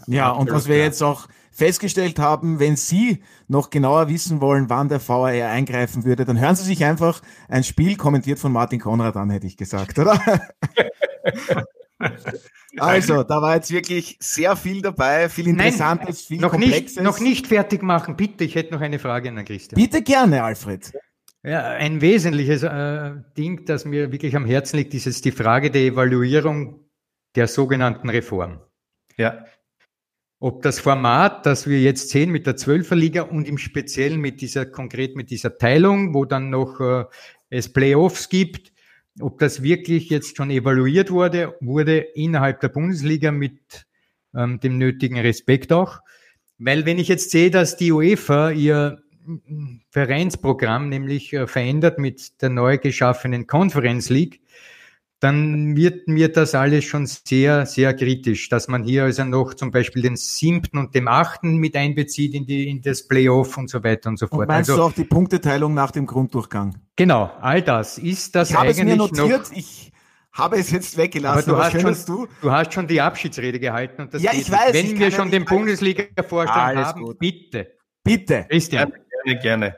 Ja, 0.08 0.32
und 0.32 0.52
was 0.52 0.68
wir 0.68 0.78
jetzt 0.78 1.02
auch 1.02 1.28
festgestellt 1.52 2.20
haben, 2.20 2.60
wenn 2.60 2.78
Sie 2.78 3.22
noch 3.48 3.70
genauer 3.70 4.08
wissen 4.08 4.40
wollen, 4.42 4.70
wann 4.70 4.90
der 4.90 5.06
VAR 5.06 5.28
eingreifen 5.28 6.06
würde, 6.06 6.24
dann 6.24 6.40
hören 6.40 6.56
Sie 6.56 6.64
sich 6.64 6.84
einfach 6.86 7.22
ein 7.50 7.64
Spiel 7.64 7.98
kommentiert 7.98 8.40
von 8.40 8.52
Martin 8.52 8.80
Konrad 8.80 9.18
an, 9.18 9.30
hätte 9.30 9.48
ich 9.48 9.58
gesagt, 9.58 10.00
oder? 10.00 10.20
Also, 12.78 13.24
da 13.24 13.42
war 13.42 13.56
jetzt 13.56 13.72
wirklich 13.72 14.18
sehr 14.22 14.56
viel 14.56 14.82
dabei, 14.82 15.28
viel 15.28 15.48
Interessantes, 15.48 16.08
Nein, 16.08 16.28
viel 16.28 16.40
noch 16.40 16.52
Komplexes. 16.52 16.96
Nicht, 16.96 17.04
noch 17.04 17.20
nicht 17.20 17.48
fertig 17.48 17.84
machen, 17.84 18.16
bitte. 18.16 18.46
Ich 18.46 18.56
hätte 18.56 18.74
noch 18.74 18.80
eine 18.80 18.98
Frage 18.98 19.28
an 19.28 19.44
Christian. 19.44 19.82
Bitte 19.82 20.02
gerne, 20.02 20.42
Alfred. 20.42 20.94
Ja, 21.44 21.72
ein 21.72 22.02
wesentliches 22.02 22.64
äh, 22.64 23.12
Ding, 23.38 23.66
das 23.66 23.84
mir 23.84 24.12
wirklich 24.12 24.36
am 24.36 24.46
Herzen 24.46 24.78
liegt, 24.78 24.94
ist 24.94 25.06
jetzt 25.06 25.26
die 25.26 25.32
Frage 25.32 25.72
der 25.72 25.82
Evaluierung 25.82 26.86
der 27.36 27.48
sogenannten 27.48 28.10
Reform. 28.10 28.62
Ja. 29.18 29.46
Ob 30.40 30.62
das 30.62 30.80
Format, 30.80 31.46
das 31.46 31.68
wir 31.68 31.82
jetzt 31.82 32.10
sehen 32.10 32.32
mit 32.32 32.48
der 32.48 32.56
Zwölferliga 32.56 33.24
und 33.24 33.48
im 33.48 33.58
Speziellen 33.58 34.22
mit 34.22 34.42
dieser, 34.42 34.66
konkret 34.66 35.16
mit 35.16 35.30
dieser 35.30 35.58
Teilung, 35.58 36.14
wo 36.14 36.26
dann 36.26 36.50
noch 36.50 36.80
äh, 36.80 37.06
es 37.50 37.72
Playoffs 37.72 38.30
gibt, 38.30 38.72
ob 39.20 39.40
das 39.40 39.62
wirklich 39.62 40.10
jetzt 40.10 40.38
schon 40.38 40.50
evaluiert 40.50 41.12
wurde, 41.12 41.56
wurde 41.60 41.98
innerhalb 41.98 42.62
der 42.62 42.70
Bundesliga 42.70 43.32
mit 43.32 43.86
ähm, 44.36 44.60
dem 44.60 44.78
nötigen 44.78 45.20
Respekt 45.20 45.74
auch. 45.74 46.00
Weil 46.58 46.86
wenn 46.86 47.00
ich 47.00 47.08
jetzt 47.08 47.32
sehe, 47.32 47.52
dass 47.52 47.76
die 47.76 47.92
UEFA 47.92 48.52
ihr 48.52 49.02
Vereinsprogramm 49.90 50.90
nämlich 50.90 51.34
äh, 51.34 51.48
verändert 51.48 52.00
mit 52.00 52.42
der 52.42 52.50
neu 52.50 52.78
geschaffenen 52.78 53.48
Conference 53.48 54.10
League, 54.10 54.42
dann 55.22 55.78
wird 55.78 56.08
mir 56.08 56.32
das 56.32 56.56
alles 56.56 56.84
schon 56.84 57.06
sehr, 57.06 57.68
sehr 57.68 57.94
kritisch, 57.94 58.50
dass 58.50 58.68
man 58.68 58.84
hier 58.84 59.04
also 59.04 59.24
noch 59.24 59.54
zum 59.54 59.70
Beispiel 59.70 60.02
den 60.02 60.16
siebten 60.16 60.80
und 60.80 60.96
dem 60.96 61.08
achten 61.08 61.58
mit 61.58 61.76
einbezieht 61.76 62.34
in, 62.34 62.48
die, 62.48 62.68
in 62.68 62.82
das 62.82 63.08
Playoff 63.08 63.56
und 63.56 63.70
so 63.70 63.84
weiter 63.84 64.10
und 64.10 64.18
so 64.18 64.26
fort. 64.26 64.42
Und 64.42 64.48
meinst 64.48 64.72
also, 64.72 64.82
du 64.82 64.88
auch 64.88 64.94
die 64.94 65.04
Punkteteilung 65.04 65.76
nach 65.76 65.92
dem 65.92 66.08
Grunddurchgang? 66.08 66.76
Genau, 66.96 67.32
all 67.40 67.62
das. 67.62 68.00
Ist 68.00 68.34
das 68.34 68.50
ich 68.50 68.56
habe 68.56 68.70
es 68.70 68.82
mir 68.82 68.96
notiert, 68.96 69.50
noch, 69.50 69.56
ich 69.56 69.92
habe 70.34 70.58
es 70.58 70.72
jetzt 70.72 70.98
weggelassen. 70.98 71.52
Aber 71.52 71.70
du, 71.70 71.80
hast 71.86 72.06
schon, 72.08 72.16
du? 72.16 72.28
du 72.42 72.52
hast 72.52 72.74
schon 72.74 72.88
die 72.88 73.00
Abschiedsrede 73.00 73.60
gehalten. 73.60 74.02
Und 74.02 74.16
das 74.16 74.24
ja, 74.24 74.32
ich 74.34 74.52
weiß. 74.52 74.74
Wenn 74.74 74.98
wir 74.98 75.12
schon 75.12 75.30
den 75.30 75.46
Bundesliga-Vorstand 75.46 76.78
haben, 76.78 77.04
gut. 77.04 77.20
bitte. 77.20 77.76
Bitte. 78.04 78.48
Christian. 78.50 78.92
Gerne, 79.24 79.40
gerne. 79.40 79.76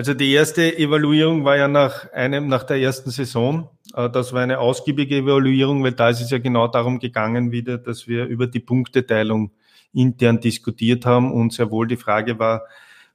Also 0.00 0.14
die 0.14 0.32
erste 0.32 0.78
Evaluierung 0.78 1.44
war 1.44 1.58
ja 1.58 1.68
nach 1.68 2.10
einem, 2.14 2.48
nach 2.48 2.62
der 2.62 2.78
ersten 2.78 3.10
Saison. 3.10 3.68
Äh, 3.94 4.08
das 4.08 4.32
war 4.32 4.40
eine 4.40 4.58
ausgiebige 4.58 5.16
Evaluierung, 5.16 5.84
weil 5.84 5.92
da 5.92 6.08
ist 6.08 6.22
es 6.22 6.30
ja 6.30 6.38
genau 6.38 6.68
darum 6.68 6.98
gegangen 6.98 7.52
wieder, 7.52 7.76
dass 7.76 8.08
wir 8.08 8.24
über 8.24 8.46
die 8.46 8.60
Punkteteilung 8.60 9.50
intern 9.92 10.40
diskutiert 10.40 11.04
haben 11.04 11.30
und 11.30 11.52
sehr 11.52 11.70
wohl 11.70 11.86
die 11.86 11.98
Frage 11.98 12.38
war, 12.38 12.62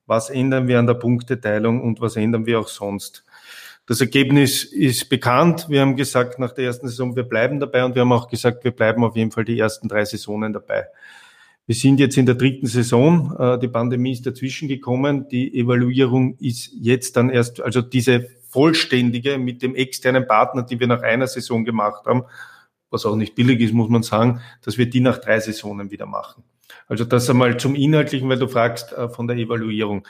was 0.05 0.29
ändern 0.29 0.67
wir 0.67 0.77
an 0.77 0.85
der 0.85 0.93
Punkteteilung 0.93 1.81
und 1.81 2.01
was 2.01 2.17
ändern 2.17 2.45
wir 2.45 2.59
auch 2.59 2.67
sonst. 2.67 3.25
Das 3.87 3.99
Ergebnis 3.99 4.63
ist 4.63 5.09
bekannt. 5.09 5.65
Wir 5.67 5.81
haben 5.81 5.95
gesagt 5.95 6.37
nach 6.37 6.51
der 6.51 6.65
ersten 6.65 6.87
Saison, 6.87 7.15
wir 7.15 7.23
bleiben 7.23 7.59
dabei 7.59 7.83
und 7.83 7.95
wir 7.95 8.03
haben 8.03 8.11
auch 8.11 8.27
gesagt, 8.27 8.63
wir 8.63 8.69
bleiben 8.69 9.03
auf 9.03 9.15
jeden 9.15 9.31
Fall 9.31 9.45
die 9.45 9.57
ersten 9.57 9.87
drei 9.87 10.05
Saisonen 10.05 10.53
dabei. 10.53 10.85
Wir 11.67 11.75
sind 11.75 11.99
jetzt 11.99 12.17
in 12.17 12.25
der 12.25 12.35
dritten 12.35 12.67
Saison. 12.67 13.35
Äh, 13.37 13.59
die 13.59 13.67
Pandemie 13.67 14.11
ist 14.11 14.25
dazwischen 14.25 14.67
gekommen. 14.67 15.27
Die 15.29 15.57
Evaluierung 15.57 16.37
ist 16.37 16.71
jetzt 16.79 17.17
dann 17.17 17.29
erst, 17.29 17.61
also 17.61 17.81
diese 17.81 18.27
vollständige 18.49 19.37
mit 19.37 19.61
dem 19.61 19.75
externen 19.75 20.27
Partner, 20.27 20.63
die 20.63 20.79
wir 20.79 20.87
nach 20.87 21.01
einer 21.01 21.27
Saison 21.27 21.65
gemacht 21.65 22.05
haben, 22.05 22.23
was 22.89 23.05
auch 23.05 23.15
nicht 23.15 23.35
billig 23.35 23.59
ist, 23.61 23.73
muss 23.73 23.89
man 23.89 24.03
sagen, 24.03 24.41
dass 24.61 24.77
wir 24.77 24.89
die 24.89 25.01
nach 25.01 25.17
drei 25.17 25.39
Saisonen 25.39 25.91
wieder 25.91 26.05
machen. 26.05 26.43
Also 26.87 27.03
das 27.03 27.29
einmal 27.29 27.57
zum 27.57 27.75
Inhaltlichen, 27.75 28.29
weil 28.29 28.39
du 28.39 28.47
fragst 28.47 28.93
äh, 28.93 29.09
von 29.09 29.27
der 29.27 29.37
Evaluierung. 29.37 30.07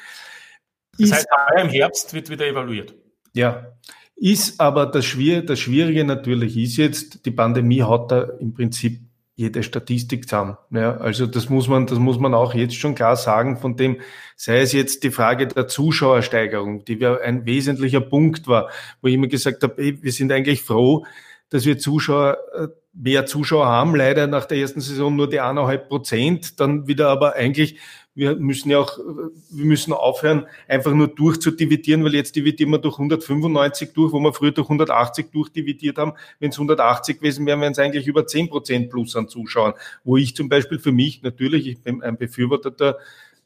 Das 1.00 1.12
heißt, 1.12 1.28
im 1.62 1.70
Herbst 1.70 2.14
wird 2.14 2.30
wieder 2.30 2.48
evaluiert. 2.48 2.94
Ja, 3.34 3.74
ist 4.16 4.60
aber 4.62 4.86
das 4.86 5.06
Schwierige, 5.06 5.46
das 5.46 5.60
Schwierige 5.60 6.04
natürlich 6.06 6.56
ist 6.58 6.78
jetzt, 6.78 7.26
die 7.26 7.32
Pandemie 7.32 7.84
hat 7.84 8.12
da 8.12 8.24
im 8.40 8.54
Prinzip 8.54 9.02
jede 9.36 9.64
Statistik 9.64 10.30
zusammen. 10.30 10.58
Ja, 10.72 10.98
also 10.98 11.28
das 11.28 11.50
muss 11.50 11.68
man, 11.68 11.88
das 11.88 12.00
muss 12.00 12.20
man 12.20 12.34
auch 12.34 12.54
jetzt 12.54 12.76
schon 12.76 12.96
klar 12.96 13.18
sagen, 13.18 13.58
von 13.58 13.76
dem, 13.76 14.00
sei 14.36 14.62
es 14.62 14.72
jetzt 14.72 15.04
die 15.04 15.12
Frage 15.12 15.48
der 15.48 15.68
Zuschauersteigerung, 15.68 16.86
die 16.86 16.96
ja 16.96 17.18
ein 17.20 17.46
wesentlicher 17.46 18.02
Punkt 18.02 18.48
war, 18.48 18.70
wo 19.02 19.10
ich 19.10 19.16
immer 19.16 19.28
gesagt 19.28 19.62
habe, 19.64 19.82
ey, 19.82 20.02
wir 20.02 20.12
sind 20.14 20.32
eigentlich 20.32 20.62
froh, 20.62 21.06
dass 21.50 21.66
wir 21.66 21.78
Zuschauer, 21.78 22.38
äh, 22.58 22.68
mehr 22.94 23.26
Zuschauer 23.26 23.68
haben, 23.68 23.94
leider 23.94 24.26
nach 24.28 24.46
der 24.46 24.58
ersten 24.58 24.80
Saison 24.80 25.16
nur 25.16 25.30
die 25.30 25.42
eineinhalb 25.42 25.90
Prozent, 25.90 26.60
dann 26.62 26.88
wieder 26.88 27.10
aber 27.10 27.36
eigentlich 27.36 27.78
wir 28.16 28.36
müssen 28.38 28.72
ja 28.72 28.80
auch, 28.80 28.98
wir 28.98 29.66
müssen 29.66 29.92
aufhören, 29.92 30.48
einfach 30.70 30.94
nur 30.94 31.10
durchzudividieren, 31.10 32.04
weil 32.06 32.16
jetzt 32.16 32.36
dividieren 32.36 32.72
wir 32.72 32.80
durch 32.80 32.96
195 32.96 33.92
durch, 33.94 34.14
wo 34.14 34.20
wir 34.20 34.34
früher 34.34 34.52
durch 34.52 34.68
180 34.68 35.32
durchdividiert 35.32 35.98
haben. 35.98 36.14
Wenn 36.40 36.50
es 36.50 36.56
180 36.56 37.20
gewesen 37.20 37.46
wären, 37.46 37.60
wären 37.60 37.74
es 37.74 37.80
eigentlich 37.80 38.08
über 38.08 38.26
10 38.26 38.50
Prozent 38.50 38.90
plus 38.90 39.16
an 39.18 39.28
Zuschauern. 39.28 39.74
Wo 40.06 40.16
ich 40.16 40.34
zum 40.34 40.48
Beispiel 40.48 40.80
für 40.80 40.94
mich 40.94 41.24
natürlich, 41.24 41.68
ich 41.68 41.82
bin 41.82 42.02
ein 42.02 42.18
Befürworter 42.18 42.72
der, 42.72 42.98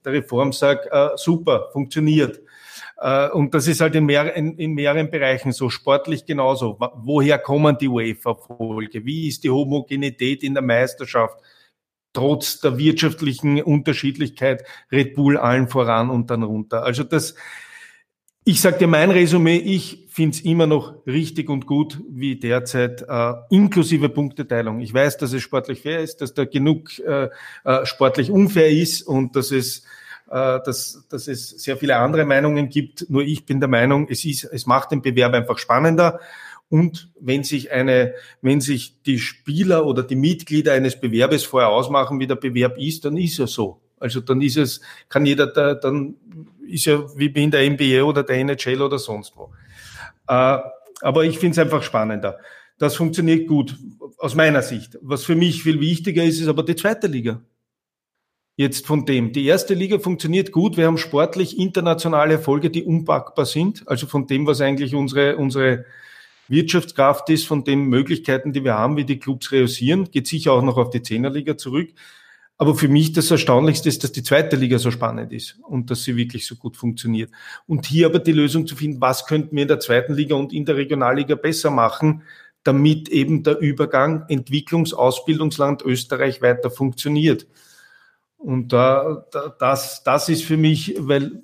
der 0.05 0.13
Reform, 0.13 0.53
sage, 0.53 0.89
äh, 0.91 1.17
super, 1.17 1.70
funktioniert. 1.74 2.39
Äh, 2.97 3.30
und 3.30 3.53
das 3.55 3.67
ist 3.67 3.82
halt 3.82 3.95
in, 3.95 4.05
mehr, 4.05 4.36
in, 4.36 4.55
in, 4.57 4.74
mehreren 4.74 5.09
Bereichen 5.09 5.51
so, 5.51 5.70
sportlich 5.70 6.26
genauso. 6.26 6.78
Woher 6.95 7.39
kommen 7.39 7.78
die 7.80 7.88
UEFA-Folge? 7.88 9.03
Wie 9.03 9.28
ist 9.28 9.43
die 9.43 9.49
Homogenität 9.49 10.43
in 10.43 10.53
der 10.53 10.63
Meisterschaft? 10.63 11.39
Trotz 12.14 12.60
der 12.60 12.78
wirtschaftlichen 12.78 13.62
Unterschiedlichkeit 13.62 14.64
Red 14.91 15.16
Bull 15.16 15.38
allen 15.38 15.68
voran 15.68 16.10
und 16.10 16.30
dann 16.30 16.43
runter. 16.43 16.84
Also 16.84 17.03
das, 17.03 17.36
ich 18.45 18.62
sage 18.62 18.80
dir 18.80 18.88
mein 18.88 19.12
Resümee, 19.12 19.57
ich 19.57 20.07
finde 20.10 20.36
es 20.36 20.41
immer 20.41 20.66
noch 20.66 21.05
richtig 21.05 21.49
und 21.49 21.66
gut 21.66 22.01
wie 22.10 22.39
derzeit, 22.39 23.05
äh, 23.07 23.34
inklusive 23.51 24.10
Punkteteilung. 24.10 24.82
Ich 24.82 24.93
weiß, 24.93 25.18
dass 25.18 25.34
es 25.34 25.41
sportlich 25.41 25.82
fair 25.82 25.99
ist, 25.99 26.18
dass 26.18 26.34
da 26.34 26.45
genug 26.45 26.97
äh, 26.99 27.30
äh, 27.64 27.86
sportlich 27.86 28.32
unfair 28.32 28.70
ist 28.70 29.03
und 29.03 29.36
dass 29.36 29.51
es 29.51 29.84
äh, 30.30 30.60
dass, 30.64 31.05
dass 31.10 31.28
es 31.28 31.49
sehr 31.49 31.78
viele 31.78 31.97
andere 31.97 32.26
Meinungen 32.26 32.70
gibt. 32.70 33.10
Nur 33.10 33.24
ich 33.24 33.45
bin 33.45 33.60
der 33.60 33.70
Meinung, 33.70 34.07
es 34.10 34.26
ist, 34.26 34.43
es 34.43 34.66
macht 34.66 34.91
den 34.91 35.01
Bewerb 35.01 35.34
einfach 35.34 35.57
spannender. 35.57 36.20
Und 36.70 37.11
wenn 37.20 37.43
sich 37.43 37.72
eine, 37.72 38.13
wenn 38.41 38.61
sich 38.61 39.01
die 39.01 39.17
Spieler 39.17 39.86
oder 39.86 40.03
die 40.03 40.15
Mitglieder 40.15 40.74
eines 40.74 40.99
Bewerbes 40.99 41.43
vorher 41.43 41.70
ausmachen, 41.70 42.20
wie 42.20 42.28
der 42.28 42.36
Bewerb 42.36 42.78
ist, 42.78 43.05
dann 43.05 43.17
ist 43.17 43.39
er 43.39 43.47
so. 43.47 43.82
Also 43.99 44.22
dann 44.22 44.41
ist 44.41 44.55
es, 44.55 44.82
kann 45.09 45.26
jeder, 45.26 45.47
da, 45.47 45.74
dann 45.74 46.15
ist 46.67 46.88
er 46.88 47.17
wie 47.17 47.28
in 47.28 47.51
der 47.51 47.67
NBA 47.70 48.03
oder 48.03 48.24
der 48.24 48.38
NHL 48.38 48.82
oder 48.82 48.99
sonst 48.99 49.36
wo. 49.36 49.51
Äh, 50.28 50.59
aber 51.01 51.24
ich 51.26 51.39
finde 51.39 51.53
es 51.53 51.59
einfach 51.59 51.82
spannender. 51.82 52.39
Das 52.78 52.95
funktioniert 52.95 53.47
gut 53.47 53.76
aus 54.17 54.36
meiner 54.36 54.61
Sicht. 54.61 54.97
Was 55.01 55.24
für 55.24 55.36
mich 55.36 55.63
viel 55.63 55.82
wichtiger 55.82 56.24
ist, 56.24 56.39
ist 56.39 56.47
aber 56.47 56.63
die 56.63 56.76
zweite 56.76 57.07
Liga. 57.07 57.41
Jetzt 58.55 58.86
von 58.86 59.05
dem. 59.05 59.32
Die 59.32 59.45
erste 59.45 59.74
Liga 59.74 59.99
funktioniert 59.99 60.51
gut. 60.51 60.78
Wir 60.78 60.86
haben 60.86 60.97
sportlich 60.97 61.57
internationale 61.57 62.34
Erfolge, 62.34 62.70
die 62.70 62.84
unpackbar 62.84 63.45
sind. 63.45 63.88
Also 63.88 64.05
von 64.05 64.28
dem, 64.28 64.45
was 64.45 64.61
eigentlich 64.61 64.95
unsere, 64.95 65.38
unsere 65.38 65.86
Wirtschaftskraft 66.50 67.30
ist, 67.30 67.47
von 67.47 67.64
den 67.64 67.86
Möglichkeiten, 67.86 68.54
die 68.54 68.64
wir 68.64 68.74
haben, 68.74 68.97
wie 68.97 69.06
die 69.06 69.20
Clubs 69.20 69.52
reüssieren, 69.52 70.10
geht 70.12 70.28
sicher 70.28 70.54
auch 70.54 70.62
noch 70.62 70.78
auf 70.78 70.89
die 70.89 71.02
Zehnerliga 71.02 71.58
zurück. 71.58 71.89
Aber 72.58 72.76
für 72.76 72.89
mich 72.89 73.14
das 73.14 73.32
Erstaunlichste 73.32 73.88
ist, 73.88 74.04
dass 74.04 74.12
die 74.12 74.24
zweite 74.24 74.58
Liga 74.58 74.80
so 74.80 74.91
spannend 74.91 75.32
ist 75.32 75.58
und 75.64 75.89
dass 75.89 76.04
sie 76.04 76.18
wirklich 76.18 76.45
so 76.45 76.56
gut 76.56 76.76
funktioniert. 76.76 77.32
Und 77.68 77.86
hier 77.86 78.08
aber 78.08 78.20
die 78.20 78.34
Lösung 78.34 78.68
zu 78.68 78.76
finden, 78.76 79.00
was 79.00 79.26
könnten 79.26 79.56
wir 79.56 79.62
in 79.62 79.70
der 79.70 79.80
zweiten 79.80 80.14
Liga 80.14 80.36
und 80.36 80.52
in 80.52 80.66
der 80.66 80.76
Regionalliga 80.76 81.36
besser 81.36 81.72
machen, 81.72 82.24
damit 82.64 83.08
eben 83.08 83.43
der 83.43 83.60
Übergang 83.60 84.26
Entwicklungs-, 84.28 84.93
Ausbildungsland 84.93 85.84
Österreich 85.84 86.41
weiter 86.41 86.70
funktioniert. 86.70 87.47
Und 88.38 88.74
da, 88.74 89.26
da, 89.32 89.56
das, 89.58 90.04
das 90.04 90.28
ist 90.28 90.43
für 90.43 90.58
mich, 90.58 90.95
weil 90.97 91.41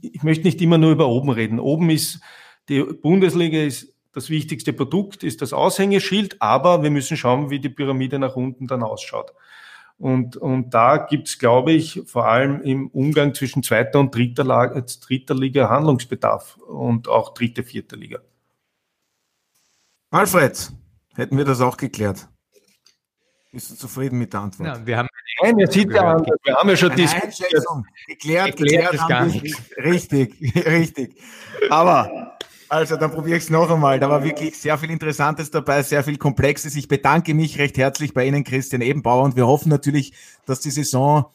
ich 0.00 0.24
möchte 0.24 0.44
nicht 0.44 0.60
immer 0.60 0.78
nur 0.78 0.90
über 0.90 1.08
oben 1.08 1.30
reden. 1.30 1.60
Oben 1.60 1.90
ist, 1.90 2.20
die 2.68 2.82
Bundesliga 2.82 3.62
ist 3.62 3.91
das 4.12 4.28
wichtigste 4.28 4.72
Produkt 4.72 5.22
ist 5.22 5.42
das 5.42 5.52
Aushängeschild, 5.52 6.40
aber 6.40 6.82
wir 6.82 6.90
müssen 6.90 7.16
schauen, 7.16 7.50
wie 7.50 7.60
die 7.60 7.68
Pyramide 7.68 8.18
nach 8.18 8.36
unten 8.36 8.66
dann 8.66 8.82
ausschaut. 8.82 9.32
Und, 9.98 10.36
und 10.36 10.70
da 10.74 10.96
gibt's, 10.96 11.38
glaube 11.38 11.72
ich, 11.72 12.02
vor 12.06 12.26
allem 12.26 12.60
im 12.62 12.88
Umgang 12.88 13.34
zwischen 13.34 13.62
zweiter 13.62 14.00
und 14.00 14.14
dritter, 14.14 14.44
Lage, 14.44 14.82
dritter 14.82 15.34
Liga 15.34 15.68
Handlungsbedarf 15.68 16.56
und 16.56 17.08
auch 17.08 17.34
dritte, 17.34 17.62
vierte 17.62 17.96
Liga. 17.96 18.18
Alfred, 20.10 20.72
hätten 21.14 21.38
wir 21.38 21.44
das 21.44 21.60
auch 21.60 21.76
geklärt? 21.76 22.28
Bist 23.52 23.70
du 23.70 23.74
zufrieden 23.76 24.18
mit 24.18 24.32
der 24.32 24.40
Antwort? 24.40 24.66
Ja, 24.66 24.86
wir 24.86 24.98
haben 24.98 25.08
Nein, 25.42 25.58
ihr 25.58 25.66
sieht 25.66 25.90
ja 25.90 26.18
wir 26.44 26.54
haben 26.54 26.68
ja 26.68 26.76
schon 26.76 26.94
diskutiert. 26.94 27.64
Geklärt, 28.06 28.56
geklärt, 28.56 28.90
geklärt 28.90 29.08
gar 29.08 29.26
nicht. 29.26 29.56
Richtig, 29.76 30.34
richtig. 30.66 31.20
Aber 31.70 32.38
also, 32.72 32.96
dann 32.96 33.10
probiere 33.10 33.36
ich 33.36 33.44
es 33.44 33.50
noch 33.50 33.70
einmal. 33.70 34.00
Da 34.00 34.08
war 34.08 34.24
wirklich 34.24 34.58
sehr 34.58 34.78
viel 34.78 34.90
Interessantes 34.90 35.50
dabei, 35.50 35.82
sehr 35.82 36.02
viel 36.02 36.16
Komplexes. 36.16 36.74
Ich 36.74 36.88
bedanke 36.88 37.34
mich 37.34 37.58
recht 37.58 37.76
herzlich 37.76 38.14
bei 38.14 38.26
Ihnen, 38.26 38.44
Christian 38.44 38.80
Ebenbauer, 38.80 39.24
und 39.24 39.36
wir 39.36 39.46
hoffen 39.46 39.68
natürlich, 39.68 40.14
dass 40.46 40.60
die 40.60 40.70
Saison 40.70 41.26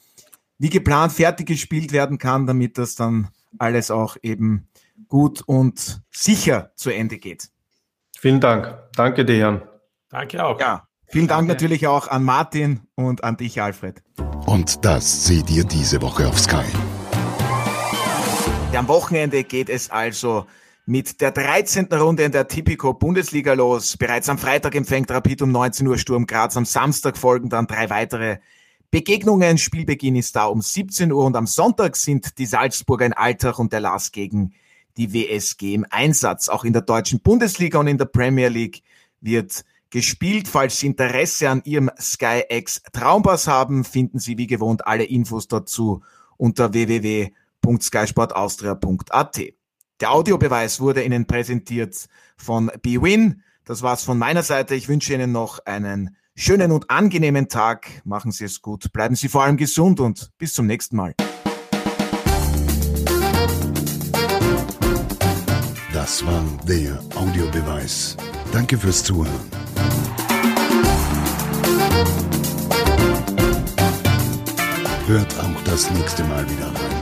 wie 0.57 0.71
geplant 0.71 1.11
fertig 1.11 1.45
gespielt 1.45 1.91
werden 1.91 2.17
kann, 2.17 2.47
damit 2.47 2.79
das 2.79 2.95
dann 2.95 3.27
alles 3.59 3.91
auch 3.91 4.17
eben 4.23 4.67
gut 5.09 5.43
und 5.45 6.01
sicher 6.09 6.71
zu 6.75 6.89
Ende 6.89 7.19
geht. 7.19 7.49
Vielen 8.17 8.39
Dank. 8.39 8.75
Danke 8.95 9.23
dir, 9.23 9.37
Herrn. 9.37 9.61
Danke 10.09 10.43
auch. 10.43 10.59
Ja, 10.59 10.87
vielen 11.05 11.27
Dank 11.27 11.41
Danke. 11.41 11.53
natürlich 11.53 11.85
auch 11.85 12.07
an 12.07 12.23
Martin 12.23 12.79
und 12.95 13.23
an 13.23 13.37
dich, 13.37 13.61
Alfred. 13.61 14.01
Und 14.47 14.83
das 14.83 15.27
seht 15.27 15.51
ihr 15.51 15.65
diese 15.65 16.01
Woche 16.01 16.27
auf 16.27 16.39
Sky. 16.39 16.65
Am 18.75 18.87
Wochenende 18.87 19.43
geht 19.43 19.69
es 19.69 19.91
also 19.91 20.47
mit 20.87 21.19
der 21.19 21.31
13. 21.31 21.89
Runde 21.91 22.23
in 22.23 22.31
der 22.31 22.47
Tipico 22.47 22.93
Bundesliga 22.93 23.51
los. 23.51 23.97
Bereits 23.97 24.29
am 24.29 24.37
Freitag 24.37 24.73
empfängt 24.73 25.11
Rapid 25.11 25.41
um 25.41 25.51
19 25.51 25.85
Uhr 25.85 25.97
Sturm 25.97 26.25
Graz. 26.25 26.55
Am 26.55 26.63
Samstag 26.63 27.17
folgen 27.17 27.49
dann 27.49 27.67
drei 27.67 27.89
weitere 27.89 28.37
Begegnungen. 28.89 29.57
Spielbeginn 29.57 30.15
ist 30.15 30.37
da 30.37 30.45
um 30.45 30.61
17 30.61 31.11
Uhr 31.11 31.25
und 31.25 31.35
am 31.35 31.45
Sonntag 31.45 31.97
sind 31.97 32.37
die 32.37 32.45
Salzburger 32.45 33.05
in 33.05 33.11
Alltag 33.11 33.59
und 33.59 33.73
der 33.73 33.81
Lass 33.81 34.13
gegen 34.13 34.53
die 34.95 35.11
WSG 35.11 35.73
im 35.73 35.85
Einsatz. 35.89 36.47
Auch 36.47 36.63
in 36.63 36.71
der 36.71 36.83
deutschen 36.83 37.19
Bundesliga 37.19 37.79
und 37.79 37.87
in 37.87 37.97
der 37.97 38.05
Premier 38.05 38.47
League 38.47 38.81
wird 39.19 39.65
gespielt. 39.89 40.47
Falls 40.47 40.79
Sie 40.79 40.87
Interesse 40.87 41.49
an 41.49 41.63
Ihrem 41.65 41.91
SkyX 41.99 42.81
Traumpass 42.93 43.49
haben, 43.49 43.83
finden 43.83 44.19
Sie 44.19 44.37
wie 44.37 44.47
gewohnt 44.47 44.87
alle 44.87 45.03
Infos 45.03 45.49
dazu 45.49 46.01
unter 46.37 46.71
www.skysportaustria.at. 46.71 49.56
Der 49.99 50.11
Audiobeweis 50.11 50.79
wurde 50.79 51.03
Ihnen 51.03 51.25
präsentiert 51.25 52.07
von 52.37 52.69
BWin. 52.83 53.41
Das 53.65 53.81
war's 53.81 54.03
von 54.03 54.19
meiner 54.19 54.43
Seite. 54.43 54.75
Ich 54.75 54.87
wünsche 54.87 55.13
Ihnen 55.13 55.31
noch 55.31 55.59
einen 55.65 56.15
schönen 56.35 56.71
und 56.71 56.91
angenehmen 56.91 57.49
Tag. 57.49 57.87
Machen 58.05 58.31
Sie 58.31 58.45
es 58.45 58.61
gut. 58.61 58.91
Bleiben 58.93 59.15
Sie 59.15 59.27
vor 59.27 59.43
allem 59.43 59.57
gesund 59.57 59.99
und 59.99 60.29
bis 60.37 60.53
zum 60.53 60.67
nächsten 60.67 60.97
Mal. 60.97 61.15
Das 65.91 66.23
war 66.25 66.43
der 66.67 66.99
Audiobeweis. 67.15 68.15
Danke 68.51 68.77
fürs 68.77 69.03
Zuhören. 69.03 69.33
Hört 75.07 75.39
auch 75.39 75.63
das 75.63 75.89
nächste 75.89 76.23
Mal 76.25 76.47
wieder 76.47 76.67
rein. 76.67 76.96